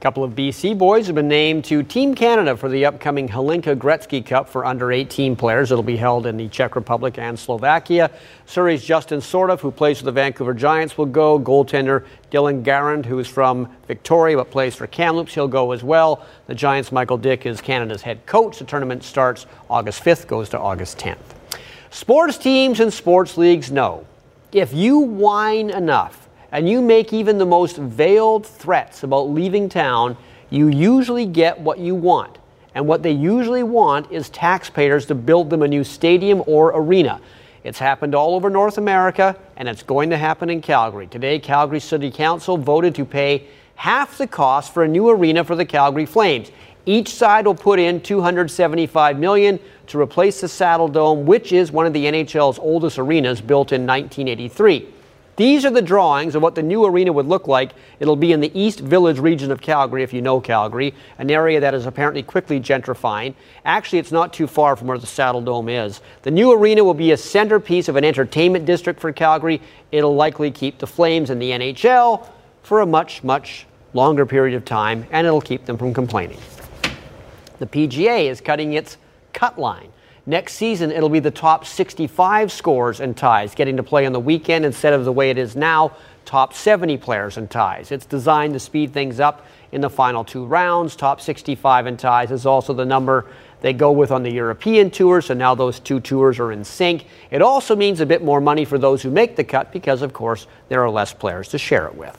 Couple 0.02 0.24
of 0.24 0.32
BC 0.32 0.76
boys 0.76 1.06
have 1.06 1.14
been 1.14 1.28
named 1.28 1.64
to 1.66 1.84
Team 1.84 2.12
Canada 2.12 2.56
for 2.56 2.68
the 2.68 2.86
upcoming 2.86 3.28
Hlinka 3.28 3.76
Gretzky 3.76 4.26
Cup 4.26 4.48
for 4.48 4.64
under 4.64 4.90
18 4.90 5.36
players. 5.36 5.70
It'll 5.70 5.84
be 5.84 5.96
held 5.96 6.26
in 6.26 6.36
the 6.36 6.48
Czech 6.48 6.74
Republic 6.74 7.18
and 7.18 7.38
Slovakia. 7.38 8.10
Surrey's 8.44 8.82
Justin 8.82 9.20
Sourdif, 9.20 9.60
who 9.60 9.70
plays 9.70 10.00
for 10.00 10.04
the 10.04 10.10
Vancouver 10.10 10.54
Giants, 10.54 10.98
will 10.98 11.06
go. 11.06 11.38
Goaltender 11.38 12.04
Dylan 12.32 12.64
Garand, 12.64 13.04
who 13.04 13.20
is 13.20 13.28
from 13.28 13.68
Victoria 13.86 14.36
but 14.36 14.50
plays 14.50 14.74
for 14.74 14.88
Kamloops, 14.88 15.34
he'll 15.34 15.46
go 15.46 15.70
as 15.70 15.84
well. 15.84 16.26
The 16.48 16.54
Giants' 16.56 16.90
Michael 16.90 17.16
Dyck 17.16 17.46
is 17.46 17.60
Canada's 17.60 18.02
head 18.02 18.26
coach. 18.26 18.58
The 18.58 18.64
tournament 18.64 19.04
starts 19.04 19.46
August 19.70 20.02
5th, 20.02 20.26
goes 20.26 20.48
to 20.48 20.58
August 20.58 20.98
10th. 20.98 21.18
Sports 21.90 22.38
teams 22.38 22.80
and 22.80 22.92
sports 22.92 23.38
leagues 23.38 23.70
know 23.70 24.04
if 24.50 24.74
you 24.74 24.98
whine 24.98 25.70
enough, 25.70 26.21
and 26.52 26.68
you 26.68 26.82
make 26.82 27.12
even 27.12 27.38
the 27.38 27.46
most 27.46 27.78
veiled 27.78 28.46
threats 28.46 29.02
about 29.02 29.30
leaving 29.30 29.68
town, 29.68 30.16
you 30.50 30.68
usually 30.68 31.24
get 31.24 31.58
what 31.58 31.78
you 31.78 31.94
want. 31.94 32.38
And 32.74 32.86
what 32.86 33.02
they 33.02 33.12
usually 33.12 33.62
want 33.62 34.12
is 34.12 34.28
taxpayers 34.30 35.06
to 35.06 35.14
build 35.14 35.50
them 35.50 35.62
a 35.62 35.68
new 35.68 35.82
stadium 35.82 36.42
or 36.46 36.72
arena. 36.74 37.20
It's 37.64 37.78
happened 37.78 38.14
all 38.14 38.34
over 38.34 38.50
North 38.50 38.76
America, 38.76 39.36
and 39.56 39.68
it's 39.68 39.82
going 39.82 40.10
to 40.10 40.18
happen 40.18 40.50
in 40.50 40.60
Calgary. 40.60 41.06
Today, 41.06 41.38
Calgary 41.38 41.80
City 41.80 42.10
Council 42.10 42.58
voted 42.58 42.94
to 42.96 43.04
pay 43.04 43.46
half 43.76 44.18
the 44.18 44.26
cost 44.26 44.74
for 44.74 44.84
a 44.84 44.88
new 44.88 45.08
arena 45.08 45.44
for 45.44 45.56
the 45.56 45.64
Calgary 45.64 46.06
Flames. 46.06 46.50
Each 46.84 47.08
side 47.08 47.46
will 47.46 47.54
put 47.54 47.78
in 47.78 48.00
275 48.00 49.18
million 49.18 49.60
to 49.86 50.00
replace 50.00 50.40
the 50.40 50.48
Saddledome, 50.48 51.24
which 51.24 51.52
is 51.52 51.70
one 51.70 51.86
of 51.86 51.92
the 51.92 52.04
NHL's 52.04 52.58
oldest 52.58 52.98
arenas 52.98 53.40
built 53.40 53.72
in 53.72 53.86
1983. 53.86 54.88
These 55.42 55.64
are 55.64 55.70
the 55.70 55.82
drawings 55.82 56.36
of 56.36 56.42
what 56.42 56.54
the 56.54 56.62
new 56.62 56.84
arena 56.84 57.12
would 57.12 57.26
look 57.26 57.48
like. 57.48 57.72
It'll 57.98 58.14
be 58.14 58.30
in 58.30 58.38
the 58.38 58.56
East 58.56 58.78
Village 58.78 59.18
region 59.18 59.50
of 59.50 59.60
Calgary, 59.60 60.04
if 60.04 60.12
you 60.12 60.22
know 60.22 60.40
Calgary, 60.40 60.94
an 61.18 61.32
area 61.32 61.58
that 61.58 61.74
is 61.74 61.84
apparently 61.84 62.22
quickly 62.22 62.60
gentrifying. 62.60 63.34
Actually, 63.64 63.98
it's 63.98 64.12
not 64.12 64.32
too 64.32 64.46
far 64.46 64.76
from 64.76 64.86
where 64.86 64.98
the 64.98 65.06
Saddledome 65.08 65.84
is. 65.84 66.00
The 66.22 66.30
new 66.30 66.52
arena 66.52 66.84
will 66.84 66.94
be 66.94 67.10
a 67.10 67.16
centerpiece 67.16 67.88
of 67.88 67.96
an 67.96 68.04
entertainment 68.04 68.66
district 68.66 69.00
for 69.00 69.10
Calgary. 69.10 69.60
It'll 69.90 70.14
likely 70.14 70.52
keep 70.52 70.78
the 70.78 70.86
Flames 70.86 71.28
in 71.28 71.40
the 71.40 71.50
NHL 71.50 72.24
for 72.62 72.82
a 72.82 72.86
much, 72.86 73.24
much 73.24 73.66
longer 73.94 74.24
period 74.24 74.54
of 74.54 74.64
time, 74.64 75.04
and 75.10 75.26
it'll 75.26 75.40
keep 75.40 75.64
them 75.64 75.76
from 75.76 75.92
complaining. 75.92 76.38
The 77.58 77.66
PGA 77.66 78.30
is 78.30 78.40
cutting 78.40 78.74
its 78.74 78.96
cut 79.32 79.58
line. 79.58 79.88
Next 80.24 80.54
season, 80.54 80.92
it'll 80.92 81.08
be 81.08 81.18
the 81.18 81.32
top 81.32 81.66
65 81.66 82.52
scores 82.52 83.00
and 83.00 83.16
ties, 83.16 83.56
getting 83.56 83.76
to 83.76 83.82
play 83.82 84.06
on 84.06 84.12
the 84.12 84.20
weekend 84.20 84.64
instead 84.64 84.92
of 84.92 85.04
the 85.04 85.10
way 85.10 85.30
it 85.30 85.38
is 85.38 85.56
now, 85.56 85.96
top 86.24 86.54
70 86.54 86.96
players 86.98 87.36
and 87.38 87.50
ties. 87.50 87.90
It's 87.90 88.06
designed 88.06 88.52
to 88.52 88.60
speed 88.60 88.92
things 88.92 89.18
up 89.18 89.44
in 89.72 89.80
the 89.80 89.90
final 89.90 90.22
two 90.22 90.44
rounds. 90.44 90.94
Top 90.94 91.20
65 91.20 91.86
and 91.86 91.98
ties 91.98 92.30
is 92.30 92.46
also 92.46 92.72
the 92.72 92.84
number 92.84 93.26
they 93.62 93.72
go 93.72 93.90
with 93.90 94.12
on 94.12 94.22
the 94.22 94.32
European 94.32 94.92
tour, 94.92 95.20
so 95.20 95.34
now 95.34 95.56
those 95.56 95.80
two 95.80 95.98
tours 95.98 96.38
are 96.38 96.52
in 96.52 96.62
sync. 96.62 97.06
It 97.32 97.42
also 97.42 97.74
means 97.74 97.98
a 97.98 98.06
bit 98.06 98.22
more 98.22 98.40
money 98.40 98.64
for 98.64 98.78
those 98.78 99.02
who 99.02 99.10
make 99.10 99.34
the 99.34 99.44
cut 99.44 99.72
because, 99.72 100.02
of 100.02 100.12
course, 100.12 100.46
there 100.68 100.82
are 100.82 100.90
less 100.90 101.12
players 101.12 101.48
to 101.48 101.58
share 101.58 101.86
it 101.86 101.96
with. 101.96 102.16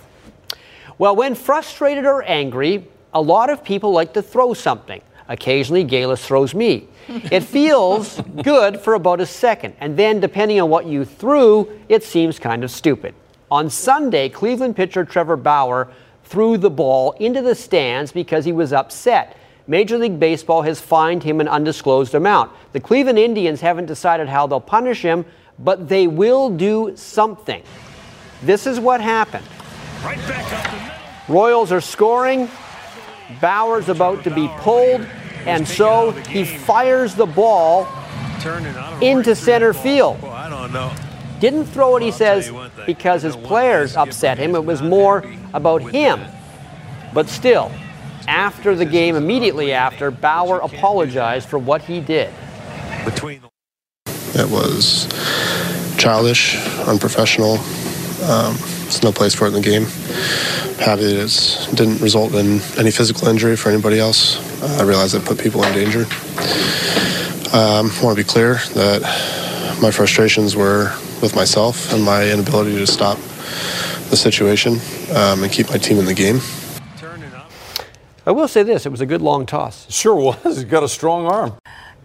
Well, 0.97 1.15
when 1.15 1.35
frustrated 1.35 2.05
or 2.05 2.21
angry, 2.23 2.85
a 3.13 3.21
lot 3.21 3.49
of 3.49 3.63
people 3.63 3.91
like 3.91 4.13
to 4.13 4.21
throw 4.21 4.53
something. 4.53 5.01
Occasionally, 5.27 5.83
Galis 5.83 6.25
throws 6.25 6.53
me. 6.53 6.87
It 7.07 7.41
feels 7.41 8.21
good 8.43 8.79
for 8.79 8.93
about 8.93 9.21
a 9.21 9.25
second, 9.25 9.75
and 9.79 9.97
then, 9.97 10.19
depending 10.19 10.59
on 10.61 10.69
what 10.69 10.85
you 10.85 11.05
threw, 11.05 11.69
it 11.89 12.03
seems 12.03 12.39
kind 12.39 12.63
of 12.63 12.71
stupid. 12.71 13.13
On 13.51 13.69
Sunday, 13.69 14.29
Cleveland 14.29 14.75
pitcher 14.75 15.05
Trevor 15.05 15.37
Bauer 15.37 15.91
threw 16.23 16.57
the 16.57 16.69
ball 16.69 17.11
into 17.13 17.41
the 17.41 17.55
stands 17.55 18.11
because 18.11 18.45
he 18.45 18.51
was 18.51 18.73
upset. 18.73 19.37
Major 19.67 19.97
League 19.97 20.19
Baseball 20.19 20.61
has 20.63 20.81
fined 20.81 21.23
him 21.23 21.39
an 21.39 21.47
undisclosed 21.47 22.15
amount. 22.15 22.51
The 22.73 22.79
Cleveland 22.79 23.19
Indians 23.19 23.61
haven't 23.61 23.85
decided 23.85 24.27
how 24.27 24.47
they'll 24.47 24.59
punish 24.59 25.01
him, 25.01 25.25
but 25.59 25.87
they 25.87 26.07
will 26.07 26.49
do 26.49 26.93
something. 26.95 27.63
This 28.41 28.67
is 28.67 28.79
what 28.79 28.99
happened. 28.99 29.45
Right 30.03 30.17
back 30.27 30.51
up 30.51 31.27
the. 31.27 31.33
Royals 31.33 31.71
are 31.71 31.79
scoring. 31.79 32.49
Bauer's 33.43 33.89
about 33.89 34.23
to 34.23 34.33
be 34.33 34.47
pulled, 34.59 35.05
and 35.45 35.67
so 35.67 36.11
he 36.11 36.45
fires 36.45 37.13
the 37.13 37.25
ball 37.25 37.89
into 39.01 39.35
center 39.35 39.73
field. 39.73 40.23
I 40.23 40.49
don't 40.49 40.71
know. 40.71 40.93
Didn't 41.41 41.65
throw 41.65 41.97
it, 41.97 42.03
he 42.03 42.11
says, 42.11 42.49
because 42.85 43.21
his 43.21 43.35
players 43.35 43.97
upset 43.97 44.37
him. 44.37 44.55
It 44.55 44.63
was 44.63 44.81
more 44.81 45.25
about 45.53 45.81
him. 45.81 46.21
But 47.13 47.27
still, 47.27 47.69
after 48.29 48.77
the 48.77 48.85
game, 48.85 49.17
immediately 49.17 49.73
after, 49.73 50.09
Bauer 50.09 50.59
apologized 50.59 51.49
for 51.49 51.59
what 51.59 51.81
he 51.81 51.99
did. 51.99 52.33
It 54.05 54.49
was 54.49 55.09
childish, 55.97 56.55
unprofessional. 56.87 57.57
Um, 58.23 58.55
there's 58.83 59.03
no 59.03 59.11
place 59.11 59.35
for 59.35 59.45
it 59.45 59.49
in 59.49 59.55
the 59.55 59.61
game. 59.61 59.85
Happy 60.83 61.05
that 61.05 61.69
it 61.71 61.75
didn't 61.77 62.01
result 62.01 62.33
in 62.33 62.59
any 62.77 62.91
physical 62.91 63.29
injury 63.29 63.55
for 63.55 63.69
anybody 63.69 63.99
else. 63.99 64.35
Uh, 64.61 64.79
I 64.81 64.83
realize 64.83 65.13
it 65.13 65.23
put 65.23 65.39
people 65.39 65.63
in 65.63 65.73
danger. 65.73 66.01
Um, 67.55 67.89
I 67.89 67.99
want 68.03 68.17
to 68.17 68.21
be 68.21 68.25
clear 68.25 68.55
that 68.75 69.01
my 69.81 69.91
frustrations 69.91 70.57
were 70.57 70.91
with 71.21 71.37
myself 71.37 71.93
and 71.93 72.03
my 72.03 72.29
inability 72.29 72.75
to 72.75 72.85
stop 72.85 73.17
the 74.09 74.17
situation 74.17 74.73
um, 75.15 75.43
and 75.43 75.49
keep 75.49 75.69
my 75.69 75.77
team 75.77 75.99
in 75.99 76.05
the 76.05 76.13
game. 76.13 76.41
I 78.25 78.31
will 78.31 78.49
say 78.49 78.63
this 78.63 78.85
it 78.85 78.89
was 78.89 78.99
a 78.99 79.05
good 79.05 79.21
long 79.21 79.45
toss. 79.45 79.89
Sure 79.89 80.15
was. 80.15 80.43
He's 80.43 80.63
got 80.65 80.83
a 80.83 80.89
strong 80.89 81.27
arm. 81.27 81.53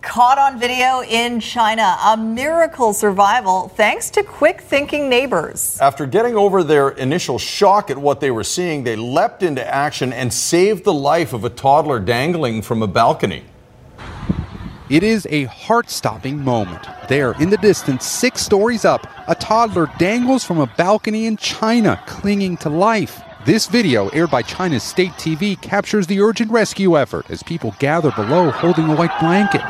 Caught 0.03 0.39
on 0.39 0.61
video 0.61 1.03
in 1.03 1.41
China, 1.41 1.97
a 2.05 2.17
miracle 2.17 2.93
survival 2.93 3.69
thanks 3.69 4.11
to 4.11 4.23
quick 4.23 4.61
thinking 4.61 5.09
neighbors. 5.09 5.77
After 5.81 6.07
getting 6.07 6.37
over 6.37 6.63
their 6.63 6.91
initial 6.91 7.39
shock 7.39 7.91
at 7.91 7.99
what 7.99 8.21
they 8.21 8.31
were 8.31 8.45
seeing, 8.45 8.85
they 8.85 8.95
leapt 8.95 9.43
into 9.43 9.67
action 9.67 10.13
and 10.13 10.33
saved 10.33 10.85
the 10.85 10.95
life 10.95 11.33
of 11.33 11.45
a 11.45 11.51
toddler 11.51 11.99
dangling 11.99 12.63
from 12.63 12.81
a 12.81 12.87
balcony. 12.87 13.45
It 14.89 15.03
is 15.03 15.27
a 15.31 15.45
heart 15.45 15.91
stopping 15.91 16.45
moment. 16.45 16.87
There, 17.09 17.33
in 17.41 17.51
the 17.51 17.59
distance, 17.59 18.07
six 18.07 18.41
stories 18.41 18.85
up, 18.85 19.07
a 19.27 19.35
toddler 19.35 19.91
dangles 19.99 20.45
from 20.45 20.61
a 20.61 20.67
balcony 20.67 21.27
in 21.27 21.37
China, 21.37 22.01
clinging 22.07 22.57
to 22.59 22.71
life. 22.71 23.21
This 23.47 23.67
video, 23.69 24.09
aired 24.09 24.31
by 24.31 24.43
China's 24.43 24.83
state 24.83 25.13
TV, 25.13 25.61
captures 25.61 26.09
the 26.09 26.21
urgent 26.21 26.51
rescue 26.51 26.99
effort 26.99 27.31
as 27.31 27.43
people 27.43 27.75
gather 27.79 28.11
below 28.11 28.51
holding 28.51 28.89
a 28.91 28.97
white 28.97 29.17
blanket. 29.21 29.63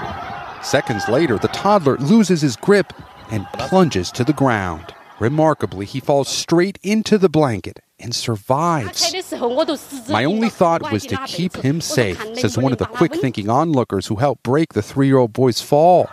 Seconds 0.65 1.07
later, 1.09 1.37
the 1.39 1.49
toddler 1.49 1.99
loses 1.99 2.41
his 2.41 2.57
grip 2.57 2.93
and 3.31 3.47
plunges 3.53 4.11
to 4.13 4.25
the 4.25 4.33
ground. 4.33 4.95
Remarkably, 5.21 5.85
he 5.85 6.01
falls 6.01 6.29
straight 6.29 6.79
into 6.83 7.19
the 7.19 7.29
blanket 7.29 7.81
and 8.01 8.15
survives. 8.15 9.13
My 10.09 10.25
only 10.25 10.49
thought 10.49 10.91
was 10.91 11.05
to 11.05 11.19
keep 11.27 11.57
him 11.57 11.83
safe, 11.83 12.19
says 12.39 12.57
one 12.57 12.73
of 12.73 12.79
the 12.79 12.87
quick 12.87 13.15
thinking 13.15 13.51
onlookers 13.51 14.07
who 14.07 14.17
helped 14.17 14.45
break 14.45 14.73
the 14.73 14.83
three 14.83 15.09
year 15.09 15.19
old 15.19 15.35
boy's 15.35 15.61
fall. 15.61 16.09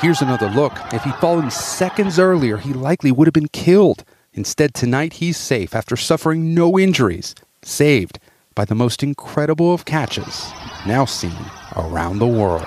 Here's 0.00 0.22
another 0.22 0.50
look. 0.50 0.72
If 0.92 1.02
he'd 1.02 1.14
fallen 1.16 1.50
seconds 1.50 2.18
earlier, 2.18 2.58
he 2.58 2.72
likely 2.72 3.10
would 3.10 3.26
have 3.26 3.34
been 3.34 3.48
killed. 3.48 4.04
Instead, 4.34 4.72
tonight 4.72 5.14
he's 5.14 5.36
safe 5.36 5.74
after 5.74 5.94
suffering 5.94 6.54
no 6.54 6.78
injuries, 6.78 7.34
saved 7.62 8.18
by 8.54 8.64
the 8.64 8.74
most 8.74 9.02
incredible 9.02 9.74
of 9.74 9.84
catches, 9.84 10.50
now 10.86 11.04
seen 11.04 11.36
around 11.76 12.18
the 12.18 12.26
world. 12.26 12.66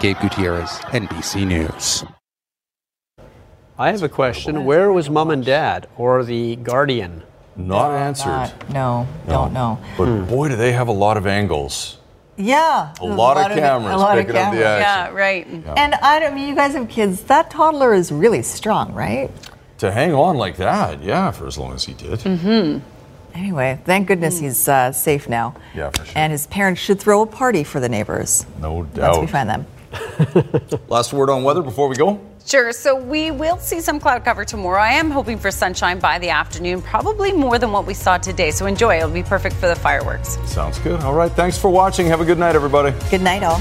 Gabe 0.00 0.18
Gutierrez, 0.20 0.68
NBC 0.90 1.46
News. 1.46 2.04
I 3.78 3.90
have 3.90 4.02
a 4.02 4.08
question. 4.08 4.64
Where 4.64 4.92
was 4.92 5.08
mom 5.08 5.30
and 5.30 5.44
dad 5.44 5.88
or 5.96 6.24
the 6.24 6.56
guardian? 6.56 7.22
Not 7.56 7.92
answered. 7.92 8.30
Uh, 8.30 8.50
no, 8.70 9.06
don't 9.26 9.52
know. 9.54 9.78
But 9.96 10.26
boy, 10.26 10.48
do 10.48 10.56
they 10.56 10.72
have 10.72 10.88
a 10.88 10.92
lot 10.92 11.16
of 11.16 11.26
angles. 11.26 11.98
Yeah. 12.36 12.92
A 13.00 13.04
lot 13.04 13.50
of 13.50 13.56
cameras 13.56 13.94
a 13.94 13.96
lot 13.96 14.18
of 14.18 14.26
picking 14.26 14.40
up 14.40 14.52
the 14.52 14.58
cameras. 14.58 14.84
action. 14.84 15.14
Yeah, 15.14 15.20
right. 15.20 15.46
And 15.76 15.94
I 15.96 16.18
don't 16.18 16.34
mean 16.34 16.48
you 16.48 16.54
guys 16.54 16.74
have 16.74 16.88
kids. 16.88 17.22
That 17.24 17.50
toddler 17.50 17.92
is 17.94 18.10
really 18.10 18.42
strong, 18.42 18.92
right? 18.94 19.30
To 19.82 19.90
hang 19.90 20.14
on 20.14 20.36
like 20.36 20.58
that, 20.58 21.02
yeah, 21.02 21.32
for 21.32 21.48
as 21.48 21.58
long 21.58 21.72
as 21.72 21.82
he 21.82 21.92
did. 21.94 22.20
Mm-hmm. 22.20 22.78
Anyway, 23.34 23.80
thank 23.84 24.06
goodness 24.06 24.38
he's 24.38 24.68
uh, 24.68 24.92
safe 24.92 25.28
now. 25.28 25.56
Yeah, 25.74 25.90
for 25.90 26.04
sure. 26.04 26.12
And 26.14 26.30
his 26.30 26.46
parents 26.46 26.80
should 26.80 27.00
throw 27.00 27.22
a 27.22 27.26
party 27.26 27.64
for 27.64 27.80
the 27.80 27.88
neighbors 27.88 28.46
No 28.60 28.74
once 28.74 28.94
we 28.94 29.00
doubt. 29.00 29.30
find 29.30 29.50
them. 29.50 29.66
Last 30.88 31.12
word 31.12 31.30
on 31.30 31.42
weather 31.42 31.62
before 31.62 31.88
we 31.88 31.96
go? 31.96 32.20
Sure. 32.46 32.70
So 32.70 32.94
we 32.94 33.32
will 33.32 33.58
see 33.58 33.80
some 33.80 33.98
cloud 33.98 34.24
cover 34.24 34.44
tomorrow. 34.44 34.80
I 34.80 34.92
am 34.92 35.10
hoping 35.10 35.36
for 35.36 35.50
sunshine 35.50 35.98
by 35.98 36.20
the 36.20 36.28
afternoon, 36.28 36.80
probably 36.82 37.32
more 37.32 37.58
than 37.58 37.72
what 37.72 37.84
we 37.84 37.94
saw 37.94 38.18
today. 38.18 38.52
So 38.52 38.66
enjoy. 38.66 38.98
It'll 38.98 39.10
be 39.10 39.24
perfect 39.24 39.56
for 39.56 39.66
the 39.66 39.74
fireworks. 39.74 40.38
Sounds 40.48 40.78
good. 40.78 41.00
All 41.00 41.14
right. 41.14 41.32
Thanks 41.32 41.58
for 41.58 41.70
watching. 41.70 42.06
Have 42.06 42.20
a 42.20 42.24
good 42.24 42.38
night, 42.38 42.54
everybody. 42.54 42.96
Good 43.10 43.22
night, 43.22 43.42
all. 43.42 43.60